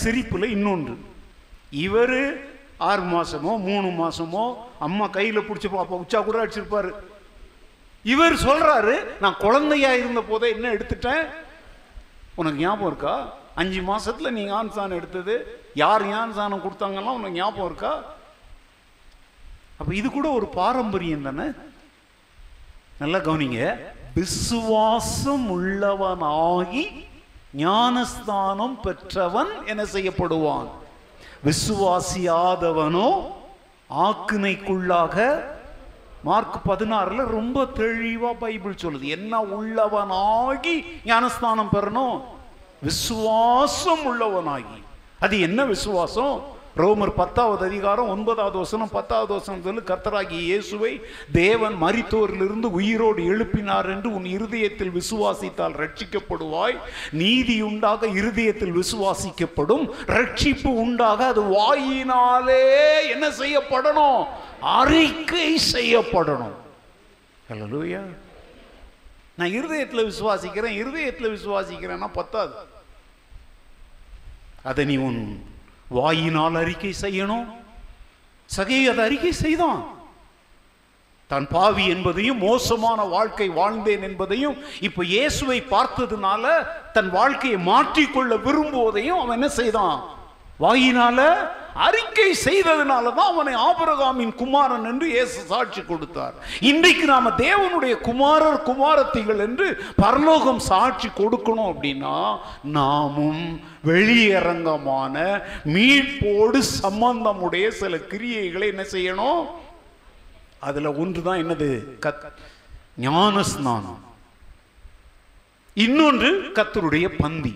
சிரிப்பில் 0.00 0.02
சிரிப்புல 0.02 0.48
இன்னொன்று. 0.56 0.94
இவர் 1.86 2.18
ஆறு 2.88 3.02
மாசமோ 3.14 3.52
மூணு 3.68 3.88
மாசமோ 4.00 4.44
அம்மா 4.86 5.06
கையில் 5.16 5.46
பிடிச்சி 5.48 5.68
பாப்பா 5.74 6.00
உச்சா 6.02 6.20
கூட 6.20 6.36
அடிச்சிருப்பாரு. 6.44 6.90
இவர் 8.02 8.34
சொல்றாரு 8.46 8.96
நான் 9.22 9.40
குழந்தையா 9.44 9.92
இருந்த 10.00 10.20
போதே 10.30 10.48
என்ன 10.56 10.66
எடுத்துட்டேன்? 10.76 11.24
உனக்கு 12.34 12.58
ஞாபகம் 12.58 12.86
இருக்கா? 12.86 13.16
அஞ்சு 13.54 13.80
மாசத்துல 13.80 14.30
நீ 14.30 14.44
ஞானஸ்தானம் 14.44 14.96
எடுத்தது 14.96 15.34
யார் 15.74 16.06
ஞானஸ்தானம் 16.06 16.62
கொடுத்தாங்கலாம் 16.64 17.18
உனக்கு 17.18 17.30
ஞாபகம் 17.30 17.66
இருக்கா? 17.66 18.02
அப்ப 19.78 19.94
இது 19.94 20.10
கூட 20.10 20.28
ஒரு 20.30 20.46
பாரம்பரியம் 20.46 21.22
தானே? 21.22 21.46
நல்லா 22.98 23.18
கவனிங்க. 23.18 23.78
விசுவாசம் 24.14 25.46
உள்ளவனாகி 25.60 26.84
ஞானஸ்தானம் 27.52 28.80
பெற்றவன் 28.80 29.66
என்ன 29.66 29.82
செய்யப்படுவான். 29.82 30.68
விசுவாசியாதவனோ 31.44 33.08
ஆக்கினைக்குள்ளாக 33.90 35.16
மார்க் 36.24 36.66
பதினாறுல 36.68 37.26
ரொம்ப 37.26 37.64
தெளிவா 37.64 38.32
பைபிள் 38.38 38.74
சொல்லுது. 38.74 39.02
என்ன 39.02 39.42
உள்ளவனாகி 39.42 40.84
ஞானஸ்தானம் 41.04 41.68
பெறணும்? 41.72 42.22
விசுவாசம் 42.82 44.04
உள்ளவனாகி. 44.04 44.82
அது 45.20 45.40
என்ன 45.40 45.64
விசுவாசம்? 45.64 46.53
ரோமர் 46.76 47.10
பத்தாவது 47.10 47.66
அதிகாரம் 47.66 48.08
ஒன்பதாவது 48.08 48.58
வசனம் 48.58 48.90
பத்தாவது 48.90 49.32
வசனத்தில் 49.32 49.80
கர்த்தராகிய 49.80 50.40
இயேசுவை 50.46 51.02
தேவன் 51.32 51.76
மரித்தோரிலிருந்து 51.82 52.68
உயிரோடு 52.78 53.22
எழுப்பினார் 53.22 53.88
என்று 53.88 54.14
உன் 54.14 54.24
இருதயத்தில் 54.24 54.90
விசுவாசித்தால் 54.90 55.76
ரட்சிக்கப்படுவாய். 55.82 56.76
நீதி 57.12 57.62
உண்டாக 57.62 58.06
இருதயத்தில் 58.06 58.74
விசுவாசிக்கப்படும். 58.76 59.84
ரட்சிப்பு 60.06 60.66
உண்டாக 60.66 61.26
அது 61.26 61.42
வாயினாலே 61.42 62.66
என்ன 63.10 63.28
செய்யப்படணும்? 63.28 64.26
அறிக்கை 64.60 65.58
செய்யப்படணும். 65.72 66.58
நான் 69.34 69.52
இருதயத்தில் 69.52 70.12
விசுவாசிக்கிறேன் 70.12 70.78
இருதயத்தில் 70.82 71.34
விசுவாசிக்கிறேன்னா 71.38 72.08
பத்தாது. 72.12 72.54
அதை 74.62 74.84
நீ 74.84 74.96
உன் 74.96 75.52
வாயினால் 75.88 76.54
அறிக்கை 76.54 76.94
செய்யணும். 77.00 77.46
சகை 78.46 78.88
அதை 78.88 79.04
அறிக்கை 79.04 79.32
செய்தான். 79.32 79.92
தான் 81.26 81.48
பாவி 81.48 81.86
என்பதையும் 81.86 82.38
மோசமான 82.38 83.04
வாழ்க்கை 83.04 83.50
வாழ்ந்தேன் 83.50 84.02
என்பதையும் 84.02 84.56
இப்ப 84.80 85.04
இயேசுவை 85.04 85.62
பார்த்ததுனால 85.70 86.66
தன் 86.92 87.10
வாழ்க்கையை 87.10 87.58
மாற்றிக்கொள்ள 87.66 88.36
விரும்புவதையும் 88.36 89.20
அவன் 89.20 89.42
என்ன 89.42 89.48
செய்தான்? 89.48 90.13
வாயினால 90.60 91.20
அறிக்கை 91.86 92.26
செய்ததுனால 92.44 93.04
தான் 93.14 93.30
அவனை 93.32 93.54
ஆபரகாமின் 93.68 94.34
குமாரன் 94.42 94.84
என்று 94.90 95.06
இயேசு 95.14 95.38
சாட்சி 95.52 95.82
கொடுத்தார். 95.82 96.34
இன்றைக்கு 96.70 97.06
நாம 97.12 97.30
தேவனுடைய 97.30 97.94
குமாரர் 98.00 98.58
குமாரத்திகள் 98.68 99.40
என்று 99.46 99.66
பரலோகம் 100.02 100.60
சாட்சி 100.68 101.08
கொடுக்கணும் 101.20 101.70
அப்படின்னா 101.72 102.14
நாமும் 102.76 103.42
வெளியரங்கமான 103.90 105.16
மீட்போடு 105.74 106.60
சம்பந்தமுடைய 106.82 107.68
சில 107.80 107.96
கிரியைகளை 108.12 108.66
என்ன 108.74 108.84
செய்யணும்? 108.94 109.42
அதுல 110.60 110.92
ஒன்று 111.02 111.22
தான் 111.22 111.42
என்னது? 111.44 111.70
கத் 112.06 112.28
ஞான 112.96 113.42
ஸ்நானம் 113.42 114.02
இன்னொன்று 115.76 116.30
கத்தருடைய 116.58 117.06
பந்தி. 117.22 117.54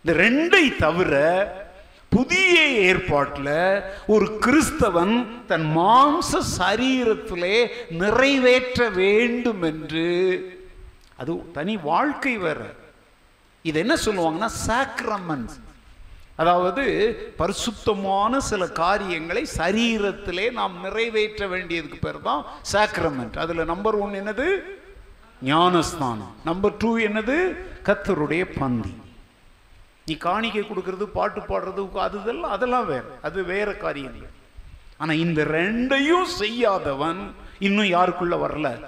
இந்த 0.00 0.12
ரெண்டை 0.24 0.64
தவிர 0.76 1.12
புதிய 2.14 2.68
ஏற்பாட்டில் 2.88 3.82
ஒரு 4.06 4.38
கிறிஸ்தவன் 4.40 5.14
தன் 5.46 5.66
மாம்ச 5.76 6.40
சரீரத்திலே 6.58 7.56
நிறைவேற்ற 7.90 8.88
வேண்டும் 8.90 9.62
என்று 9.62 10.06
அது 11.16 11.32
தனி 11.52 11.76
வாழ்க்கை 11.76 12.36
வேற. 12.36 12.60
இது 13.62 13.78
என்ன 13.78 13.94
சொல்லுவாங்கன்னா 14.04 14.48
சாக்ரமன்ஸ் 14.66 15.56
அதாவது 16.36 16.84
பரிசுத்தமான 17.36 18.40
சில 18.40 18.66
காரியங்களை 18.66 19.46
சரீரத்திலே 19.56 20.52
நாம் 20.52 20.80
நிறைவேற்ற 20.80 21.46
வேண்டியதுக்கு 21.46 21.98
பேர் 21.98 22.20
தான் 22.20 22.42
சாக்ரமெண்ட் 22.72 23.36
அதில் 23.38 23.64
நம்பர் 23.64 23.94
ஒன் 23.94 24.14
என்னது? 24.14 24.48
ஞானஸ்தானம் 25.42 26.34
நம்பர் 26.44 26.76
டூ 26.76 26.90
என்னது? 26.98 27.36
கத்தருடைய 27.84 28.44
பந்தி. 28.60 28.94
நீ 30.06 30.14
காணிக்கை 30.16 30.62
கொடுக்கறது 30.62 31.02
பாட்டு 31.02 31.40
பாடுறது 31.40 31.92
அது 31.92 32.20
இதெல்லாம் 32.20 32.50
அதெல்லாம் 32.50 32.86
வேற. 32.86 33.02
அது 33.22 33.44
வேற 33.44 33.74
காரியம். 33.74 34.12
ஆனா 34.96 35.12
இந்த 35.12 35.44
ரெண்டையும் 35.44 36.22
செய்யாதவன் 36.22 37.34
இன்னும் 37.58 37.84
யாருக்குள்ள 37.84 38.34
வரல? 38.44 38.84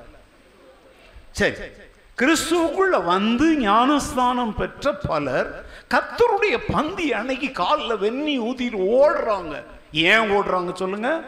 சரி. 1.30 1.54
கிறிஸ்துவுக்குள்ள 2.18 3.04
வந்து 3.04 3.56
ஞானஸ்தானம் 3.56 4.54
பெற்ற 4.54 4.94
பலர் 4.94 5.68
கத்தருடைய 5.90 6.58
பந்தி 6.72 7.12
அன்னைக்கு 7.12 7.52
காலில் 7.52 8.00
வெண்ணி 8.04 8.34
ஊத்திட்டு 8.46 8.78
ஓடுறாங்க. 9.00 9.62
ஏன் 9.92 10.30
ஓடுறாங்க 10.30 10.74
சொல்லுங்க? 10.74 11.22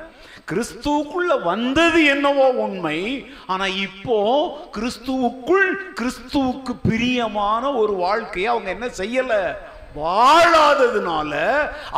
கிறிஸ்துவுக்குள்ள 0.51 1.43
வந்தது 1.43 2.05
என்னவோ 2.05 2.49
உண்மை. 2.49 3.27
ஆனா 3.47 3.67
இப்போ 3.67 4.19
கிறிஸ்துவுக்குள் 4.73 5.71
கிறிஸ்துவுக்கு 6.01 6.77
பிரியமான 6.83 7.73
ஒரு 7.73 7.93
வாழ்க்கையை 7.93 8.51
அவங்க 8.51 8.71
என்ன 8.71 8.87
செய்யலை? 8.87 9.43
வாழாததுனால 9.99 11.33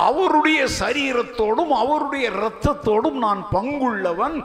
அவருடைய 0.09 0.61
சரீரத்தோடும் 0.81 1.73
அவருடைய 1.83 2.25
இரத்தத்தோடும் 2.31 3.19
நான் 3.27 3.43
பங்குள்ளவன். 3.55 4.37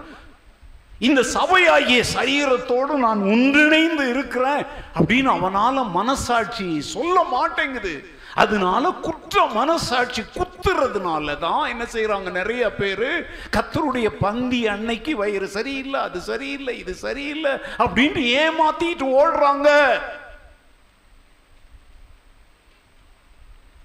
இந்த 1.07 1.21
சபையாகிய 1.37 2.01
சரீரத்தோடு 2.15 2.93
நான் 3.05 3.21
ஒன்றிணைந்து 3.33 4.03
இருக்கிறேன் 4.09 4.65
அப்படின்னு 4.97 5.29
அவனால 5.37 5.83
மனசாட்சி 5.99 6.67
சொல்ல 6.81 7.15
மாட்டேங்குது. 7.35 7.95
அதனால 8.43 8.83
குற்ற 9.07 9.45
மனசாட்சி 9.59 10.21
குத்துறதுனால 10.37 11.35
தான் 11.39 11.63
என்ன 11.73 11.83
செய்யறாங்க 11.93 12.29
நிறைய 12.39 12.63
பேர்? 12.79 13.09
கத்தருடைய 13.55 14.07
பந்தி 14.23 14.59
அன்னைக்கு 14.73 15.13
வயிறு 15.21 15.47
சரியில்லை 15.47 15.99
அது 16.07 16.19
சரியில்லை 16.31 16.73
இது 16.83 16.93
சரியில்லை 17.05 17.53
அப்படின்ட்டு 17.83 18.23
ஏமாத்திட்டு 18.43 19.07
ஓடுறாங்க. 19.21 19.69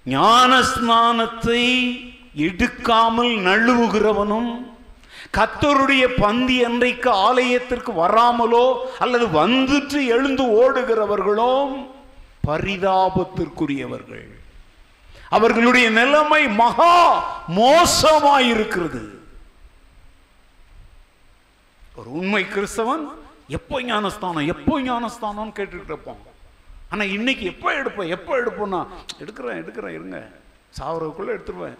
ஞானஸ்நானத்தை 0.05 1.63
எடுக்காமல் 2.35 3.31
நழுவுகிறவனும் 3.47 4.51
கத்தருடைய 5.37 6.03
பந்தி 6.19 6.63
அன்றைக்கு 6.63 7.09
ஆலயத்திற்கு 7.09 7.91
வராமலோ 7.91 8.65
அல்லது 8.99 9.25
வந்துட்டு 9.27 9.99
எழுந்து 10.05 10.43
ஓடுகிறவர்களோ 10.61 11.53
பரிதாபத்திற்குரியவர்கள். 12.47 14.27
அவர்களுடைய 15.29 15.89
நிலைமை 15.89 16.47
மகா 16.47 16.95
மோசமாயிருக்கிறது. 17.55 19.03
ஒரு 21.95 22.11
உண்மை 22.11 22.43
கிறிஸ்தவன் 22.43 23.05
எப்போ 23.47 23.81
ஞானஸ்தானம் 23.81 24.47
எப்போ 24.47 24.81
ஞானஸ்தானம் 24.81 25.55
கேட்டுட்டு 25.57 25.91
இருப்பான்? 25.93 26.21
ஆனா 26.91 27.03
இன்னைக்கு 27.03 27.45
எப்போ 27.45 27.69
எடுப்பேன்? 27.81 28.13
எப்போ 28.17 28.31
எடுப்போம்னா 28.41 28.79
எடுக்கிறேன் 29.21 29.59
எடுக்கிறேன் 29.61 29.97
இருங்க. 29.97 30.17
சாவரவுக்குள்ளே 30.79 31.33
எடுத்துருவேன். 31.35 31.77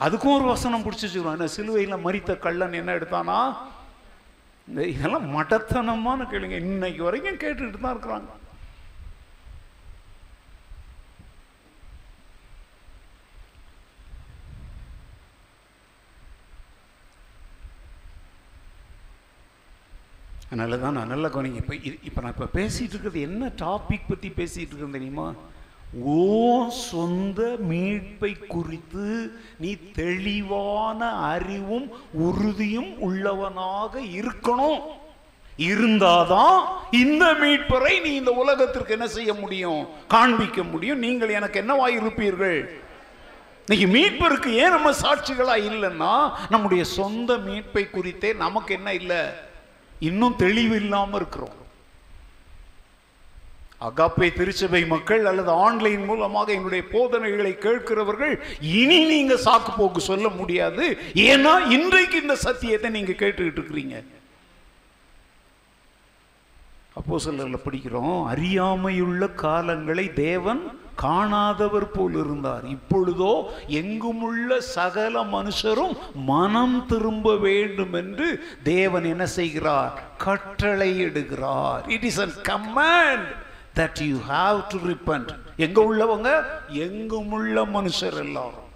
அதுக்கும் 0.00 0.36
ஒரு 0.38 0.44
வசனம் 0.44 0.84
பிடிச்சி 0.84 1.04
வச்சுக்கிறோம் 1.04 1.36
என்ன 1.38 1.46
சிலுவையில் 1.46 2.04
மறித்த 2.06 2.38
கள்ளன் 2.38 2.72
என்ன 2.72 2.94
எடுத்தானா? 2.98 3.38
இந்த 4.68 4.86
இதெல்லாம் 4.86 5.26
மடத்தனமான 5.36 6.26
கேளுங்க 6.32 6.56
இன்னைக்கு 6.66 7.02
வரைக்கும் 7.08 7.40
கேட்டுக்கிட்டு 7.42 7.80
தான் 7.80 7.94
இருக்கிறாங்க. 7.96 8.28
அதனால 20.50 20.76
தான் 20.82 20.96
நான் 20.98 21.12
நல்லா 21.12 21.28
கவனிங்க. 21.34 21.60
இப்போ 21.62 21.74
இப்போ 22.08 22.20
நான் 22.22 22.32
இப்போ 22.34 22.46
பேசிகிட்டு 22.58 22.94
இருக்கிறது 22.94 23.20
என்ன 23.28 23.50
டாபிக் 23.64 24.08
பற்றி 24.08 24.28
பேசிகிட்டு 24.38 24.72
இருக்கேன் 24.72 24.96
தெரியுமா? 24.98 25.26
ஓ 26.14 26.16
சொந்த 26.88 27.40
மீட்பை 27.70 28.30
குறித்து 28.54 29.06
நீ 29.62 29.70
தெளிவான 30.00 31.10
அறிவும் 31.32 31.86
உறுதியும் 32.26 32.90
உள்ளவனாக 33.06 33.92
இருக்கணும். 34.18 34.80
இருந்தாதான் 35.70 36.58
இந்த 37.02 37.24
மீட்பரை 37.42 37.94
நீ 38.04 38.10
இந்த 38.20 38.32
உலகத்திற்கு 38.42 38.94
என்ன 38.96 39.08
செய்ய 39.16 39.32
முடியும்? 39.42 39.82
காண்பிக்க 40.14 40.62
முடியும். 40.72 41.02
நீங்கள் 41.04 41.36
எனக்கு 41.38 41.60
என்னவாய் 41.62 41.98
இருப்பீர்கள்? 42.00 42.60
இன்னைக்கு 43.64 43.88
மீட்பருக்கு 43.96 44.52
ஏன் 44.62 44.74
நம்ம 44.76 44.92
சாட்சிகளா 45.02 45.56
இல்லைன்னா 45.68 46.14
நம்முடைய 46.54 46.84
சொந்த 46.98 47.36
மீட்பை 47.48 47.84
குறித்தே 47.90 48.32
நமக்கு 48.44 48.74
என்ன 48.78 48.94
இல்லை? 49.02 49.22
இன்னும் 50.00 50.36
தெளிவு 50.36 50.76
இல்லாம 50.76 51.16
இருக்கிறோம். 51.16 51.56
அகாப்பை 53.88 54.32
திருச்சபை 54.32 54.86
மக்கள் 54.86 55.24
அல்லது 55.24 55.50
ஆன்லைன் 55.50 56.04
மூலமாக 56.04 56.52
என்னுடைய 56.52 56.84
போதனைகளை 56.92 57.52
கேட்கிறவர்கள் 57.52 58.34
இனி 58.60 58.98
நீங்க 59.04 59.34
சாக்கு 59.34 59.70
போக்கு 59.76 60.00
சொல்ல 60.00 60.28
முடியாது. 60.28 60.98
ஏன்னா 61.14 61.70
இன்றைக்கு 61.70 62.20
இந்த 62.20 62.36
சத்தியத்தை 62.36 62.90
நீங்க 62.90 63.12
கேட்டுக்கிட்டு 63.12 63.60
இருக்கிறீங்க. 63.60 63.98
அப்போ 66.94 67.16
சிலர்ல 67.24 67.58
படிக்கிறோம். 67.64 68.24
அறியாமையுள்ள 68.24 69.26
காலங்களை 69.26 70.12
தேவன் 70.12 70.78
காணாதவர் 71.02 71.86
போல் 71.92 72.14
இருந்தார். 72.14 72.64
இப்பொழுதோ 72.64 73.50
எங்குமுள்ள 73.68 74.58
சகல 74.58 75.22
மனுஷரும் 75.24 75.96
மனம் 76.14 76.86
திரும்ப 76.86 77.36
வேண்டும் 77.36 77.92
என்று 77.92 78.44
தேவன் 78.62 79.04
என்ன 79.04 79.26
செய்கிறார்? 79.26 80.02
கட்டளை 80.18 81.04
இடுகிறார். 81.04 81.88
It 81.88 82.04
is 82.04 82.20
an 82.20 82.36
command 82.42 83.28
that 83.76 84.02
you 84.02 84.18
have 84.28 84.60
to 84.68 84.78
repent 84.78 85.28
எங்க 85.56 85.80
உள்ளவங்க? 85.90 86.42
எங்குமுள்ள 86.68 87.64
மனுஷர் 87.76 88.18
எல்லாரும் 88.18 88.68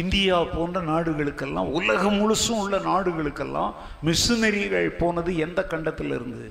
இந்தியா 0.00 0.36
போன்ற 0.44 0.80
நாடுகளுக்கெல்லாம் 0.80 1.68
உலகம் 1.78 2.18
முழுசும் 2.20 2.60
உள்ள 2.62 2.78
நாடுகளுக்கெல்லாம் 2.78 3.74
மிஷினரிகள் 4.08 4.88
போனது 5.00 5.36
எந்த 5.46 5.60
கண்டத்தில் 5.72 6.14
இருந்து 6.16 6.46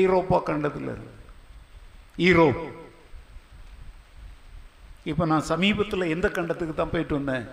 ஐரோப்பா 0.00 0.38
கண்டத்தில் 0.50 0.90
இருந்து 0.94 1.14
ஈரோப். 2.28 2.64
இப்போ 5.10 5.24
நான் 5.32 5.48
சமீபத்தில் 5.52 6.12
எந்த 6.14 6.28
கண்டத்துக்கு 6.28 6.74
தான் 6.74 6.92
போயிட்டு 6.94 7.14
வந்தேன்? 7.18 7.46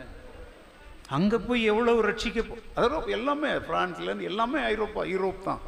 அங்கே 1.17 1.37
போய் 1.47 1.69
எவ்வளவு 1.71 1.99
ரட்சிக்க 2.07 2.43
அதெல்லாம் 2.75 3.07
எல்லாமே 3.17 3.51
பிரான்ஸ்லேருந்து 3.69 4.29
எல்லாமே 4.31 4.59
ஐரோப்பா 4.73 5.03
யூரோப் 5.13 5.47
தான். 5.49 5.61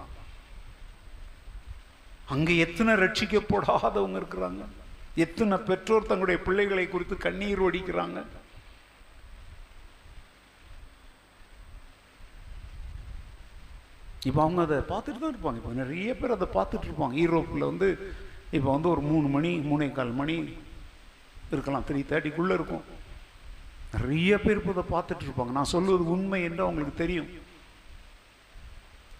அங்கே 2.36 2.53
எத்தனை 2.65 2.93
ரட்சிக்கப்படாதவங்க 3.03 4.20
இருக்கிறாங்க? 4.22 4.63
எத்தனை 5.24 5.57
பெற்றோர் 5.70 6.09
தங்களுடைய 6.09 6.39
பிள்ளைகளை 6.47 6.86
குறித்து 6.89 7.15
கண்ணீர் 7.26 7.63
ஒடிக்கிறாங்க 7.68 8.20
இப்போ 14.28 14.39
அவங்க 14.43 14.61
அதை 14.65 14.78
பார்த்துட்டு 14.91 15.20
தான் 15.22 15.34
இருப்பாங்க. 15.34 15.59
இப்போ 15.59 15.74
நிறைய 15.82 16.09
பேர் 16.20 16.34
அதை 16.36 16.47
பார்த்துட்டு 16.55 16.88
இருப்பாங்க. 16.88 17.15
ஈரோப்பில் 17.24 17.70
வந்து 17.70 17.88
இப்போ 18.57 18.70
வந்து 18.76 18.89
ஒரு 18.93 19.01
மூணு 19.09 19.28
மணி 19.36 19.51
மூணே 19.72 19.88
கால் 19.97 20.11
மணி 20.22 20.36
இருக்கலாம். 21.53 21.86
த்ரீ 21.89 21.99
தேர்ட்டிக்குள்ளே 22.11 22.55
இருக்கும். 22.59 22.86
நிறைய 23.95 24.32
பேர் 24.45 24.59
இப்போ 24.61 24.74
அதை 24.76 24.86
பார்த்துட்டு 24.95 25.26
இருப்பாங்க. 25.28 25.53
நான் 25.57 25.74
சொல்வது 25.76 26.05
உண்மை 26.15 26.39
என்று 26.47 26.65
அவங்களுக்கு 26.65 27.01
தெரியும். 27.03 27.30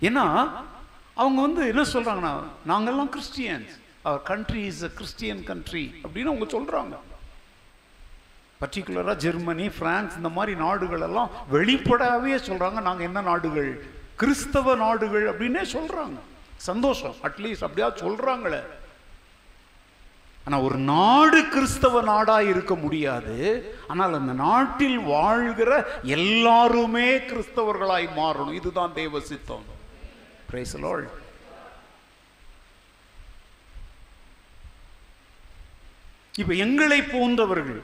ஏன்னா 0.08 0.26
அவங்க 1.22 1.40
வந்து 1.48 1.62
என்ன 1.74 1.84
சொல்கிறாங்கன்னா 1.94 2.34
நாங்கள்லாம் 2.72 3.14
Christians 3.16 3.76
our 4.02 4.22
country 4.22 4.62
is 4.62 4.84
a 4.84 4.88
Christian 4.88 5.44
country 5.44 5.94
அப்படின்னு 6.04 6.24
அவங்க 6.24 6.60
சொல்றாங்க. 6.60 6.98
பர்டிகுலராக 8.62 9.16
ஜெர்மனி 9.16 9.70
பிரான்ஸ் 9.70 10.16
இந்த 10.16 10.30
மாதிரி 10.30 10.58
நாடுகள் 10.58 11.02
எல்லாம் 11.02 11.30
வெளிப்படாவே 11.54 12.36
சொல்றாங்க. 12.38 12.82
நாங்க 12.82 13.04
என்ன 13.04 13.22
நாடுகள்? 13.22 13.86
கிறிஸ்தவ 14.16 14.76
நாடுகள் 14.76 15.38
அப்படின்னே 15.38 15.66
சொல்றாங்க. 15.74 16.20
சந்தோஷம். 16.56 17.16
அட்லீஸ்ட் 17.24 17.64
அப்படியா 17.64 17.92
சொல்றாங்களே. 17.92 18.64
ஆனா 20.46 20.60
ஒரு 20.60 20.78
நாடு 20.78 21.48
கிறிஸ்தவ 21.48 22.02
நாடா 22.02 22.42
இருக்க 22.42 22.76
முடியாது. 22.76 23.76
ஆனால் 23.88 24.14
அந்த 24.14 24.34
நாட்டில் 24.34 25.00
வாழ்கிற 25.00 26.00
எல்லாருமே 26.04 27.18
கிறிஸ்தவர்களாய் 27.18 28.10
மாறணும். 28.18 28.54
இதுதான் 28.54 28.94
தேவ 28.94 29.20
சித்தம். 29.20 29.64
Praise 30.52 31.27
இப்ப 36.40 36.54
எங்களை 36.54 37.02
போன்றவர்கள் 37.02 37.84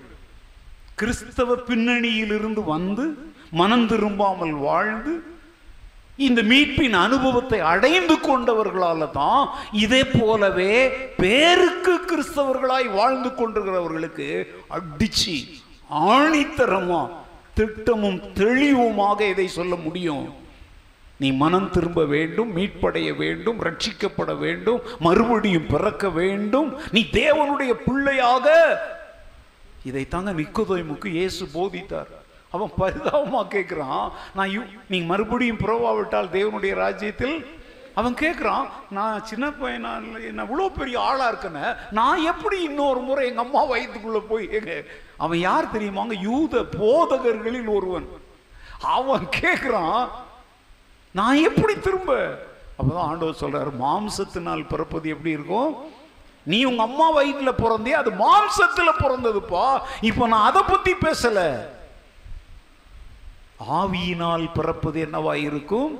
கிறிஸ்தவ 0.95 1.55
பின்னணியிலிருந்து 1.55 2.63
வந்து 2.63 3.05
மனம் 3.51 3.87
திரும்பாமல் 3.87 4.55
வாழ்ந்து 4.67 5.13
இந்த 6.17 6.41
மீட்பின் 6.41 6.95
அனுபவத்தை 7.05 7.59
அடைந்து 7.59 8.15
கொண்டவர்களால 8.27 9.11
தான் 9.11 9.49
இதே 9.71 10.03
போலவே 10.03 10.73
பேருக்கு 11.17 11.93
கிறிஸ்தவர்களாய் 12.05 12.87
வாழ்ந்து 12.91 13.29
கொண்டிருக்கிறவர்களுக்கு 13.29 14.27
அடிச்சு 14.69 15.35
ஆணித்தரமா 16.11 17.01
திட்டமும் 17.53 18.21
தெளிவுமாக 18.35 19.19
இதை 19.29 19.47
சொல்ல 19.47 19.75
முடியும். 19.75 20.23
நீ 21.24 21.32
மனம் 21.32 21.69
திரும்ப 21.69 22.05
வேண்டும் 22.05 22.57
மீட்படைய 22.57 23.15
வேண்டும் 23.15 23.63
ரட்சிக்கப்பட 23.63 24.38
வேண்டும் 24.38 24.82
மறுபடியும் 24.99 25.67
பிறக்க 25.67 26.09
வேண்டும். 26.09 26.80
நீ 26.91 27.07
தேவனுடைய 27.11 27.69
பிள்ளையாக. 27.69 28.80
இதை 29.84 30.07
தாங்க 30.07 30.32
நிக்கோதேமுக்கு 30.32 31.05
இயேசு 31.05 31.45
போதித்தார். 31.45 32.07
அவன் 32.51 32.69
பரிதாபமாக 32.78 33.59
கேட்குறான் 33.59 34.11
நான் 34.36 34.49
யு- 34.49 34.80
நீ 34.89 35.01
மறுபடியும் 35.01 35.57
பிறவாவிட்டால் 35.57 36.30
தேவனுடைய 36.30 36.74
ராஜ்யத்தில்? 36.74 37.45
அவன் 37.95 38.13
கேட்குறான் 38.13 38.67
நான் 38.89 39.26
சின்ன 39.26 39.49
பையனா 39.49 40.32
நான் 40.32 40.49
இவ்வளோ 40.49 40.69
பெரிய 40.78 40.99
ஆளாக 40.99 41.32
இருக்கேன்னு 41.32 41.78
நான் 41.91 42.21
எப்படி 42.21 42.63
இன்னொரு 42.63 42.99
முறை 42.99 43.28
எங்க 43.28 43.41
அம்மா 43.41 43.63
வயிற்றுக்குள்ளே 43.63 44.19
போய் 44.19 44.49
அவன் 45.17 45.38
யார் 45.38 45.65
தெரியுமாங்க? 45.65 46.21
யூத 46.21 46.61
போதகர்களில் 46.61 47.67
ஒருவன். 47.67 48.07
அவன் 48.82 49.28
கேட்குறான் 49.41 50.07
நான் 51.14 51.43
எப்படி 51.43 51.74
திரும்ப? 51.80 52.11
அப்பதான் 52.78 53.09
ஆண்டவர் 53.09 53.41
சொல்றாரு 53.41 53.72
மாம்சத்தினால் 53.82 54.68
பிறப்பது 54.68 55.09
எப்படி 55.09 55.30
இருக்கும்? 55.30 55.76
நீ 56.43 56.64
உங்க 56.64 56.84
அம்மா 56.84 57.18
வயிற்றுல 57.18 57.51
பிறந்தே 57.51 57.91
அது 57.91 58.11
மாம்சத்துல 58.11 58.89
பிறந்ததுப்பா. 58.99 59.82
இப்போ 60.01 60.28
நான் 60.28 60.47
அதை 60.49 60.61
பத்தி 60.61 60.93
பேசல. 60.93 61.66
ஆவியினால் 63.70 64.51
பிறப்பது 64.53 65.07
என்னவா 65.07 65.34
இருக்கும்? 65.34 65.99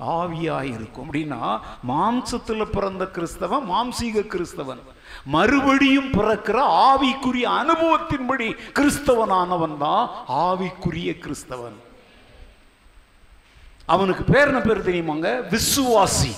ஆவியாக 0.00 0.62
இருக்கும். 0.62 1.06
அப்படின்னா 1.06 1.60
மாம்சத்துல 1.88 2.64
பிறந்த 2.64 3.04
கிறிஸ்தவன் 3.04 3.64
மாம்சீக 3.72 4.26
கிறிஸ்தவன். 4.34 4.82
மறுபடியும் 5.24 6.10
பிறக்கிற 6.10 6.58
ஆவிக்குரிய 6.88 7.46
அனுபவத்தின்படி 7.62 8.48
கிறிஸ்தவனானவன் 8.74 9.76
தான் 9.78 10.10
ஆவிக்குரிய 10.28 11.12
கிறிஸ்தவன். 11.24 11.78
அவனுக்கு 13.86 14.22
பேர் 14.32 14.48
என்ன 14.50 14.60
பேர் 14.60 14.86
தெரியுமாங்க 14.88 15.28
விசுவாசி. 15.54 16.32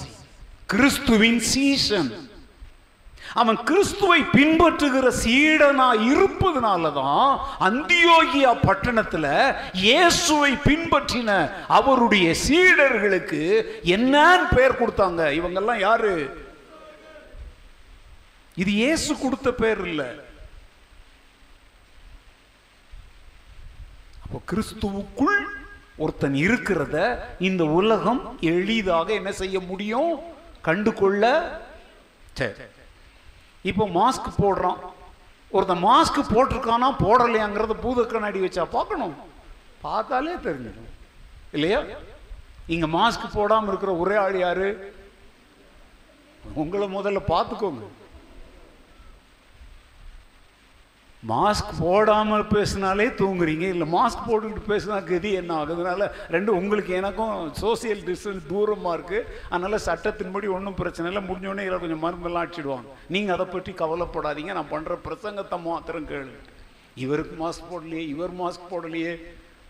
கிறிஸ்துவின் 0.66 1.40
சீசன். 1.40 2.10
அவன் 3.34 3.58
கிறிஸ்துவை 3.68 4.20
பின்பற்றுகிற 4.36 5.06
சீடனா 5.22 5.86
இருப்பதனால 6.10 6.92
தான் 6.92 7.30
அந்தியோகியா 7.68 8.52
பட்டணத்துல 8.66 9.26
இயேசுவை 9.72 10.52
பின்பற்றின 10.68 11.30
அவருடைய 11.78 12.34
சீடர்களுக்கு 12.44 13.42
என்னன்னு 13.96 14.46
பெயர் 14.54 14.80
கொடுத்தாங்க. 14.80 15.22
இவங்கெல்லாம் 15.38 15.78
யாரு? 15.78 16.14
இது 18.62 18.70
இயேசு 18.72 19.10
கொடுத்த 19.18 19.48
பேர் 19.52 19.82
இல்ல. 19.90 20.02
அப்போ 24.24 24.38
கிறிஸ்துவுக்குள் 24.50 25.38
ஒருத்தன் 25.98 26.36
இருக்கிறத 26.46 26.96
இந்த 27.38 27.62
உலகம் 27.78 28.20
எளிதாக 28.40 29.08
என்ன 29.12 29.30
செய்ய 29.32 29.60
முடியும்? 29.70 30.12
கண்டு 30.60 30.90
கொள்ள 30.94 31.22
சரி 32.32 32.52
இப்போ 33.70 33.84
மாஸ்க் 33.98 34.28
போடுறான். 34.42 34.80
ஒருத்தன் 35.50 35.84
மாஸ்க் 35.84 36.20
போட்டிருக்கானா 36.34 36.88
போடலையாங்கிறத 37.04 37.74
பூத 37.80 38.04
கண்ணாடி 38.04 38.40
வச்சா 38.40 38.64
பார்க்கணும். 38.76 39.16
பார்த்தாலே 39.80 40.34
தெரிஞ்சிடும். 40.46 40.92
இல்லையா? 41.52 41.80
இங்க 42.74 42.86
மாஸ்க் 42.86 43.34
போடாம 43.34 43.68
இருக்கிற 43.68 43.92
ஒரே 44.02 44.16
ஆள் 44.16 44.38
யாரு? 44.38 44.94
உங்களை 46.54 46.86
முதல்ல 46.96 47.20
பார்த்துக்கோங்க. 47.28 47.84
மாஸ்க் 51.26 51.70
போடாமல் 51.80 52.44
பேசினாலே 52.46 53.06
தூங்குறீங்க. 53.20 53.66
இல்லை 53.74 53.86
மாஸ்க் 53.92 54.26
போட்டுக்கிட்டு 54.26 54.70
பேசினா 54.72 54.98
கதி 55.08 55.30
என்ன 55.32 55.52
ஆகுதுனால 55.60 56.10
ரெண்டு 56.34 56.50
உங்களுக்கு 56.56 56.92
எனக்கும் 56.94 57.32
சோசியல் 57.62 58.02
டிஸ்டன்ஸ் 58.08 58.44
தூரமாக 58.52 58.92
இருக்குது 58.98 59.26
அதனால் 59.48 59.84
சட்டத்தின்படி 59.86 60.48
ஒன்றும் 60.56 60.78
பிரச்சனை 60.82 61.12
இல்லை. 61.12 61.22
முடிஞ்சோடனே 61.30 61.64
இதில் 61.66 61.82
கொஞ்சம் 61.84 62.04
மருந்தெல்லாம் 62.04 62.44
அடிச்சிடுவாங்க. 62.44 62.88
நீங்கள் 63.16 63.34
அதை 63.36 63.46
பற்றி 63.46 63.74
கவலைப்படாதீங்க. 63.82 64.52
நான் 64.58 64.72
பண்ணுற 64.74 64.98
பிரசங்கத்தை 65.08 65.62
மாத்திரம் 65.66 66.08
கேளு. 66.12 66.32
இவருக்கு 67.04 67.34
மாஸ்க் 67.44 67.68
போடலையே 67.72 68.04
இவர் 68.14 68.38
மாஸ்க் 68.42 68.70
போடலையே. 68.70 69.14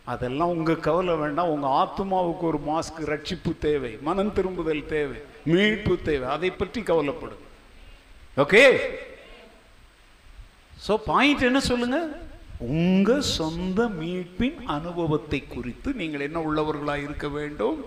அதெல்லாம் 0.04 0.54
உங்கள் 0.56 0.84
கவலை 0.88 1.14
வேண்டாம். 1.14 1.52
உங்கள் 1.54 1.76
ஆத்மாவுக்கு 1.82 2.44
ஒரு 2.52 2.60
மாஸ்க் 2.70 3.00
ரட்சிப்பு 3.12 3.58
தேவை. 3.58 3.98
மனம் 4.02 4.32
திரும்புதல் 4.32 4.86
தேவை. 4.86 5.18
மீட்பு 5.44 5.96
தேவை. 6.02 6.28
அதை 6.36 6.50
பற்றி 6.50 6.82
கவலைப்படும் 6.82 7.44
ஓகே 8.36 8.62
ஸோ 10.86 10.96
பாயிண்ட் 11.06 11.42
என்ன 11.42 11.60
சொல்லுங்க? 11.60 11.98
உங்க 12.58 13.20
சொந்த 13.20 13.88
மீட்பின் 13.88 14.64
அனுபவத்தை 14.64 15.46
குறித்து 15.46 15.92
நீங்கள் 15.92 16.20
என்ன 16.20 16.40
உள்ளவர்களாக 16.40 17.02
இருக்க 17.02 17.28
வேண்டும்? 17.28 17.84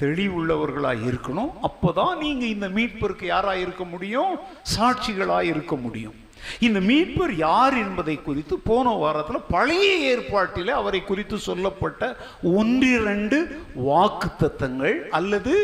தெளிவுள்ளவர்களாக 0.00 1.00
இருக்கணும். 1.10 1.50
அப்போதான் 1.62 2.16
நீங்க 2.16 2.46
இந்த 2.46 2.68
மீட்பிற்கு 2.68 3.26
யாராக 3.26 3.58
இருக்க 3.58 3.84
முடியும்? 3.84 4.38
சாட்சிகளாக 4.76 5.42
இருக்க 5.42 5.76
முடியும். 5.76 6.14
இந்த 6.58 6.80
மீட்பர் 6.80 7.34
யார் 7.34 7.76
என்பதை 7.76 8.22
குறித்து 8.22 8.58
போன 8.58 8.90
வாரத்தில் 8.90 9.48
பழைய 9.48 10.10
ஏற்பாட்டில் 10.10 10.68
அவரை 10.68 11.04
குறித்து 11.04 11.38
சொல்லப்பட்ட 11.38 12.16
ஒன்றிரண்டு 12.42 13.38
வாக்கு 13.74 14.28
தத்தங்கள் 14.42 15.08
அல்லது 15.08 15.54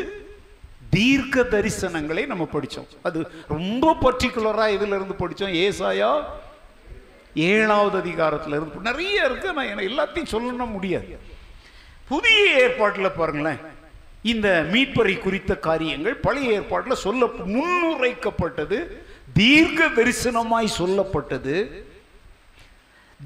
தீர்க்க 0.91 1.43
தரிசனங்களை 1.43 2.27
நம்ம 2.27 2.45
படித்தோம் 2.45 2.89
அது 3.03 3.31
ரொம்ப 3.49 3.97
பர்டிகுலராக 4.01 4.75
இதுல 4.77 4.97
இருந்து 4.99 5.51
ஏசாயா 5.69 6.25
ஏழாவது 7.35 8.11
அதிகாரத்துல 8.11 8.47
இருந்து 8.47 8.80
நிறைய 8.80 9.24
இருக்கு. 9.24 9.53
நான் 9.53 9.66
எனக்கு 9.66 9.93
எல்லாத்தையும் 9.93 10.35
சொல்லணும் 10.35 10.70
முடியாது. 10.70 11.18
புதிய 12.09 12.53
ஏற்பாட்டில் 12.53 13.11
பாருங்களேன். 13.11 13.59
இந்த 14.22 14.66
மீட்பறை 14.70 15.18
குறித்த 15.18 15.57
காரியங்கள் 15.57 16.14
பழைய 16.14 16.53
ஏற்பாட்டில் 16.53 16.95
சொல்ல 16.95 17.26
முன்னுரைக்கப்பட்டது 17.26 18.87
தீர்க்க 19.33 19.87
தரிசனமாய் 19.87 20.68
சொல்லப்பட்டது. 20.78 21.70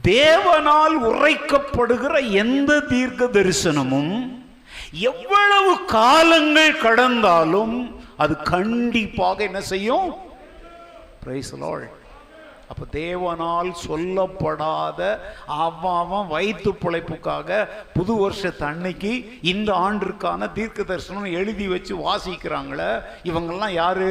தேவனால் 0.04 0.96
உரைக்கப்படுகிற 1.02 2.30
எந்த 2.30 2.80
தீர்க்க 2.80 3.24
தரிசனமும் 3.24 4.44
எவ்வளவு 4.92 5.84
காலங்கள் 5.84 6.78
கடந்தாலும் 6.78 8.04
அது 8.16 8.36
கண்டிப்பாக 8.36 9.44
என்ன 9.44 9.60
செய்யும்? 9.60 10.14
பிரைஸ் 11.24 11.56
லார்ட் 11.56 11.90
அப்ப 12.68 12.86
தேவனால் 12.92 13.70
சொல்லப்படாத 13.86 15.00
அவன் 15.46 15.96
அவன் 16.00 16.26
வயிற்று 16.26 16.72
பிழைப்புக்காக 16.72 17.58
புது 17.94 18.14
வருஷத்து 18.14 18.64
அன்னைக்கு 18.64 19.12
இந்த 19.42 19.72
ஆண்டிற்கான 19.86 20.52
தீர்க்க 20.52 20.82
தரிசனம் 20.82 21.36
எழுதி 21.40 21.68
வச்சு 21.68 21.94
வாசிக்கிறாங்களே 22.08 22.90
இவங்கெல்லாம் 23.24 23.72
யாரு? 23.72 24.10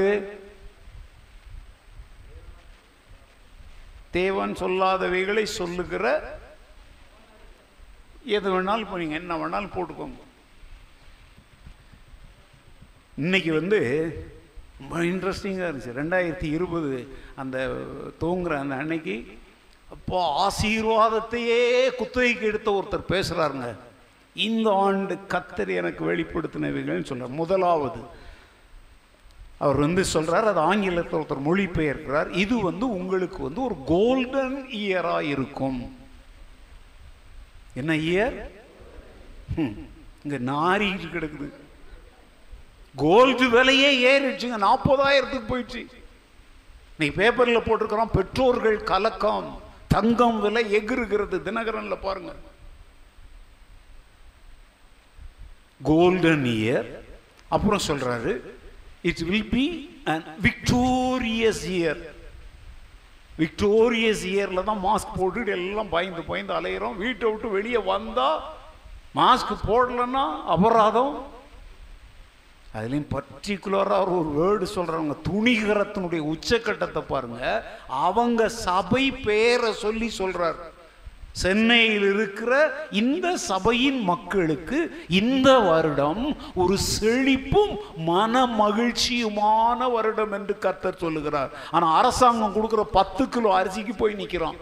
தேவன் 4.12 4.54
சொல்லாதவைகளை 4.56 5.44
சொல்லுகிற 5.60 6.06
எது 8.36 8.50
வேணாலும் 8.52 8.86
இப்போ 8.86 8.98
நீங்கள் 8.98 9.20
என்ன 9.20 9.34
வேணாலும் 9.38 9.74
போட்டுக்கோங்க. 9.76 10.22
இன்னைக்கு 13.18 13.52
வந்து 13.54 13.80
ரொம்ப 14.80 14.96
இன்ட்ரெஸ்டிங்காக 15.12 15.68
இருந்துச்சு. 15.70 15.98
ரெண்டாயிரத்தி 16.02 16.48
இருபது 16.58 16.92
அந்த 17.42 17.58
தூங்குற 18.24 18.54
அந்த 18.64 18.76
அன்னைக்கு 18.84 19.16
அப்போ 19.96 20.20
ஆசீர்வாதத்தையே 20.46 21.62
குத்தகைக்கு 22.00 22.46
எடுத்த 22.52 22.70
ஒருத்தர் 22.78 23.12
பேசுகிறாருங்க 23.14 23.70
இந்த 24.46 24.68
ஆண்டு 24.86 25.16
கத்தர் 25.34 25.72
எனக்கு 25.82 26.02
வெளிப்படுத்தினவைகள்னு 26.12 27.10
சொல்கிறார் 27.10 27.40
முதலாவது 27.42 28.02
அவர் 29.66 29.78
வந்து 29.84 30.04
சொல்கிறார் 30.14 30.48
அது 30.52 30.62
ஆங்கிலத்தில் 30.70 31.20
ஒருத்தர் 31.20 31.48
மொழிபெயர்க்கிறார் 31.50 32.30
இது 32.44 32.56
வந்து 32.70 32.86
உங்களுக்கு 32.98 33.40
வந்து 33.48 33.62
ஒரு 33.68 33.78
கோல்டன் 33.94 34.58
இயராக 34.80 35.30
இருக்கும். 35.34 35.80
என்ன 37.82 37.94
இயர் 38.10 38.36
இங்கே 40.26 40.40
நாரிட்டு 40.52 41.08
கிடக்குது. 41.14 41.48
கோல்டு 43.04 43.46
விலையே 43.50 43.92
ஏறிடுச்சுங்க. 44.12 44.58
நாற்பதாயிரத்துக்கு 44.68 45.48
போயிடுச்சு. 45.52 45.82
இன்னைக்கு 46.96 47.20
பேப்பரில் 47.22 47.66
போட்டிருக்கிறோம் 47.68 48.16
பெற்றோர்கள் 48.18 48.78
கலக்கம் 48.92 49.50
தங்கம் 49.96 50.40
விலை 50.44 50.64
எகிருகிறது 50.78 51.38
தினகரனில் 51.48 52.04
பாருங்க. 52.08 52.34
கோல்டன் 55.90 56.46
இயர் 56.58 56.90
அப்புறம் 57.56 57.86
சொல்றாரு 57.88 58.34
it 59.10 59.24
will 59.30 59.50
be 59.56 59.66
victorious 60.48 61.64
year 61.78 62.02
victorious 63.44 64.24
இயரில் 64.32 64.68
தான் 64.70 64.84
மாஸ்க் 64.88 65.16
போட்டுட்டு 65.20 65.52
எல்லாம் 65.60 65.94
பயந்து 65.96 66.22
பயந்து 66.32 66.54
அலையிறோம். 66.60 67.00
வீட்டை 67.04 67.26
விட்டு 67.32 67.50
வெளியே 67.58 67.82
வந்தால் 67.94 68.42
மாஸ்க் 69.20 69.54
போடலன்னா 69.70 70.26
அபராதம். 70.56 71.16
அதுலேயும் 72.78 73.12
பர்டிகுலராக 73.16 74.14
ஒரு 74.20 74.32
வேர்டு 74.38 74.66
சொல்கிறவங்க 74.76 75.16
துணிகரத்தினுடைய 75.30 76.22
உச்சக்கட்டத்தை 76.34 77.02
பாருங்க. 77.12 77.42
அவங்க 78.08 78.50
சபை 78.50 79.04
பேரை 79.28 79.72
சொல்லி 79.84 80.10
சொல்கிறார் 80.22 80.62
சென்னையில் 81.44 82.06
இருக்கிற 82.14 82.52
இந்த 83.00 83.28
சபையின் 83.48 83.98
மக்களுக்கு 84.10 84.78
இந்த 85.22 85.50
வருடம் 85.70 86.22
ஒரு 86.62 86.76
செழிப்பும் 86.94 87.74
மன 88.12 88.44
மகிழ்ச்சியுமான 88.62 89.90
வருடம் 89.96 90.36
என்று 90.38 90.54
கர்த்தர் 90.66 91.02
சொல்லுகிறார். 91.04 91.52
ஆனா 91.72 91.88
அரசாங்கம் 92.00 92.56
கொடுக்கிற 92.58 92.84
பத்து 93.00 93.26
கிலோ 93.30 93.52
அரிசிக்கு 93.60 93.96
போய் 93.98 94.20
நிக்கிறான். 94.22 94.60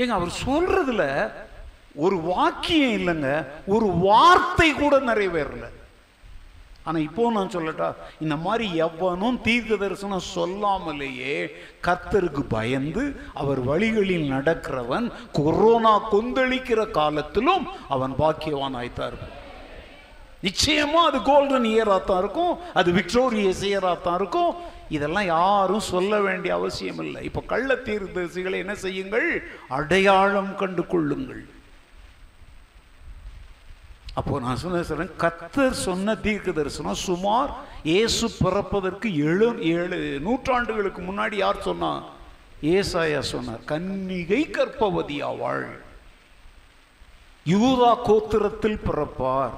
ஏங்க 0.00 0.14
அவர் 0.18 0.38
சொல்றதுல 0.46 1.02
ஒரு 2.04 2.16
வாக்கியம் 2.32 2.94
இல்லைங்க 2.98 3.30
ஒரு 3.66 3.86
வார்த்தை 4.08 4.68
கூட 4.72 4.94
நிறைவேறல 4.98 5.66
ஆனால் 6.86 7.04
இப்போ 7.08 7.30
நான் 7.34 7.52
சொல்லட்டா 7.54 7.86
இந்த 8.20 8.36
மாதிரி 8.46 8.64
எவனும் 8.86 9.38
தீர்க்க 9.46 9.76
தரிசனம் 9.82 10.26
சொல்லாமலேயே 10.34 11.36
கர்த்தருக்கு 11.86 12.42
பயந்து 12.56 13.04
அவர் 13.42 13.60
வழிகளில் 13.60 14.26
நடக்கிறவன் 14.32 15.06
கொரோனா 15.38 15.94
கொந்தளிக்கிற 16.10 16.90
காலத்திலும் 16.90 17.64
அவன் 17.96 18.14
பாக்கியவான் 18.18 18.76
ஆய்த்தான் 18.80 19.08
இருப்பான். 19.08 19.40
நிச்சயமா 20.46 21.00
அது 21.08 21.22
கோல்டன் 21.30 21.70
இயராக 21.72 22.00
தான் 22.04 22.18
இருக்கும் 22.18 22.54
அது 22.80 22.92
விக்டோரியஸ் 22.92 23.64
இயராக 23.70 23.96
தான் 24.06 24.18
இருக்கும். 24.20 24.52
இதெல்லாம் 24.88 25.26
யாரும் 25.26 25.88
சொல்ல 25.92 26.20
வேண்டிய 26.20 26.54
அவசியம் 26.54 27.00
இல்லை. 27.06 27.20
இப்போ 27.30 27.40
கள்ள 27.52 27.74
தீர்க்கதரிசிகளை 27.88 28.58
என்ன 28.64 28.74
செய்யுங்கள்? 28.74 29.28
அடையாளம் 29.68 30.54
கண்டு 30.62 30.86
கொள்ளுங்கள் 30.86 31.42
அப்போ 34.14 34.40
நான் 34.40 34.56
சொன்ன 34.56 34.82
சொல்றேன். 34.82 35.10
கத்தர் 35.18 35.70
சொன்ன 35.70 36.14
தீர்க்க 36.14 36.50
தரிசனம் 36.50 36.94
சுமார் 36.94 37.50
இயேசு 37.82 38.30
பிறப்பதற்கு 38.44 39.16
ஏழு 39.16 39.62
ஏழு 39.62 40.20
நூற்றாண்டுகளுக்கு 40.26 41.00
முன்னாடி 41.08 41.34
யார் 41.34 41.60
சொன்னா? 41.60 42.02
ஏசாயா 42.62 43.18
சொன்னார் 43.18 43.60
கன்னிகை 43.66 44.50
கற்பவதி 44.50 45.22
ஆவாள். 45.22 45.66
யூதா 47.46 47.90
கோத்திரத்தில் 48.04 48.78
பிறப்பார். 48.88 49.50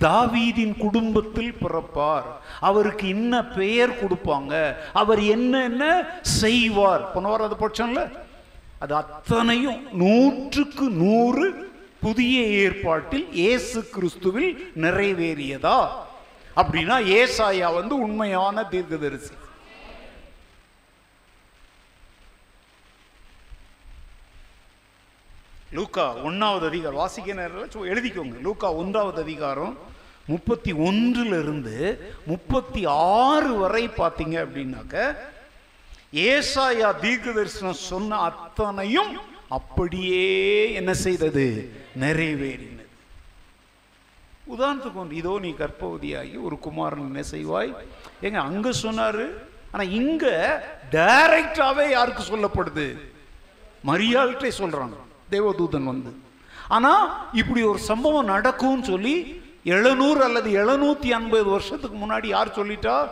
தாவீதின் 0.00 0.76
குடும்பத்தில் 0.78 1.54
பிறப்பார். 1.60 2.26
அவருக்கு 2.60 3.08
என்ன 3.08 3.44
பெயர் 3.44 3.98
கொடுப்பாங்க? 4.00 4.74
அவர் 4.92 5.22
என்னென்ன 5.22 6.08
செய்வார்? 6.22 7.12
போன 7.12 7.28
வாரம் 7.28 7.52
அது 7.52 7.68
படிச்சோம்ல? 7.68 8.12
அது 8.78 8.94
அத்தனையும் 8.94 9.80
நூற்றுக்கு 9.92 10.90
நூறு 10.90 11.69
புதிய 12.02 12.36
ஏற்பாட்டில் 12.62 13.26
இயேசு 13.40 13.78
கிறிஸ்துவில் 13.94 14.50
நிறைவேறியதா? 14.84 15.78
அப்படின்னா 16.60 16.96
ஏசாயா 17.20 17.68
வந்து 17.78 17.94
உண்மையான 18.06 18.64
தீர்க்கதரிசி. 18.72 19.34
லூக்கா 25.78 26.04
ஒன்றாவது 26.28 26.64
அதிகாரம் 26.70 27.00
வாசிக்க 27.02 27.32
நேரம் 27.40 27.90
எழுதிக்கோங்க. 27.92 28.36
லூக்கா 28.46 28.68
ஒன்றாவது 28.82 29.20
அதிகாரம் 29.26 29.74
முப்பத்தி 30.32 30.72
ஒன்றிலிருந்து 30.88 31.76
முப்பத்தி 32.30 32.82
ஆறு 32.86 33.52
வரை 33.62 33.84
பார்த்தீங்க 34.00 34.36
அப்படின்னாக்க 34.44 34.96
ஏசாயா 36.30 36.88
தீர்க்க 37.04 37.36
தரிசனம் 37.38 37.84
சொன்ன 37.90 38.18
அத்தனையும் 38.30 39.12
அப்படியே 39.58 40.26
என்ன 40.80 40.94
செய்தது? 40.94 41.46
நிறைவேறினது. 41.98 42.78
உதாரணத்துக்கு 44.50 44.94
ஒன்று 44.94 45.16
இதோ 45.16 45.38
நீ 45.40 45.50
கர்ப்பவதியாகி 45.50 46.42
ஒரு 46.42 46.58
குமாரன் 46.58 47.14
என்ன 47.14 47.22
செய்வாய். 47.30 47.74
ஏங்க 48.22 48.34
அங்க 48.34 48.70
சொன்னாரு 48.70 49.28
ஆனா 49.72 49.82
இங்க 49.90 50.26
டைரக்டாவே 50.90 51.90
யாருக்கு 51.90 52.22
சொல்லப்படுது? 52.22 53.00
மரியாள்கிட்டே 53.86 54.50
சொல்றாங்க. 54.58 54.96
தேவதூதன் 55.30 55.84
வந்து. 55.84 56.14
ஆனா 56.68 57.24
இப்படி 57.32 57.62
ஒரு 57.62 57.78
சம்பவம் 57.78 58.24
நடக்கும்னு 58.24 58.84
சொல்லி 58.84 59.42
எழுநூறு 59.64 60.24
அல்லது 60.24 60.50
எழுநூத்தி 60.50 61.06
ஐம்பது 61.06 61.44
வருஷத்துக்கு 61.44 61.98
முன்னாடி 61.98 62.26
யார் 62.26 62.56
சொல்லிட்டா? 62.56 63.10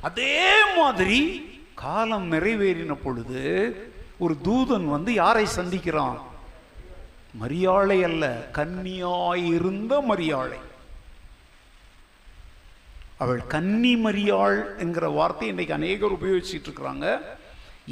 அதே 0.00 0.74
மாதிரி 0.76 1.50
காலம் 1.74 2.32
நிறைவேறின 2.32 2.96
பொழுது 3.02 3.74
ஒரு 4.18 4.36
தூதன் 4.44 4.84
வந்து 4.84 5.12
யாரை 5.12 5.46
சந்திக்கிறான்? 5.56 6.18
மரியாளை 7.34 7.98
அல்ல 8.08 8.24
கன்னியாயிருந்த 8.58 9.94
மரியாளை. 10.10 10.60
அவள் 13.22 13.42
கன்னி 13.46 13.94
மரியாள் 13.96 14.58
என்கிற 14.78 15.08
வார்த்தை 15.08 15.48
இன்றைக்கு 15.48 15.74
அநேகர் 15.78 16.16
உபயோகிச்சுட்டு 16.18 16.68
இருக்கிறாங்க 16.68 17.06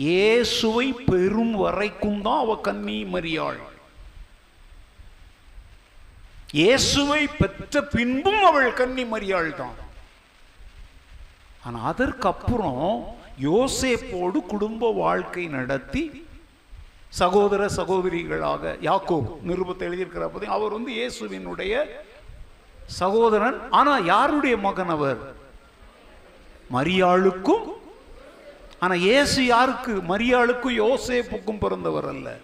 இயேசுவை 0.05 0.93
பெறும் 0.93 1.55
வரைக்கும் 1.63 2.21
தான் 2.27 2.43
அவ 2.45 2.55
கன்னி 2.69 2.99
மரியாள். 3.15 3.61
இயேசுவை 6.59 7.23
பெற்ற 7.41 7.83
பின்பும் 7.95 8.43
அவள் 8.45 8.73
கன்னி 8.81 9.05
மரியாள் 9.05 9.51
தான். 9.55 9.77
ஆனால் 11.65 11.87
அதற்கப்புறம் 11.93 12.85
யோசேப்போடு 13.47 14.39
குடும்ப 14.53 14.93
வாழ்க்கை 14.93 15.47
நடத்தி 15.57 16.03
சகோதர 17.09 17.67
சகோதரிகளாக 17.67 18.77
யாக்கோ 18.81 19.39
நிருபத்தை 19.47 19.85
எழுதியிருக்கிற 19.89 20.27
போது 20.27 20.49
அவர் 20.49 20.73
வந்து 20.73 20.93
இயேசுவினுடைய 20.93 21.89
சகோதரன். 22.87 23.71
ஆனா 23.71 23.99
யாருடைய 23.99 24.57
மகன் 24.57 24.89
அவர்? 24.89 25.35
மரியாளுக்கும் 26.73 27.65
ஆனா 28.79 28.95
இயேசு 28.95 29.47
யாருக்கு? 29.47 29.93
மரியாளுக்கும் 29.93 30.77
யோசேப்புக்கும் 30.79 31.61
பிறந்தவர் 31.61 32.09
அல்ல. 32.09 32.39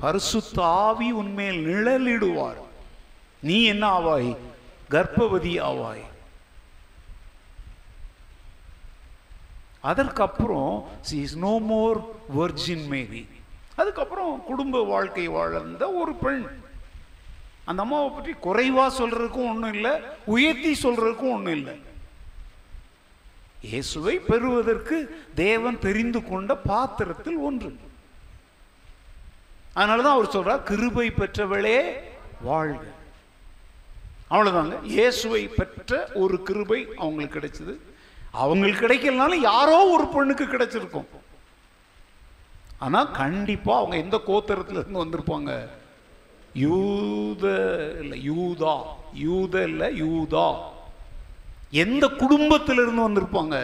பரிசுத்த 0.00 0.64
ஆவி 0.64 1.12
உன்மேல் 1.12 1.66
நிழலிடுவார். 1.66 2.60
நீ 3.40 3.64
என்ன 3.64 3.98
ஆவாய்? 3.98 4.36
கர்ப்பவதி 4.90 5.60
ஆவாய். 5.60 6.02
அதற்கப்புறம் 9.80 10.72
she 11.00 11.16
is 11.26 11.36
no 11.36 11.58
more 11.72 11.98
virgin 12.38 12.86
Mary 12.86 13.28
அதுக்கப்புறம் 13.76 14.44
குடும்ப 14.44 14.82
வாழ்க்கை 14.84 15.28
வாழ்ந்த 15.28 15.84
ஒரு 15.92 16.14
பெண். 16.14 16.46
அந்த 17.64 17.82
அம்மாவை 17.82 18.08
பற்றி 18.10 18.32
குறைவா 18.46 18.86
சொல்றதுக்கும் 19.00 19.50
ஒன்றும் 19.50 19.72
இல்லை 19.72 19.92
உயர்த்தி 20.24 20.72
சொல்றதுக்கும் 20.82 21.34
ஒன்றும் 21.36 21.56
இல்லை. 21.58 21.74
இயேசுவை 23.60 24.18
பெறுவதற்கு 24.18 24.96
தேவன் 25.34 25.78
தெரிந்து 25.78 26.20
கொண்ட 26.24 26.56
பாத்திரத்தில் 26.56 27.36
ஒன்று. 27.36 27.70
அதனாலதான் 29.74 30.16
அவர் 30.16 30.34
சொல்றார் 30.36 30.62
கிருபை 30.62 31.10
பெற்றவளே 31.10 31.80
வாழ்க. 32.40 32.84
அவ்வளவுதாங்க. 34.30 34.82
இயேசுவை 34.82 35.48
பெற்ற 35.48 36.10
ஒரு 36.14 36.42
கிருபை 36.42 36.80
அவங்களுக்கு 36.96 37.38
கிடைச்சது. 37.38 37.76
அவங்களுக்கு 38.42 38.82
கிடைக்கலனாலும் 38.82 39.46
யாரோ 39.50 39.76
ஒரு 39.94 40.04
பொண்ணுக்கு 40.14 40.46
கிடைச்சிருக்கும். 40.46 41.08
ஆனா 42.86 43.00
கண்டிப்பா 43.20 43.72
அவங்க 43.78 43.96
எந்த 43.96 44.16
கோத்தரத்துல 44.26 44.80
இருந்து 44.80 45.04
வந்திருப்பாங்க? 45.04 45.52
யூத 46.66 47.44
இல்ல 48.02 48.14
யூதா. 48.28 48.74
யூத 49.26 49.54
இல்ல 49.70 49.84
யூதா. 50.02 50.46
எந்த 51.84 52.04
குடும்பத்திலிருந்து 52.22 52.84
இருந்து 52.84 53.08
வந்திருப்பாங்க? 53.08 53.56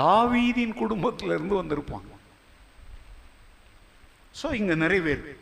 தாவீதின் 0.00 0.74
குடும்பத்திலிருந்து 0.82 1.38
இருந்து 1.38 1.60
வந்திருப்பாங்க. 1.60 2.10
சோ 4.40 4.48
இங்க 4.60 4.74
நிறைவேறு 4.74 5.32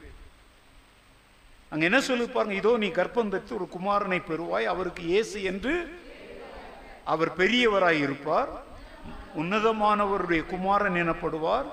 அங்க 1.72 1.84
என்ன 1.88 1.98
சொல்லி 2.00 2.24
பாருங்க 2.26 2.54
இதோ 2.60 2.70
நீ 2.82 2.88
கற்பந்தத்து 2.88 3.52
ஒரு 3.58 3.66
குமாரனை 3.74 4.18
பெறுவாய் 4.28 4.70
அவருக்கு 4.72 5.02
இயேசு 5.12 5.38
என்று 5.50 5.74
அவர் 7.04 7.36
பெரியவராய் 7.36 7.98
இருப்பார். 7.98 8.62
உன்னதமானவருடைய 9.38 10.46
குமாரன் 10.46 10.94
எனப்படுவார். 10.94 11.64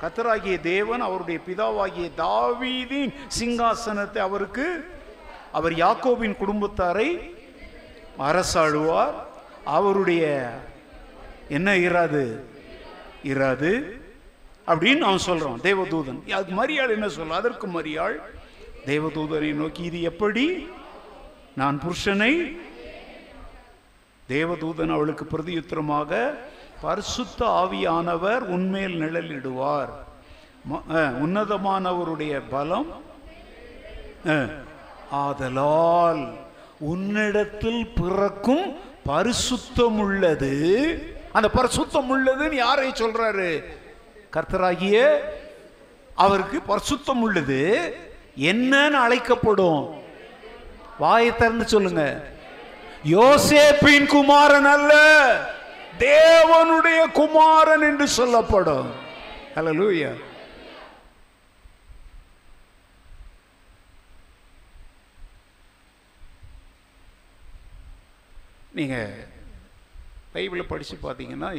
கத்தராகிய 0.00 0.60
தேவன் 0.60 1.00
அவருடைய 1.00 1.40
பிதாவாகிய 1.46 2.10
தாவீதின் 2.16 3.14
சிங்காசனத்தை 3.40 4.18
அவருக்கு 4.18 4.84
அவர் 5.52 5.72
யாக்கோவின் 5.72 6.36
குடும்பத்தாரை 6.36 7.34
அரசாழுவார் 8.18 9.14
அவருடைய 9.64 10.52
என்ன 11.48 11.74
இராது? 11.74 12.44
இராது. 13.24 14.00
அப்படின்னு 14.66 14.98
அவன் 14.98 15.20
சொல்றான் 15.26 15.62
தேவதூதன். 15.62 16.30
அது 16.30 16.52
மரியாள் 16.52 16.90
என்ன 16.90 17.08
சொல்ல 17.08 17.34
அதற்கு 17.34 17.66
மரியாள் 17.66 18.16
தேவதூதனை 18.86 19.52
நோக்கி 19.52 19.82
இது 19.82 20.02
எப்படி? 20.02 20.68
நான் 21.56 21.80
புருஷனை 21.80 22.60
தேவதூதன் 24.28 24.92
அவளுக்கு 24.92 25.26
பிரதியுத்தரமாக 25.30 26.34
பரிசுத்த 26.80 27.46
ஆவியானவர் 27.46 28.38
உண்மையில் 28.38 29.00
நிழலிடுவார். 29.00 29.88
ம- 30.72 30.92
உன்னதமானவருடைய 30.92 32.42
பலம் 32.50 33.02
ஆதலால் 35.10 36.32
உன்னிடத்தில் 36.78 37.92
பிறக்கும் 37.94 38.76
பரிசுத்தம் 39.06 39.98
உள்ளது 39.98 41.16
அந்த 41.32 41.50
பரிசுத்தம் 41.54 42.06
உள்ளதுன்னு 42.10 42.52
யாரை 42.52 42.90
சொல்றாரு? 42.90 43.64
கர்த்தராகிய 44.32 45.18
அவருக்கு 46.14 46.62
பரிசுத்தம் 46.68 47.20
உள்ளது 47.20 47.94
என்னன்னு 48.38 48.90
அழைக்கப்படும். 48.90 49.94
வாயை 50.98 51.36
திறந்து 51.36 51.68
சொல்லுங்க. 51.68 52.30
யோசேப்பின் 53.10 54.06
குமாரன் 54.06 54.64
அல்ல 54.66 54.92
தேவனுடைய 55.98 57.00
குமாரன் 57.12 57.82
என்று 57.82 58.06
சொல்லப்படும். 58.08 58.88
ஹalleluya 59.56 60.10
நீங்க 68.74 68.96
பைபிளை 70.34 70.64
படிச்சு 70.66 70.96
பார்த்தீங்கன்னா 71.02 71.50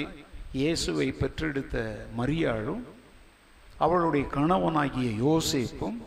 இயேசுவை 0.54 1.08
பெற்றெடுத்த 1.12 1.78
மரியாளும் 2.18 2.84
அவளுடைய 3.78 4.28
கணவனாகிய 4.28 5.10
யோசேப்பும் 5.26 6.00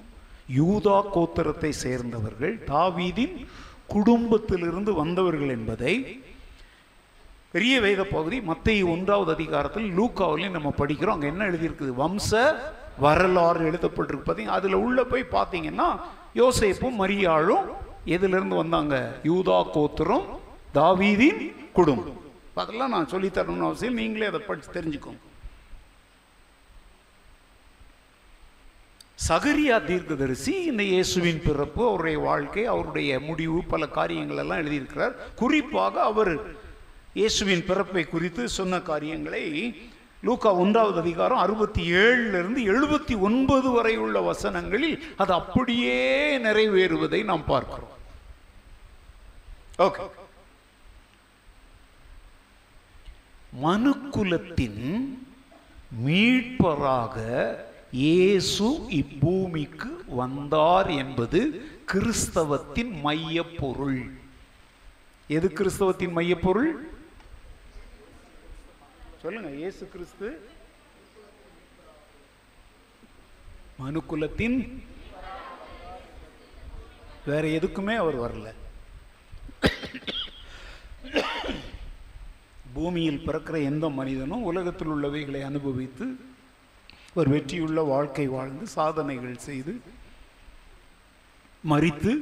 யூதா 0.57 0.99
கோத்திரத்தை 1.15 1.71
சேர்ந்தவர்கள் 1.85 2.65
தாவீதின் 2.67 3.37
குடும்பத்திலிருந்து 3.89 4.95
வந்தவர்கள் 4.95 5.49
என்பதை 5.49 5.95
பெரிய 7.53 7.81
வேத 7.81 8.05
பகுதி 8.05 8.41
மத்திய 8.41 8.87
ஒன்றாவது 8.87 9.31
அதிகாரத்தில் 9.33 9.99
லூக்காவிலையும் 9.99 10.57
நம்ம 10.59 10.73
படிக்கிறோம். 10.79 11.17
அங்கே 11.17 11.27
என்ன 11.27 11.45
எழுதியிருக்குது? 11.49 11.93
வம்ச 12.03 12.57
வரலாறு 12.99 13.71
எழுதப்பட்டிருக்கு 13.71 14.27
பார்த்தீங்க 14.27 14.55
அதில் 14.59 14.75
உள்ள 14.75 15.05
போய் 15.05 15.25
பார்த்தீங்கன்னா 15.31 15.89
யோசேப்பும் 16.35 16.99
மரியாளும் 16.99 17.67
எதிலிருந்து 18.05 18.57
வந்தாங்க? 18.57 18.95
யூதா 19.25 19.71
கோத்திரம் 19.71 20.27
தாவீதின் 20.75 21.41
குடும்பம். 21.73 22.21
அதெல்லாம் 22.55 22.91
நான் 22.91 23.09
சொல்லித்தரணும்னு 23.11 23.69
அவசியம். 23.69 23.95
நீங்களே 23.95 24.27
அதை 24.27 24.41
படித்து 24.41 24.81
தெரிஞ்சுக்கோங்க. 24.81 25.23
சகரியா 29.19 29.77
தீர்க்கதரிசி 29.85 30.53
இந்த 30.63 30.83
இயேசுவின் 30.83 31.43
பிறப்பு 31.45 31.83
அவருடைய 31.89 32.19
வாழ்க்கை 32.19 32.65
அவருடைய 32.65 33.21
முடிவு 33.21 33.59
பல 33.65 33.87
காரியங்கள் 33.89 34.37
எல்லாம் 34.37 34.61
எழுதியிருக்கிறார். 34.63 35.15
குறிப்பாக 35.35 36.03
அவர் 36.03 36.33
இயேசுவின் 37.15 37.65
பிறப்பை 37.65 38.05
குறித்து 38.05 38.49
சொன்ன 38.49 38.81
காரியங்களை 38.81 39.45
லூக்கா 40.23 40.51
ஒன்றாவது 40.55 40.99
அதிகாரம் 41.01 41.39
அறுபத்தி 41.39 41.83
ஏழுல 41.93 42.39
இருந்து 42.43 42.61
எழுபத்தி 42.73 43.15
ஒன்பது 43.19 43.71
வரை 43.71 43.97
உள்ள 43.97 44.21
வசனங்களில் 44.21 44.99
அது 45.17 45.33
அப்படியே 45.33 45.99
நிறைவேறுவதை 46.39 47.25
நாம் 47.25 47.45
பார்க்கிறோம். 47.45 47.95
ஓகே 49.79 50.07
மனுக்குலத்தின் 53.63 54.83
மீட்பராக 56.05 57.17
இயேசு 57.93 58.65
இப்பூமிக்கு 58.91 60.05
வந்தார் 60.07 60.91
என்பது 60.91 61.41
கிறிஸ்தவத்தின் 61.93 63.01
மையப்பொருள். 63.01 64.11
எது 65.29 65.49
கிறிஸ்தவத்தின் 65.49 66.13
மையப் 66.13 66.43
பொருள் 66.43 66.91
சொல்லுங்க 69.23 69.51
இயேசு 69.51 69.89
கிறிஸ்து 69.89 70.49
மனுக்குலத்தின் 73.83 74.83
வேற 77.27 77.47
எதுக்குமே 77.47 77.97
அவர் 77.97 78.21
வரல. 78.21 78.55
பூமியில் 82.73 83.25
பிறக்கிற 83.27 83.63
எந்த 83.63 83.89
மனிதனும் 83.89 84.43
உலகத்தில் 84.43 84.89
உள்ளவைகளை 84.89 85.43
அனுபவித்து 85.43 86.17
ஒரு 87.17 87.29
வெற்றியுள்ள 87.35 87.81
வாழ்க்கை 87.93 88.27
வாழ்ந்து 88.35 88.65
சாதனைகள் 88.77 89.45
செய்து 89.49 89.73
மறித்து 91.71 92.13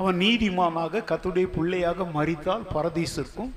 அவன் 0.00 0.16
நீதிமானாக 0.22 1.02
கத்துடைய 1.10 1.46
பிள்ளையாக 1.56 2.06
மறித்தால் 2.16 2.64
பரதீசிற்கும் 2.74 3.52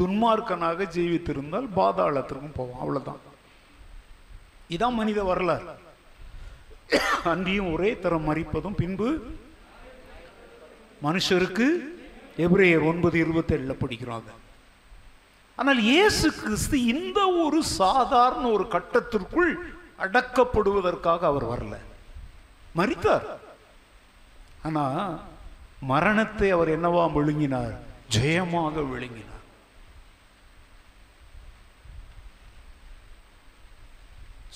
துன்மார்க்கனாக 0.00 0.86
ஜீவித்திருந்தால் 0.96 1.68
பாதாளத்திற்கும் 1.76 2.56
போவான். 2.58 2.80
அவ்வளோதான் 2.82 3.22
இதான் 4.74 4.98
மனித 5.00 5.20
வரலாறு. 5.30 5.68
அன்றியும் 7.32 7.70
ஒரே 7.72 7.92
தரம் 8.02 8.26
மறிப்பதும் 8.28 8.78
பின்பு 8.82 9.08
மனுஷருக்கு 11.06 11.68
எப்ரேயர் 12.44 12.86
ஒன்பது 12.90 13.16
இருபத்தி 13.24 13.54
ஏழுல 13.54 13.74
படிக்கிறாங்க. 13.84 14.30
ஆனால் 15.60 15.80
இயேசு 15.90 16.26
கிறிஸ்து 16.42 16.76
இந்த 16.92 17.20
ஒரு 17.44 17.60
சாதாரண 17.78 18.44
ஒரு 18.56 18.64
கட்டத்திற்குள் 18.74 19.50
அடக்கப்படுவதற்காக 20.04 21.22
அவர் 21.30 21.46
வரல. 21.52 21.74
மறித்தார் 22.78 23.26
ஆனா 24.66 24.84
மரணத்தை 25.92 26.48
அவர் 26.56 26.70
என்னவா 26.76 27.02
விழுங்கினார்? 27.16 27.74
ஜெயமாக 28.14 28.76
விழுங்கினார். 28.92 29.34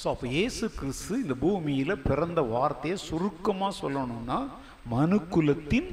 ஸோ 0.00 0.06
அப்போ 0.12 0.26
இயேசு 0.36 0.64
கிறிஸ்து 0.78 1.14
இந்த 1.24 1.34
பூமியில 1.44 1.92
பிறந்த 2.08 2.40
வார்த்தையை 2.54 2.96
சுருக்கமா 3.08 3.68
சொல்லணும்னா 3.82 4.38
மனுக்குலத்தின் 4.94 5.90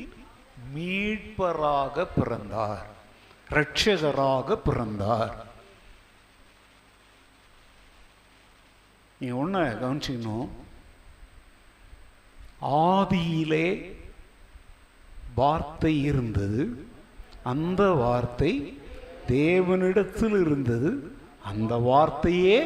மீட்பராக 0.76 2.06
பிறந்தார். 2.16 2.88
ரட்சகராக 3.52 4.56
பிறந்தார். 4.68 5.36
நீ 9.20 9.30
ஒன்ன 9.42 9.64
கவனிச்சுக்கணும். 9.82 10.50
ஆதியிலே 12.62 13.68
வார்த்தை 15.36 15.94
இருந்தது 16.12 16.64
அந்த 17.44 17.84
வார்த்தை 18.04 18.52
தேவனிடத்தில் 19.28 20.38
இருந்தது 20.46 20.92
அந்த 21.52 21.74
வார்த்தையே 21.90 22.60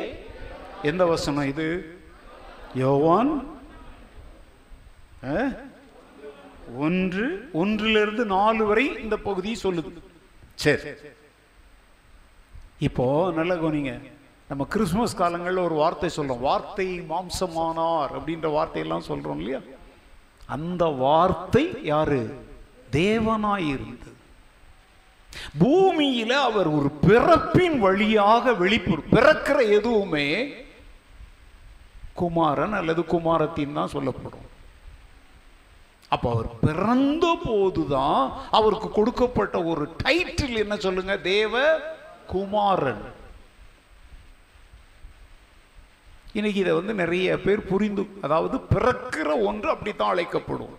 எந்த 0.84 1.04
வசனம் 1.06 1.48
இது? 1.48 1.68
யோவான் 2.76 3.34
ஒன்று 6.86 7.28
ஒன்றிலிருந்து 7.54 8.26
நாலு 8.26 8.66
வரை 8.66 8.86
இந்த 9.04 9.18
பகுதி 9.18 9.52
சொல்லுது. 9.64 10.03
சரி. 10.64 10.90
இப்போ 12.80 13.32
நல்ல 13.36 13.56
கவனிங்க. 13.56 14.12
நம்ம 14.48 14.66
கிறிஸ்மஸ் 14.66 15.16
காலங்களில் 15.16 15.66
ஒரு 15.68 15.76
வார்த்தை 15.76 16.10
சொல்றோம். 16.16 16.40
வார்த்தை 16.40 17.02
மாம்சமானார் 17.02 18.12
அப்படின்ற 18.18 18.52
வார்த்தையெல்லாம் 18.52 19.08
சொல்றோம் 19.08 19.38
இல்லையா? 19.38 19.60
அந்த 20.46 20.86
வார்த்தை 20.86 21.66
யாரு? 21.84 22.22
தேவனாயிருந்தது. 22.92 24.12
பூமியில 25.60 26.30
அவர் 26.30 26.68
ஒரு 26.68 26.90
பிறப்பின் 26.90 27.80
வழியாக 27.80 28.54
வெளிப்படு 28.54 29.04
பிறக்கிற 29.12 29.72
எதுவுமே 29.72 30.54
குமாரன் 32.14 32.74
அல்லது 32.74 33.06
குமாரத்தின் 33.06 33.74
தான் 33.74 33.88
சொல்லப்படும். 33.88 34.52
அப்போ 36.14 36.28
அவர் 36.34 36.50
பிறந்த 36.66 37.26
போதுதான் 37.46 38.22
அவருக்கு 38.58 38.90
கொடுக்கப்பட்ட 38.98 39.58
ஒரு 39.72 39.84
டைட்டில் 40.04 40.62
என்ன 40.64 40.76
சொல்லுங்க? 40.86 41.14
தேவ 41.32 41.64
குமாரன். 42.34 43.04
இன்னைக்கு 46.38 46.60
இதை 46.62 46.74
வந்து 46.80 46.94
நிறைய 47.02 47.28
பேர் 47.46 47.68
புரிந்து 47.72 48.04
அதாவது 48.22 48.58
பிறக்கிற 48.74 49.30
ஒன்று 49.50 49.68
அப்படித்தான் 49.70 50.14
அழைக்கப்படும். 50.14 50.76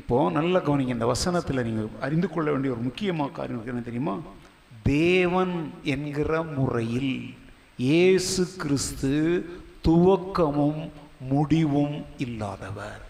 இப்போ 0.00 0.16
நல்ல 0.30 0.58
கவனிங்க 0.58 0.96
இந்த 0.96 1.06
வசனத்தில் 1.14 1.66
நீங்க 1.68 1.82
அறிந்து 2.06 2.28
கொள்ள 2.28 2.48
வேண்டிய 2.50 2.72
ஒரு 2.74 2.82
முக்கியமான 2.88 3.30
காரியம் 3.38 3.66
என்ன 3.66 3.80
தெரியுமா? 3.80 4.14
தேவன் 4.82 5.54
என்கிற 5.94 6.42
முறையில். 6.56 7.14
இயேசு 7.86 8.42
கிறிஸ்து 8.62 9.10
துவக்கமும் 9.86 10.80
முடிவும் 11.32 11.94
இல்லாதவர். 12.24 13.02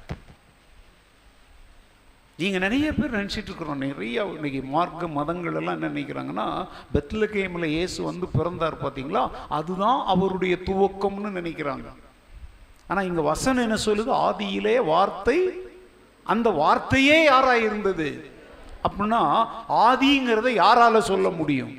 நீங்கள் 2.41 2.63
நிறைய 2.65 2.89
பேர் 2.97 3.17
நினச்சிட்டு 3.19 3.51
இருக்கிறோம். 3.51 3.81
நிறைய 3.87 4.27
இன்னைக்கு 4.35 4.61
மார்க்க 4.75 5.09
மதங்கள் 5.17 5.57
எல்லாம் 5.61 5.77
என்ன 5.79 5.91
நினைக்கிறாங்கன்னா 5.95 6.47
பெத்லகேமில் 6.97 7.69
இயேசு 7.77 7.99
வந்து 8.11 8.29
பிறந்தார் 8.37 8.77
பார்த்தீங்களா? 8.85 9.25
அதுதான் 9.61 10.01
அவருடைய 10.15 10.57
துவக்கம்னு 10.69 11.33
நினைக்கிறாங்க. 11.41 11.89
ஆனால் 12.89 13.09
இங்கே 13.11 13.29
வசனம் 13.33 13.67
என்ன 13.67 13.81
சொல்லுது? 13.89 14.13
ஆதியிலே 14.29 14.77
வார்த்தை 14.93 15.41
அந்த 16.27 16.49
வார்த்தையே 16.63 17.19
யாராக 17.33 17.67
இருந்தது 17.69 18.11
அப்படின்னா 18.87 19.25
ஆதிங்கிறத 19.89 20.49
யாரால 20.65 20.99
சொல்ல 21.13 21.29
முடியும்? 21.43 21.75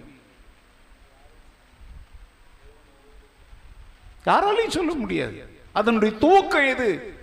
யாராலையும் 4.30 4.78
சொல்ல 4.78 4.94
முடியாது. 4.94 5.40
அதனுடைய 5.74 6.16
துவக்கம் 6.22 6.68
எது? 6.68 7.14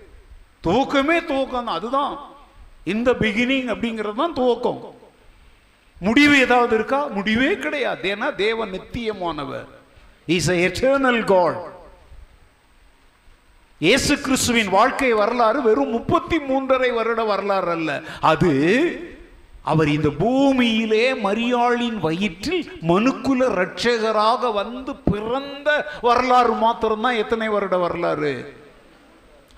துவக்கமே 0.62 1.18
துவக்கம் 1.30 1.64
தான் 1.64 1.76
அதுதான் 1.78 2.12
இந்த 2.84 3.12
பிகினிங் 3.12 3.68
அப்படிங்கிறது 3.74 4.14
தான் 4.14 4.36
துவக்கம். 4.36 4.80
முடிவு 6.00 6.38
ஏதாவது 6.38 6.74
இருக்கா? 6.74 7.06
முடிவே 7.06 7.56
கிடையாது. 7.56 8.14
ஏன்னா 8.14 8.34
தேவ 8.34 8.66
நித்தியமானவர். 8.66 9.68
இஸ் 10.26 10.50
எட்டர்னல் 10.50 11.24
காட் 11.24 11.74
இயேசு 13.78 14.20
கிறிஸ்துவின் 14.20 14.68
வாழ்க்கை 14.68 15.12
வரலாறு 15.12 15.62
வெறும் 15.62 15.90
முப்பத்தி 15.90 16.36
மூன்றரை 16.36 16.90
வருட 16.94 17.24
வரலாறு 17.24 17.70
அல்ல. 17.70 18.02
அது 18.20 18.50
அவர் 19.70 19.88
இந்த 19.88 20.10
பூமியிலே 20.22 21.06
மரியாளின் 21.26 21.98
வயிற்றில் 22.06 22.66
மனுக்குல 22.90 23.48
ரட்சகராக 23.60 24.52
வந்து 24.52 24.92
பிறந்த 25.10 25.68
வரலாறு 26.00 26.54
மாத்திரம்தான் 26.54 27.20
எத்தனை 27.22 27.48
வருட 27.48 27.76
வரலாறு? 27.78 28.34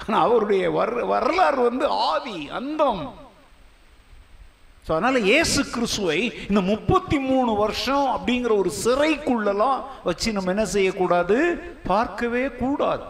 ஆனால் 0.02 0.24
அவருடைய 0.26 0.70
வர் 0.70 0.94
வரலாறு 1.14 1.60
வந்து 1.62 1.86
ஆதி 1.88 2.38
அந்தம். 2.60 3.02
ஸோ 4.86 4.92
அதனால் 4.96 5.26
இயேசு 5.30 5.60
கிறிஸ்துவை 5.74 6.20
இந்த 6.48 6.60
முப்பத்தி 6.60 7.18
மூணு 7.18 7.54
வருஷம் 7.54 8.06
அப்படிங்கிற 8.14 8.52
ஒரு 8.62 8.70
சிறைக்குள்ளலாம் 8.84 9.80
வச்சு 10.04 10.32
நம்ம 10.32 10.50
என்ன 10.50 10.66
செய்யக்கூடாது? 10.76 11.38
பார்க்கவே 11.86 12.44
கூடாது. 12.62 13.04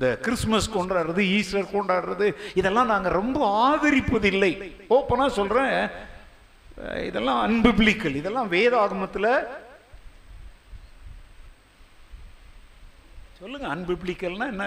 இந்த 0.00 0.18
கிறிஸ்மஸ் 0.26 0.68
கொண்டாடுறது 0.74 1.22
ஈஸ்டர் 1.38 1.72
கொண்டாடுறது 1.72 2.26
இதெல்லாம் 2.54 2.90
நாங்கள் 2.92 3.16
ரொம்ப 3.20 3.38
ஆதரிப்பதில்லை. 3.64 4.50
ஓப்பனாக 4.96 5.36
சொல்கிறேன் 5.38 5.74
இதெல்லாம் 7.08 7.40
அன்பிப்ளிக்கல் 7.46 8.16
இதெல்லாம் 8.20 8.48
வேதாகமத்தில் 8.52 9.28
சொல்லுங்க 13.40 13.66
அன்பிப்ளிக்கல்னா 13.74 14.48
என்ன? 14.54 14.66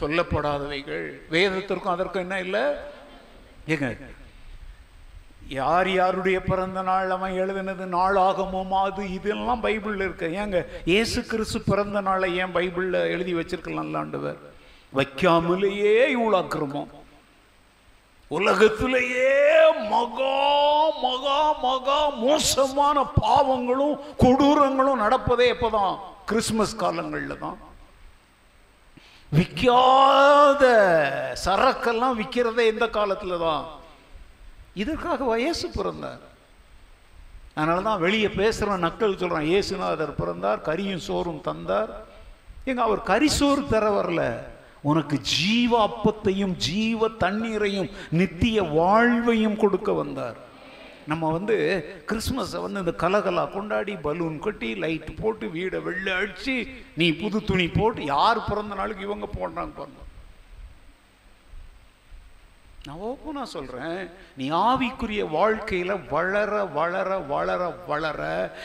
சொல்லப்படாதவைகள். 0.00 1.08
வேதத்திற்கும் 1.34 1.94
அதற்கும் 1.96 2.24
என்ன 2.26 2.40
இல்லை? 2.46 2.64
ஏங்க 3.74 3.88
யார் 5.48 5.88
யாருடைய 5.88 6.42
பிறந்த 6.42 6.82
நாள் 6.82 7.10
அவன் 7.10 7.32
எழுதினது 7.32 7.84
நாளாகமும் 7.94 8.72
அது 8.80 9.02
இதெல்லாம் 9.12 9.62
பைபிள்ல 9.62 10.06
இருக்கு. 10.06 10.26
ஏங்க 10.32 10.58
இயேசு 10.84 11.24
கிறிஸ்து 11.26 11.58
பிறந்த 11.62 12.00
நாளை 12.00 12.36
ஏன் 12.36 12.54
பைபிளில் 12.56 12.98
எழுதி 13.14 13.34
வச்சிருக்கலாம்லாண்டவர் 13.34 14.38
வைக்காமலேயே 14.92 15.94
இவ்வளோ 16.16 16.36
அக்கிரமம் 16.42 16.90
உலகத்திலேயே 18.30 19.30
மகா 19.90 20.34
மகா 21.04 21.38
மகா 21.62 21.98
மோசமான 22.24 23.04
பாவங்களும் 23.22 23.96
கொடூரங்களும் 24.22 25.02
நடப்பதே 25.04 25.46
எப்போதான் 25.54 25.94
கிறிஸ்மஸ் 26.26 26.76
காலங்களில் 26.76 27.42
தான். 27.44 27.58
விற்காத 29.32 30.64
சரக்கெல்லாம் 31.44 32.18
விற்கிறதே 32.20 32.66
எந்த 32.66 32.88
காலத்தில் 32.88 33.42
தான். 33.46 33.64
இதற்காக 34.82 35.38
இயேசு 35.44 35.66
பிறந்தார்? 35.78 36.22
அதனால 37.58 37.78
தான் 37.88 38.02
வெளியே 38.06 38.28
பேசுகிற 38.40 38.76
நக்கள் 38.86 39.20
சொல்கிறான் 39.20 39.48
இயேசுநாதர் 39.52 40.18
பிறந்தார் 40.20 40.60
கரியும் 40.68 41.06
சோறும் 41.08 41.44
தந்தார். 41.48 41.92
எங்க 42.70 42.80
அவர் 42.88 43.08
கரிசோறு 43.10 43.62
தர 43.72 43.84
வரல. 43.96 44.22
உனக்கு 44.90 45.16
ஜீவ 45.36 45.72
அப்பத்தையும் 45.86 46.52
ஜீவ 46.66 47.08
தண்ணீரையும் 47.24 47.88
நித்திய 48.20 48.62
வாழ்வையும் 48.76 49.60
கொடுக்க 49.62 49.92
வந்தார். 50.02 50.38
நம்ம 51.10 51.24
வந்து 51.36 51.56
கிறிஸ்மஸை 52.10 52.58
வந்து 52.64 52.82
இந்த 52.84 52.94
கலகலா 53.02 53.44
கொண்டாடி 53.52 53.94
பலூன் 54.06 54.36
கட்டி 54.46 54.70
லைட் 54.84 55.10
போட்டு 55.20 55.46
வீடை 55.56 55.78
வெள்ளை 55.86 56.12
அடித்து 56.20 56.56
நீ 57.00 57.06
புது 57.22 57.38
துணி 57.50 57.66
போட்டு 57.78 58.00
யார் 58.14 58.46
பிறந்த 58.48 58.76
நாளுக்கு 58.80 59.06
இவங்க 59.08 59.28
போடுறாங்க 59.38 59.72
பாருங்க. 59.78 60.02
நான் 62.88 63.34
நான் 63.34 63.52
சொல்கிறேன் 63.54 64.10
நீ 64.36 64.50
ஆவிக்குரிய 64.50 65.22
வாழ்க்கையில் 65.30 65.92
வளர 66.10 66.64
வளர 66.64 67.18
வளர 67.32 67.62
வளர 67.86 68.20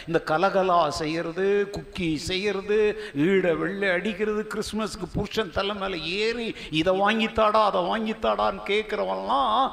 இந்த 0.07 0.19
கலகலா 0.25 0.87
செய்கிறது 0.87 1.69
குக்கி 1.75 2.15
செய்கிறது 2.15 2.77
ஈட 3.15 3.57
வெள்ளை 3.57 3.89
அடிக்கிறது 3.89 4.43
கிறிஸ்மஸ்க்கு 4.53 5.07
புருஷன் 5.13 5.51
தலை 5.51 5.75
மேலே 5.75 5.97
ஏறி 6.19 6.55
இதை 6.71 6.93
வாங்கித்தாடா 6.99 7.61
அதை 7.69 7.81
வாங்கித்தாடான்னு 7.81 8.63
கேட்குறவெல்லாம் 8.65 9.71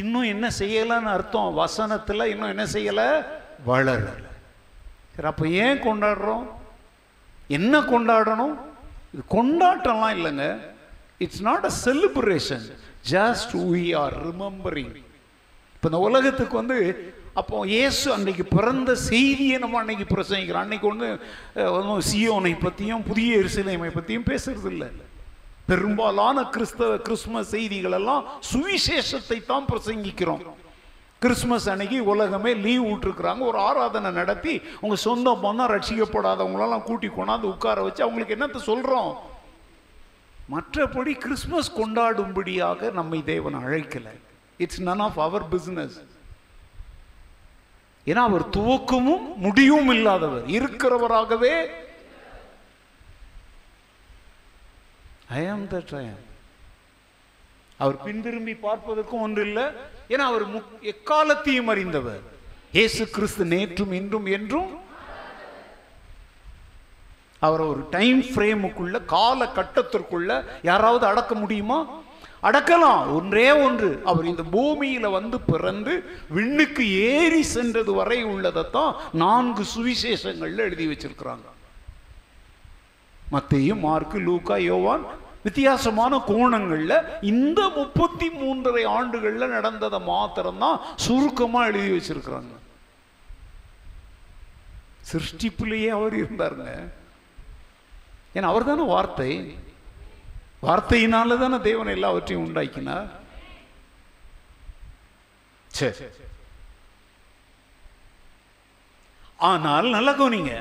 இன்னும் 0.00 0.28
என்ன 0.34 0.46
செய்யலைன்னு 0.58 1.10
அர்த்தம். 1.16 1.54
வசனத்தில் 1.54 2.30
இன்னும் 2.32 2.48
என்ன 2.48 2.64
செய்யலை? 2.64 3.08
வளரலை. 3.66 4.30
சரி 5.16 5.28
அப்போ 5.28 5.48
ஏன் 5.48 5.82
கொண்டாடுறோம்? 5.82 6.44
என்ன 7.48 7.80
கொண்டாடணும்? 7.80 8.54
இது 9.14 9.22
கொண்டாட்டம்லாம் 9.30 10.14
இல்லைங்க. 10.18 10.46
It's 11.18 11.42
not 11.42 11.64
a 11.64 11.70
celebration 11.84 12.64
just 13.10 13.52
we 13.70 13.84
are 14.02 14.14
remembering 14.28 14.92
இப்போ 15.74 15.86
இந்த 15.90 16.00
உலகத்துக்கு 16.08 16.56
வந்து 16.60 16.78
அப்போ 17.40 17.56
இயேசு 17.74 18.06
அன்னைக்கு 18.14 18.44
பிறந்த 18.56 18.90
செய்தியை 19.10 19.56
நம்ம 19.62 19.78
அன்னைக்கு 19.80 20.06
பிரசங்கிக்கிறோம். 20.14 20.64
அன்னைக்கு 20.64 20.86
ஒன்று 20.90 21.08
ஒன்றும் 21.76 22.02
சியோனை 22.10 22.52
பற்றியும் 22.64 23.06
புதிய 23.08 23.38
எருசலேமை 23.40 23.90
பற்றியும் 23.94 24.28
பேசுறது 24.30 24.70
இல்லை. 24.74 24.88
பெரும்பாலான 25.70 26.44
கிறிஸ்தவ 26.54 26.90
கிறிஸ்துமஸ் 27.06 27.52
செய்திகள் 27.54 27.96
எல்லாம் 28.00 28.22
சுவிசேஷத்தை 28.50 29.38
தான் 29.50 29.68
பிரசங்கிக்கிறோம். 29.72 30.44
கிறிஸ்மஸ் 31.22 31.68
அன்னைக்கு 31.72 31.98
உலகமே 32.12 32.52
லீவ் 32.64 32.86
விட்டுருக்குறாங்க. 32.90 33.42
ஒரு 33.50 33.58
ஆராதனை 33.68 34.10
நடத்தி 34.20 34.54
உங்க 34.84 34.96
சொந்த 35.08 35.36
பந்தம் 35.44 35.72
ரட்சிக்கப்படாதவங்களெல்லாம் 35.74 36.86
கூட்டி 36.88 37.10
கொண்டாந்து 37.18 37.52
உட்கார 37.54 37.82
வச்சு 37.88 38.04
அவங்களுக்கு 38.06 38.36
என்னத்தை 38.38 38.62
சொல்றோம்? 38.70 39.12
மற்றபடி 40.50 41.12
கிறிஸ்மஸ் 41.12 41.72
கொண்டாடும்படியாக 41.72 42.92
நம்மை 42.92 43.24
தேவன் 43.24 43.54
அழைக்கல. 43.54 44.08
It's 44.56 44.82
none 44.82 44.98
of 44.98 45.20
our 45.20 45.48
business 45.48 46.02
ஏன்னா 48.06 48.14
அவர் 48.14 48.48
துவக்கமும் 48.48 49.34
முடிவும் 49.36 49.90
இல்லாதவர். 49.90 50.46
இருக்கிறவராகவே 50.46 51.66
ஐ 55.28 55.48
ஆம் 55.48 55.68
தட் 55.68 55.86
ட்ரயம் 55.90 56.20
அவர் 57.78 57.96
பின்திரும்பி 58.04 58.58
பார்ப்பதற்கும் 58.62 59.20
ஒன்று 59.20 59.42
இல்லை 59.42 59.62
ஏன்னா 60.08 60.14
அவர் 60.14 60.56
முக்- 60.56 60.62
எக்காலத்தையும் 60.82 61.64
அறிந்தவர். 61.64 62.20
இயேசு 62.72 63.08
கிறிஸ்து 63.08 63.44
நேற்றும் 63.44 63.92
இன்றும் 63.92 64.26
என்றும் 64.26 64.78
அவர் 67.46 67.60
ஒரு 67.60 67.86
டைம் 67.90 68.20
ஃப்ரேமுக்குள்ள 68.22 69.04
கால 69.04 69.46
கட்டத்திற்குள்ள 69.54 70.44
யாராவது 70.62 71.06
அடக்க 71.06 71.34
முடியுமா? 71.34 71.78
அடக்கலாம். 72.42 73.12
ஒன்றே 73.14 73.50
ஒன்று. 73.50 74.02
அவர் 74.04 74.26
இந்த 74.26 74.42
பூமியில 74.52 75.10
வந்து 75.10 75.40
பிறந்து 75.40 76.04
விண்ணுக்கு 76.28 76.84
ஏறி 76.98 77.42
சென்றது 77.42 77.92
வரை 77.92 78.24
உள்ளதைத்தான் 78.24 78.94
நான்கு 79.12 79.64
சுவிசேஷங்கள்ல 79.74 80.56
எழுதி 80.56 80.86
வச்சிருக்கிறாங்க. 80.86 81.48
மத்தையும் 83.32 83.78
மார்க்கு 83.78 84.18
லூக்கா 84.18 84.56
யோவான் 84.56 85.04
வித்தியாசமான 85.42 86.22
கோணங்களில் 86.26 86.96
இந்த 87.20 87.68
முப்பத்தி 87.68 88.28
மூன்றரை 88.28 88.86
ஆண்டுகளில் 88.86 89.48
நடந்ததை 89.48 90.00
மாத்திரம்தான் 90.00 90.80
சுருக்கமாக 90.96 91.66
எழுதி 91.66 91.90
வச்சிருக்கிறாங்க. 91.96 92.56
சிருஷ்டிப்புலேயே 95.12 95.88
அவர் 95.88 96.14
இருந்தாருங்க. 96.14 96.72
ஏன்னா 98.36 98.50
அவர் 98.50 98.68
தானே 98.70 98.84
வார்த்தை. 98.94 99.30
வார்த்தையினால 100.66 101.38
தானே 101.42 101.58
தேவன் 101.68 101.94
எல்லாவற்றையும் 101.96 102.44
உண்டாக்கினார். 102.46 103.08
சரி 105.78 106.06
ஆனால் 109.50 109.86
நல்லா 109.94 110.12
கவனிங்க 110.18 110.54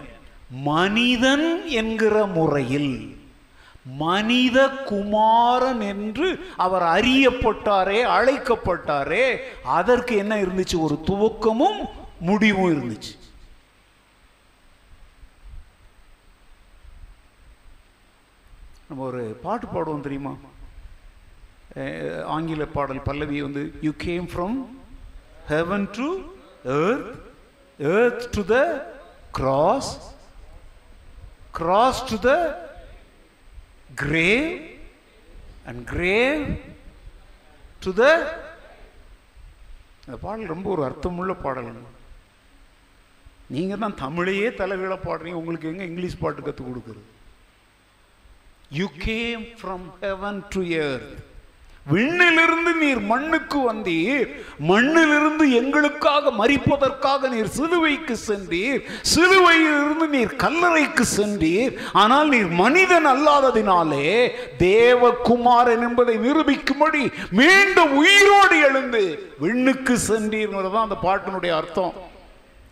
மனிதன் 0.72 1.48
என்கிற 1.80 2.16
முறையில் 2.38 2.94
மனித 4.02 4.58
குமாரன் 4.90 5.82
என்று 5.92 6.28
அவர் 6.66 6.86
அறியப்பட்டாரே 6.96 8.00
அழைக்கப்பட்டாரே 8.18 9.26
அதற்கு 9.78 10.14
என்ன 10.24 10.34
இருந்துச்சு? 10.44 10.76
ஒரு 10.88 10.96
துவக்கமும் 11.10 11.80
முடிவும் 12.30 12.72
இருந்துச்சு. 12.74 13.14
நம்ம 18.92 19.04
ஒரு 19.10 19.24
பாட்டு 19.44 19.66
பாடுவோம் 19.68 20.06
தெரியுமா? 20.06 20.32
ஆங்கில 22.36 22.64
பாடல் 22.78 23.06
பல்லவி 23.10 23.38
வந்து 23.46 23.62
you 23.86 23.92
came 24.06 24.26
from 24.32 24.56
heaven 25.52 25.86
to 25.98 26.08
earth 26.80 27.12
earth 27.92 28.26
to 28.38 28.42
the 28.52 28.58
cross 29.38 29.92
cross 31.60 32.02
to 32.10 32.18
the 32.28 32.34
grave 34.04 34.52
and 35.72 35.82
grave 35.94 36.44
to 37.86 37.94
the 38.02 38.04
அந்த 40.04 40.20
பாடல் 40.26 40.54
ரொம்ப 40.56 40.70
ஒரு 40.76 40.86
அர்த்தமுள்ள 40.90 41.34
பாடல். 41.46 41.72
நீங்கள் 43.56 43.82
தான் 43.86 44.00
தமிழையே 44.04 44.52
தலைகீழ 44.60 44.94
பாடுறீங்க 45.08 45.42
உங்களுக்கு 45.44 45.72
எங்கே 45.74 45.90
இங்கிலீஷ் 45.92 46.22
பாட்டு 46.26 46.48
கற்றுக் 46.50 46.70
கொடுக்குறது? 46.70 47.04
You 48.80 48.86
came 48.98 49.42
from 49.60 49.86
heaven 50.02 50.38
to 50.50 50.62
earth 50.84 51.16
விண்ணிலிருந்து 51.94 52.72
நீர் 52.82 53.00
மண்ணுக்கு 53.10 53.60
வந்தீர். 53.70 54.30
மண்ணிலிருந்து 54.70 55.46
எங்களுக்காக 55.60 56.32
மறிப்பதற்காக 56.32 57.30
நீர் 57.30 57.50
சிலுவைக்கு 57.56 58.16
சென்றீர். 58.28 58.82
சிலுவையிலிருந்து 59.14 60.08
நீர் 60.16 60.36
கல்லறைக்கு 60.44 61.06
சென்றீர். 61.18 61.74
ஆனால் 62.04 62.30
நீர் 62.30 62.52
மனிதன் 62.62 63.10
அல்லாததினாலே 63.14 64.08
தேவகுமாரன் 64.60 65.84
என்பதை 65.88 66.16
நிரூபிக்கும்படி 66.28 67.04
மீண்டும் 67.42 67.96
உயிரோடு 68.04 68.60
எழுந்து 68.70 69.04
விண்ணுக்கு 69.40 69.98
சென்றீர்ங்கிறது 70.10 70.72
தான் 70.72 70.88
அந்த 70.90 71.00
பாட்டினுடைய 71.08 71.56
அர்த்தம். 71.62 71.94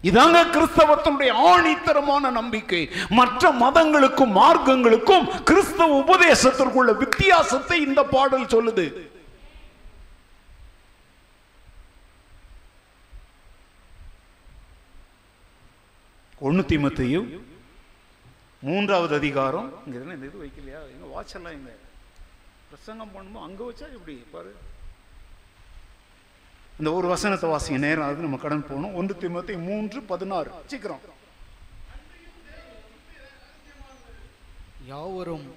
இதாங்க 0.07 0.39
கிறிஸ்தவத்தினுடைய 0.55 1.31
ஆணித்தரமான 1.51 2.31
நம்பிக்கை. 2.39 2.81
மற்ற 3.19 3.51
மதங்களுக்கும் 3.63 4.35
மார்க்கங்களுக்கும் 4.41 5.25
கிறிஸ்தவ 5.49 5.97
உபதேசத்திற்குள்ள 6.03 6.91
வித்தியாசத்தை 7.03 7.77
இந்த 7.87 8.03
பாடல் 8.15 8.51
சொல்லுது. 8.55 8.85
ஒண்ணு 16.47 16.63
திமத்தையும் 16.71 17.29
மூன்றாவது 18.67 19.13
அதிகாரம். 19.21 19.67
இங்க 19.85 20.13
இந்த 20.13 20.25
இது 20.29 20.39
வைக்கலையா? 20.45 20.81
எங்க 20.93 21.05
வாட்செல்லாம் 21.15 21.61
பிரசங்கம் 22.71 23.13
பண்ணும்போது 23.15 23.47
அங்க 23.47 23.61
வச்சா 23.69 23.85
எப்படி 23.97 24.15
பாரு. 24.33 24.51
இந்த 26.79 26.89
ஒரு 26.97 27.07
வசனத்தை 27.13 27.47
வாசிங்க 27.51 27.79
நேரம் 27.85 28.05
ஆகுது 28.07 28.25
நம்ம 28.25 28.37
கடன் 28.41 28.67
போகணும். 28.67 28.93
ஒன்று 28.99 29.13
தீமத்தை 29.21 29.55
மூன்று 29.69 29.99
பதினாறு. 30.11 30.49
சீக்கிரம். 30.71 31.01
யாவரும் 34.91 35.47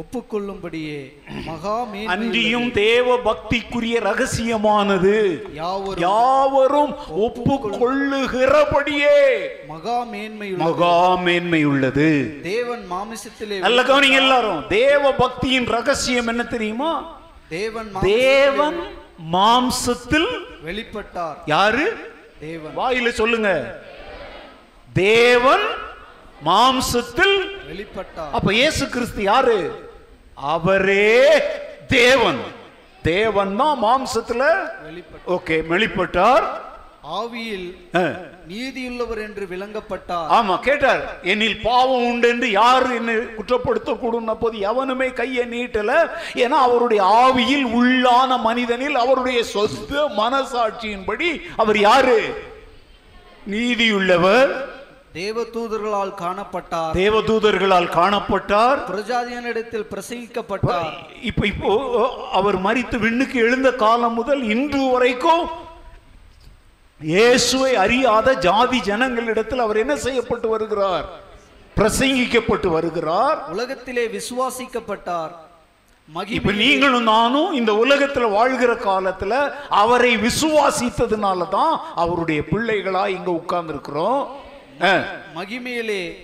ஒப்புக்கொள்ளும்படியே 0.00 1.00
மகா 1.46 1.74
அன்றியும் 2.14 2.68
தேவ 2.78 3.06
பக்திக்குரிய 3.26 3.96
ரகசியமானது. 4.08 5.14
யாவரும் 5.60 6.02
யாவரும் 6.06 6.92
ஒப்புக்கொள்ளுகிறபடியே 7.26 9.18
மகா 9.72 9.98
மேன்மை 10.12 10.48
மகா 10.64 10.96
மேன்மை 11.26 11.62
உள்ளது 11.72 12.08
தேவன் 12.48 12.84
மாமிசத்திலே 12.94 13.58
நல்ல 13.66 13.78
கவனிங்க 13.90 14.20
எல்லாரும். 14.24 14.62
தேவ 14.78 15.02
பக்தியின் 15.22 15.68
ரகசியம் 15.76 16.30
என்ன 16.34 16.42
தெரியுமா? 16.54 16.92
தேவன் 17.56 17.88
தேவன் 18.10 18.78
மாம்சத்தில் 19.32 20.30
வெளிப்பட்டார். 20.64 21.36
யாரு? 21.46 22.10
தேவன். 22.40 22.76
வாயில 22.76 23.08
சொல்லுங்க. 23.08 23.78
தேவன் 24.92 25.66
மாம்சத்தில் 26.44 27.36
வெளிப்பட்டார். 27.70 28.30
அப்ப 28.32 28.52
இயேசு 28.52 28.88
கிறிஸ்து 28.88 29.22
யாரு? 29.22 29.88
அவரே 30.34 31.42
தேவன். 31.86 32.40
தேவன் 33.02 33.56
தான் 33.56 33.82
மாம்சத்துல 33.84 34.42
வெளிப்பட்டார். 34.84 35.28
ஓகே 35.28 35.66
வெளிப்பட்டார். 35.66 36.60
ஆவியில். 37.04 37.68
நீதியுள்ளவர் 38.48 39.20
என்று 39.22 39.46
விளங்கப்பட்டார். 39.50 40.28
ஆமா 40.28 40.58
கேட்டார் 40.58 41.24
என்னில் 41.24 41.60
பாவம் 41.62 42.04
உண்டு 42.04 42.28
என்று 42.28 42.50
யார் 42.50 42.94
என்னை 42.94 43.14
குற்றப்படுத்த 43.14 43.98
கூடும் 43.98 44.38
போது 44.38 44.58
எவனுமே 44.58 45.12
கையை 45.12 45.46
நீட்டல. 45.46 46.10
ஏன்னா 46.34 46.58
அவருடைய 46.66 47.02
ஆவியில் 47.04 47.64
உள்ளான 47.64 48.40
மனிதனில் 48.40 48.94
அவருடைய 48.94 49.44
சொந்த 49.44 50.10
மனசாட்சியின்படி 50.16 51.40
அவர் 51.56 51.78
யாரு? 51.78 52.42
நீதியுள்ளவர். 53.50 54.50
தேவதூதர்களால் 55.14 56.14
காணப்பட்டார். 56.14 56.92
தேவதூதர்களால் 56.92 57.88
காணப்பட்டார். 57.98 58.78
பிரஜாதியனிடத்தில் 58.90 59.86
பிரசங்கிக்கப்பட்டார். 59.94 60.92
இப்ப 61.22 61.46
இப்போ 61.46 62.28
அவர் 62.32 62.58
மரித்து 62.58 62.98
விண்ணுக்கு 62.98 63.38
எழுந்த 63.40 63.72
காலம் 63.72 64.14
முதல் 64.14 64.42
இன்று 64.42 64.78
வரைக்கும் 64.78 65.68
இயேசுவை 67.00 67.76
அறியாத 67.76 68.34
ஜாதி 68.34 68.78
ஜனங்களிடத்தில் 68.78 69.56
அவர் 69.56 69.76
என்ன 69.76 69.96
செய்யப்பட்டு 69.96 70.48
வருகிறார்? 70.48 71.08
பிரசங்கிக்கப்பட்டு 71.76 72.66
வருகிறார். 72.66 73.48
உலகத்திலே 73.48 74.06
விசுவாசிக்கப்பட்டார். 74.06 75.30
இப்ப 76.26 76.52
நீங்களும் 76.52 77.02
நானும் 77.02 77.52
இந்த 77.52 77.72
உலகத்துல 77.72 78.30
வாழ்கிற 78.30 78.74
காலத்துல 78.74 79.52
அவரை 79.68 80.16
விசுவாசித்ததுனால 80.16 81.48
தான் 81.48 81.80
அவருடைய 81.94 82.42
பிள்ளைகளா 82.50 83.06
இங்க 83.06 83.30
உட்கார்ந்து 83.30 83.72
இருக்கிறோம் 83.72 84.28
மகிமையிலே 85.34 86.16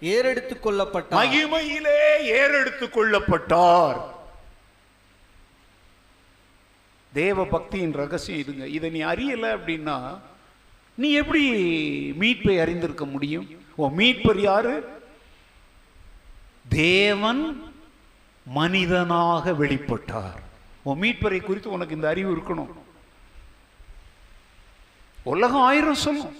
ஏறெடுத்துக் 0.00 0.66
கொள்ளப்பட்டார். 0.66 1.18
மகிமையிலே 1.20 2.20
ஏறெடுத்துக் 2.22 2.98
கொள்ளப்பட்டார். 2.98 3.96
தேவ 7.18 7.44
பக்தியின் 7.44 7.92
ரகசியம் 7.92 8.40
இதுங்க. 8.40 8.64
இதை 8.64 8.90
நீ 8.90 9.00
அறியலை 9.02 9.50
அப்படின்னா 9.58 9.96
நீ 10.94 11.08
எப்படி 11.12 11.42
மீட்பை 12.18 12.60
அறிந்திருக்க 12.60 13.04
முடியும்? 13.04 13.46
ஓ 13.74 13.90
மீட்பர் 13.96 14.38
யாரு? 14.38 14.74
தேவன் 16.68 17.42
மனிதனாக 18.44 19.52
வெளிப்பட்டார். 19.52 20.38
உன் 20.82 21.00
மீட்பரை 21.00 21.40
குறித்து 21.42 21.70
உனக்கு 21.70 21.94
இந்த 21.94 22.08
அறிவு 22.08 22.30
இருக்கணும். 22.34 22.72
உலகம் 25.22 25.60
ஆயிரம் 25.60 26.02
சொல்லும். 26.06 26.36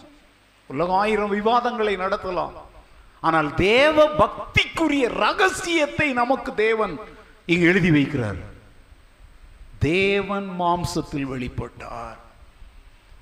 உலகம் 0.66 0.96
ஆயிரம் 0.96 1.30
விவாதங்களை 1.30 1.96
நடத்தலாம். 1.96 2.52
ஆனால் 3.20 3.54
தேவ 3.54 4.06
பக்திக்குரிய 4.18 5.08
ரகசியத்தை 5.08 6.12
நமக்கு 6.12 6.54
தேவன் 6.54 6.98
இங்கு 7.46 7.66
எழுதி 7.66 7.90
வைக்கிறார். 7.90 8.38
தேவன் 9.78 10.48
மாம்சத்தில் 10.60 11.28
வெளிப்பட்டார். 11.32 12.18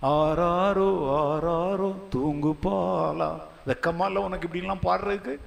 ஆராரோ 0.02 0.90
ஆராரோ 1.18 2.08
தூங்கு 2.08 2.56
பாலா. 2.62 3.40
வெக்கமால 3.66 4.22
உனக்கு 4.26 4.48
இப்படிலாம் 4.48 4.86
பாடுறதுக்கு? 4.88 5.38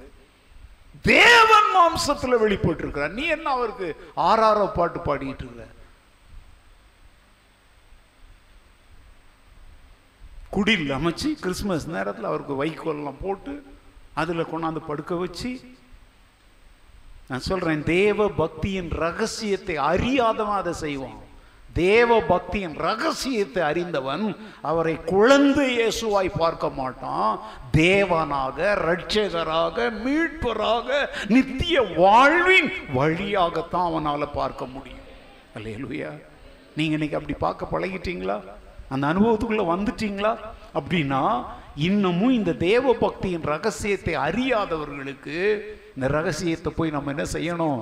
தேவன் 1.02 1.68
மாம்சத்தில் 1.76 2.42
வெளிப்பட்டிருக்கிறார். 2.44 3.10
நீ 3.10 3.26
என்ன 3.26 3.50
அவருக்கு 3.50 3.88
ஆறாரோ 4.16 4.66
பாட்டு 4.74 4.98
பாடிட்டு 4.98 5.44
இருக்க? 5.46 5.66
குடில் 10.56 10.88
அமைச்சு 10.98 11.28
கிறிஸ்மஸ் 11.34 11.88
நேரத்தில் 11.88 12.24
அவருக்கு 12.24 12.64
வைக்கோல்லாம் 12.64 13.20
போட்டு 13.20 13.52
அதில் 14.14 14.50
கொண்டாந்து 14.52 14.80
படுக்க 14.86 15.14
வச்சு 15.14 15.60
நான் 17.30 17.40
சொல்றேன் 17.40 17.82
தேவ 17.82 18.28
பக்தியின் 18.38 18.88
ரகசியத்தை 18.90 19.76
அறியாதவன் 19.76 20.60
அதை 20.60 20.72
செய்வான். 20.72 21.18
தேவ 21.72 22.16
பக்தியின் 22.20 22.74
ரகசியத்தை 22.78 23.62
அறிந்தவன் 23.62 24.36
அவரை 24.60 24.94
குழந்தை 25.04 25.66
இயேசுவாய் 25.78 26.30
பார்க்க 26.38 26.68
மாட்டான். 26.68 27.38
தேவனாக 27.72 28.56
இரட்சகராக 28.76 29.90
மீட்பராக 30.04 30.88
நித்திய 31.28 31.82
வாழ்வின் 31.96 32.72
வழியாகத்தான் 32.94 33.88
அவனால 33.90 34.28
பார்க்க 34.32 34.66
முடியும். 34.66 35.04
அல்லேலூயா. 35.54 36.10
நீங்கள் 36.76 36.98
இன்னைக்கு 36.98 37.18
அப்படி 37.20 37.38
பார்க்க 37.38 37.72
பழகிட்டீங்களா? 37.74 38.38
அந்த 38.88 39.06
அனுபவத்துக்குள்ளே 39.12 39.66
வந்துட்டீங்களா? 39.74 40.32
அப்படின்னா 40.74 41.44
இன்னமும் 41.76 42.32
இந்த 42.32 42.52
தேவ 42.52 42.94
பக்தியின் 43.00 43.46
ரகசியத்தை 43.54 44.16
அறியாதவர்களுக்கு 44.16 45.38
இந்த 46.00 46.12
ரகசியத்தை 46.12 46.72
போய் 46.76 46.90
நம்ம 46.90 47.10
என்ன 47.10 47.22
செய்யணும்? 47.22 47.80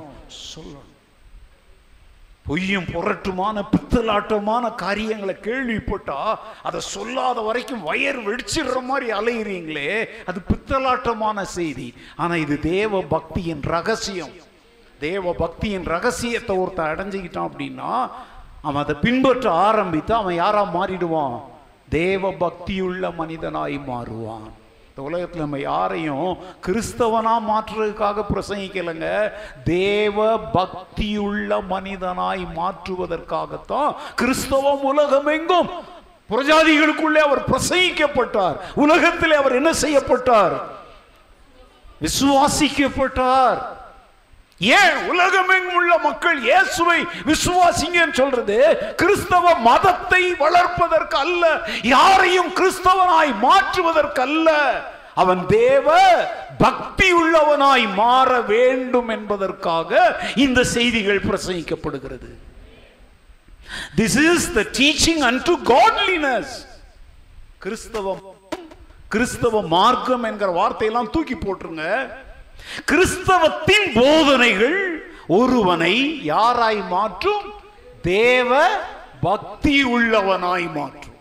சொல்லணும். 0.54 0.86
பொய்யும் 2.46 2.84
புரட்டுமான 2.84 3.62
பித்தலாட்டமான 3.72 4.74
காரியங்களை 4.74 5.36
கேள்விப்பட்டா 5.42 6.38
அதை 6.62 6.80
சொல்லாத 6.80 7.40
வரைக்கும் 7.40 7.86
வயர் 7.86 8.18
வெடிச்சிடுற 8.28 8.82
மாதிரி 8.82 9.12
அலையிறீங்களே 9.12 10.08
அது 10.26 10.40
பித்தலாட்டமான 10.50 11.42
செய்தி. 11.42 11.94
ஆனா 12.16 12.36
இது 12.36 12.60
தேவ 12.60 13.00
பக்தியின் 13.00 13.62
ரகசியம். 13.62 14.34
தேவ 14.98 15.34
பக்தியின் 15.38 15.84
ரகசியத்தை 15.84 16.56
ஒருத்தன் 16.56 16.96
அடைஞ்சுக்கிட்டான் 16.96 17.50
அப்படின்னா 17.50 18.10
அவன் 18.62 18.82
அதை 18.82 18.94
பின்பற்ற 19.00 19.50
ஆரம்பித்து 19.50 20.14
அவன் 20.14 20.34
யாரா 20.34 20.64
மாறிடுவான்? 20.64 21.40
தேவ 21.88 22.30
பக்தியுள்ள 22.30 23.12
மனிதனாய் 23.18 23.78
மாறுவான். 23.86 24.48
இந்த 24.98 25.10
உலகத்தில் 25.10 25.40
நம்ம 25.40 25.58
யாரையும் 25.58 26.38
கிறிஸ்தவனா 26.66 27.34
மாற்றுறதுக்காக 27.48 28.24
பிரசங்கிக்கலைங்க. 28.34 29.32
தேவ 29.64 30.36
பக்தியுள்ள 30.36 31.60
மனிதனாய் 31.70 32.46
மாற்றுவதற்காகத்தான் 32.56 33.94
கிறிஸ்தவம் 34.16 34.82
உலகம் 34.82 35.26
எங்கும் 35.26 35.68
புரஜாதிகளுக்குள்ளே 36.30 37.20
அவர் 37.26 37.50
பிரசங்கிக்கப்பட்டார். 37.50 38.56
உலகத்திலே 38.74 39.34
அவர் 39.34 39.54
என்ன 39.54 39.72
செய்யப்பட்டார்? 39.72 40.56
விசுவாசிக்கப்பட்டார். 42.00 43.58
ஏன் 44.60 44.96
உலகமெங்கும் 45.10 45.76
உள்ள 45.80 45.98
மக்கள் 45.98 46.38
இயேசுவை 46.42 47.00
விசுவாசிங்கன்னு 47.30 48.18
சொல்றது? 48.20 48.58
கிறிஸ்தவ 48.96 49.54
மதத்தை 49.68 50.22
வளர்ப்பதற்கு 50.44 51.16
அல்ல 51.16 51.44
யாரையும் 51.82 52.50
கிறிஸ்தவனாய் 52.60 53.32
மாற்றுவதற்கு 53.46 54.22
அல்ல. 54.22 54.48
அவன் 55.14 55.46
தேவ 55.46 55.86
பக்தி 56.58 57.08
உள்ளவனாய் 57.12 57.86
மாற 57.94 58.40
வேண்டும் 58.40 59.08
என்பதற்காக 59.08 60.20
இந்த 60.44 60.64
செய்திகள் 60.64 61.26
பிரசங்கிக்கப்படுகிறது. 61.28 62.30
This 63.98 64.18
is 64.32 64.52
the 64.58 64.64
teaching 64.80 65.24
and 65.28 65.42
to 65.42 65.54
godliness 65.74 66.54
கிறிஸ்தவம் 67.64 68.22
கிறிஸ்தவ 69.08 69.62
மார்க்கம் 69.62 70.22
என்கிற 70.22 70.50
வார்த்தையெல்லாம் 70.60 71.10
தூக்கி 71.10 71.34
போட்டுருங்க. 71.34 71.86
கிறிஸ்தவத்தின் 72.92 73.90
போதனைகள் 73.94 75.10
ஒருவனை 75.26 76.20
யாராய் 76.24 76.88
மாற்றும்? 76.88 77.52
தேவ 78.02 78.68
பக்தி 79.20 79.84
உள்ளவனாய் 79.84 80.72
மாற்றும். 80.72 81.16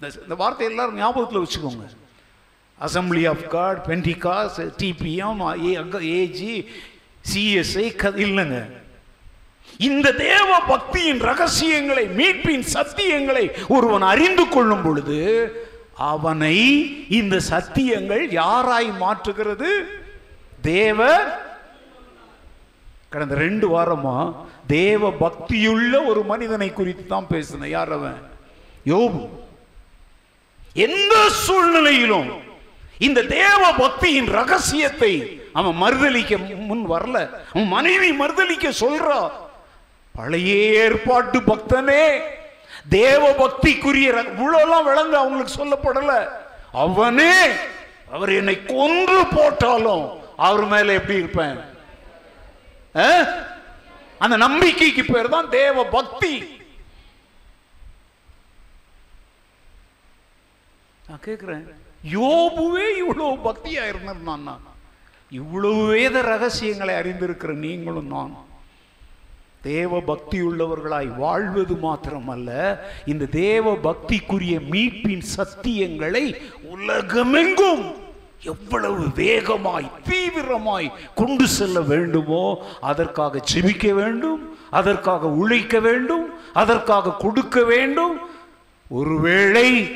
இந்த- 0.00 0.34
வார்த்தை 0.34 0.66
எல்லாரும் 0.66 0.94
ஞாபகத்தில் 0.94 1.38
வச்சுக்கோங்க. 1.38 1.86
Assembly 2.80 3.28
of 3.28 3.50
God 3.50 3.84
Pentecost 3.86 4.72
TPM 4.78 5.40
AG 5.98 6.66
CSI 7.34 7.92
இல்லைங்க. 8.16 8.76
இந்த 9.78 10.12
தேவ 10.12 10.58
பக்தியின் 10.68 11.18
ரகசியங்களை 11.18 12.06
மீட்பின் 12.06 12.64
சத்தியங்களை 12.72 13.50
ஒருவன் 13.68 14.02
அறிந்து 14.02 14.48
கொள்ளும் 14.48 14.82
பொழுது 14.82 15.52
அவனை 15.96 16.86
இந்த 17.08 17.40
சத்தியங்கள் 17.50 18.30
யாராய் 18.30 18.92
மாற்றுகிறது? 19.00 19.68
தேவ 20.62 21.24
கடந்த 23.08 23.34
ரெண்டு 23.34 23.80
வாரமா 23.80 24.34
தேவ 24.66 25.10
பக்தியுள்ள 25.10 26.06
ஒரு 26.06 26.22
மனிதனை 26.22 26.72
குறித்து 26.72 27.06
தான் 27.06 27.26
பேசினேன். 27.26 27.70
யார் 27.70 27.92
அவன்? 27.92 28.22
யோபு. 28.86 29.28
எந்த 30.72 31.28
சூழ்நிலையிலும் 31.28 32.40
இந்த 32.98 33.22
தேவ 33.22 33.72
பக்தியின் 33.72 34.30
ரகசியத்தை 34.30 35.42
அவன் 35.52 35.82
மறுதளிக்க 35.82 36.56
முன் 36.56 36.90
வரல. 36.90 37.30
அவன் 37.54 37.66
மனைவி 37.66 38.10
மறுதளிக்க 38.10 38.72
சொல்றா 38.80 39.30
பழைய 40.14 40.54
ஏற்பாட்டு 40.54 41.40
பக்தனே 41.40 42.20
தேவ 42.88 43.30
பக்திக்குரிய 43.30 44.10
ர- 44.10 44.82
விளங்க 44.84 45.18
அவங்களுக்கு 45.18 45.64
சொல்லப்படல. 45.64 46.28
அவனே 46.72 47.32
அவர் 48.10 48.32
என்னை 48.32 48.64
கொன்று 48.64 49.26
போட்டாலும் 49.26 50.26
அவர் 50.38 50.66
மேல 50.66 50.92
எப்படி 50.92 51.18
இருப்பேன்? 51.18 51.58
அந்த 54.20 54.36
நம்பிக்கைக்கு 54.36 55.04
பேர் 55.04 55.28
தான் 55.28 55.48
தேவ 55.48 55.84
பக்தி. 55.88 56.32
நான் 61.08 61.20
கேட்கிறேன் 61.20 61.62
யோபுவே 62.12 62.96
இவ்வளவு 62.96 63.36
பக்தியா 63.48 63.84
இருந்திருந்தான் 63.88 64.48
இவ்வளவு 65.32 65.86
வேத 65.86 66.20
ரகசியங்களை 66.22 66.94
அறிந்திருக்கிற 66.94 67.52
நீங்களும் 67.58 68.06
நான். 68.06 68.34
தேவ 69.62 70.00
பக்தி 70.00 70.38
உள்ளவர்களாய் 70.42 71.16
வாழ்வது 71.16 71.74
மாத்திரமல்ல 71.76 72.50
இந்த 73.04 73.24
தேவ 73.40 73.72
பக்திக்குரிய 73.82 74.54
மீட்பின் 74.70 75.24
சத்தியங்களை 75.36 76.24
உலகமெங்கும் 76.62 77.84
எவ்வளவு 78.42 79.08
வேகமாய் 79.14 79.90
தீவிரமாய் 80.08 80.92
கொண்டு 81.14 81.48
செல்ல 81.48 81.80
வேண்டுமோ 81.80 82.66
அதற்காக 82.80 83.42
செபிக்க 83.54 83.94
வேண்டும் 83.94 84.56
அதற்காக 84.70 85.28
உழைக்க 85.28 85.80
வேண்டும் 85.80 86.30
அதற்காக 86.52 87.12
கொடுக்க 87.12 87.64
வேண்டும். 87.64 88.18
ஒருவேளை 88.88 89.90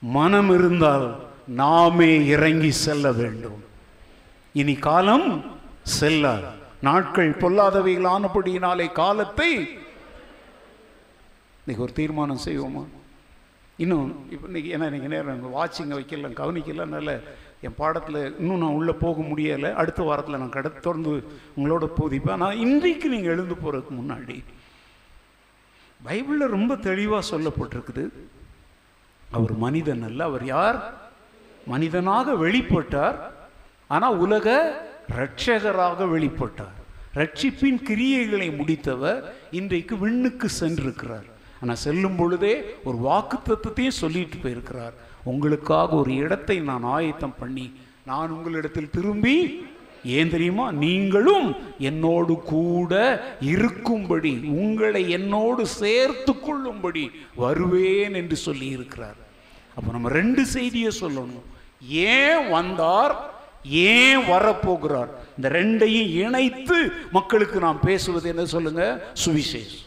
மனம் 0.00 0.50
இருந்தால் 0.50 1.26
நாமே 1.46 2.26
இறங்கி 2.26 2.70
செல்ல 2.70 3.12
வேண்டும். 3.12 3.64
இனி 4.52 4.74
காலம் 4.74 5.44
செல்லாது. 5.82 6.56
நாட்கள் 6.80 7.30
பொல்லாதவைகளானபடியினாலே 7.30 8.92
காலத்தை 8.92 9.50
இன்னைக்கு 11.66 11.78
ஒரு 11.78 11.92
தீர்மானம் 11.92 12.40
செய்வோமா? 12.44 12.84
இன்னும் 13.78 14.26
இப்போ 14.30 14.46
இன்னைக்கு 14.46 14.70
ஏன்னா 14.76 14.88
இன்றைக்கி 14.90 15.12
நேரம் 15.14 15.54
வாட்சிங்க 15.54 15.94
வைக்கல 15.98 16.30
கவனிக்கலனால 16.40 17.20
என் 17.60 17.74
பாடத்தில் 17.76 18.38
இன்னும் 18.38 18.58
நான் 18.58 18.78
உள்ளே 18.78 18.92
போக 18.92 19.20
முடியலை. 19.20 19.72
அடுத்த 19.72 20.02
வாரத்தில் 20.02 20.36
நான் 20.36 20.56
கடை 20.56 20.70
தொடர்ந்து 20.80 21.12
உங்களோட 21.56 21.88
போதிப்பேன். 22.00 22.36
நான் 22.36 22.56
இன்றைக்கு 22.56 23.08
நீங்கள் 23.08 23.30
எழுந்து 23.30 23.54
போகிறதுக்கு 23.54 23.94
முன்னாடி 24.00 24.42
பைபிளில் 26.06 26.54
ரொம்ப 26.56 26.76
தெளிவாக 26.76 27.36
சொல்லப்பட்டிருக்குது. 27.36 28.08
அவர் 29.30 29.56
மனிதன் 29.56 30.02
அல்ல. 30.02 30.24
அவர் 30.24 30.44
யார்? 30.44 30.78
மனிதனாக 31.66 32.32
வெளிப்பட்டார். 32.32 33.16
ஆனால் 33.86 34.16
உலக 34.16 34.48
ரட்சகராக 35.16 36.04
வெளிப்பட்டார். 36.16 36.76
ரட்சிப்பின் 37.14 37.80
கிரியைகளை 37.90 38.48
முடித்தவர் 38.60 39.24
இன்றைக்கு 39.50 39.98
விண்ணுக்கு 39.98 40.48
சென்றிருக்கிறார். 40.60 41.28
ஆனால் 41.60 41.82
செல்லும் 41.86 42.16
பொழுதே 42.16 42.54
ஒரு 42.84 42.96
வாக்கு 42.96 43.38
தத்துவத்தையும் 43.38 44.00
சொல்லிட்டு 44.02 44.36
போயிருக்கிறார். 44.36 44.94
உங்களுக்காக 45.24 45.96
ஒரு 45.96 46.12
இடத்தை 46.14 46.56
நான் 46.60 46.84
ஆயத்தம் 46.96 47.38
பண்ணி 47.38 47.66
நான் 48.04 48.30
உங்களிடத்தில் 48.30 48.94
திரும்பி 48.96 49.66
ஏன் 50.04 50.30
தெரியுமா? 50.30 50.66
நீங்களும் 50.84 51.48
என்னோடு 51.78 52.34
கூட 52.52 52.92
இருக்கும்படி 53.40 54.32
உங்களை 54.62 55.02
என்னோடு 55.10 55.66
சேர்த்து 55.66 56.40
கொள்ளும்படி 56.40 57.10
வருவேன் 57.34 58.14
என்று 58.14 58.36
சொல்லி 58.36 58.66
இருக்கிறார் 58.66 59.18
அப்போ 59.76 59.90
நம்ம 59.92 60.08
ரெண்டு 60.08 60.44
செய்தியை 60.46 60.90
சொல்லணும். 61.00 61.48
ஏன் 61.88 62.48
வந்தார்? 62.50 63.14
ஏன் 63.68 64.22
வரப்போகிறார்? 64.30 65.10
இந்த 65.36 65.48
ரெண்டையும் 65.58 66.10
இணைத்து 66.24 66.78
மக்களுக்கு 67.12 67.58
நாம் 67.60 67.80
பேசுவது 67.80 68.28
என்ன 68.28 68.44
சொல்லுங்க? 68.44 68.84
சுவிசேஷம். 69.24 69.86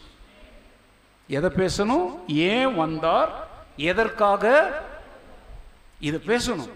எதை 1.28 1.50
பேசணும்? 1.56 2.06
ஏன் 2.26 2.74
வந்தார்? 2.74 3.30
எதற்காக? 3.76 4.44
இதை 6.00 6.20
பேசணும். 6.26 6.72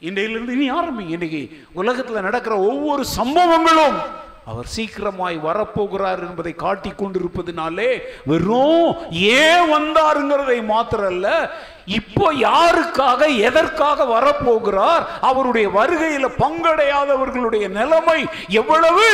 இன்றையிலிருந்து 0.00 0.52
இனி 0.52 0.72
ஆரம்பிங்க 0.72 1.08
இன்னைக்கு 1.08 1.62
உலகத்தில் 1.72 2.20
நடக்கிற 2.20 2.56
ஒவ்வொரு 2.56 3.04
சம்பவங்களும் 3.16 3.98
அவர் 4.46 4.66
சீக்கிரமாய் 4.66 5.38
வரப்போகிறார் 5.38 6.18
என்பதை 6.18 6.54
காட்டி 6.54 6.90
கொண்டிருப்பதினாலே 6.90 8.02
வெறும் 8.24 8.96
ஏன் 9.10 9.72
வந்தாருங்கிறதை 9.72 10.58
மாத்திரல்ல 10.68 11.50
இப்போ 11.84 12.32
யாருக்காக 12.34 13.26
எதற்காக 13.38 14.04
வரப்போகிறார்? 14.04 15.04
அவருடைய 15.20 15.68
வருகையில் 15.68 16.36
பங்கடையாதவர்களுடைய 16.38 17.68
நிலைமை 17.68 18.26
எவ்வளவு 18.48 19.08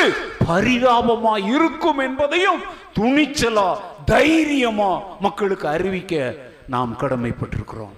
பரிதாபமாய் 0.48 1.47
இருக்கும் 1.55 1.98
என்பதையும் 1.98 2.62
துணிச்சலா 2.98 3.78
தைரியமா 4.05 5.02
மக்களுக்கு 5.20 5.68
அறிவிக்க 5.68 6.35
நாம் 6.68 6.97
கடமைப்பட்டிருக்கிறோம். 7.01 7.94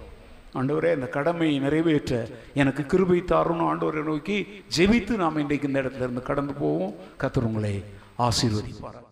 ஆண்டவரே 0.54 0.92
அந்த 0.94 1.06
கடமையை 1.06 1.58
நிறைவேற்ற 1.58 2.28
எனக்கு 2.54 2.86
கிருபை 2.86 3.22
தாருன்னு 3.22 3.66
ஆண்டவரை 3.70 4.02
நோக்கி 4.02 4.64
ஜெபித்து 4.76 5.16
நாம் 5.22 5.36
இன்றைக்கு 5.36 5.66
இந்த 5.66 5.80
இடத்துல 5.80 6.06
இருந்து 6.06 6.22
கடந்து 6.22 6.54
போவோம். 6.54 6.94
கத்தர் 7.20 7.48
உங்களை 7.50 7.84
ஆசீர்வதிப்பார் 8.18 9.04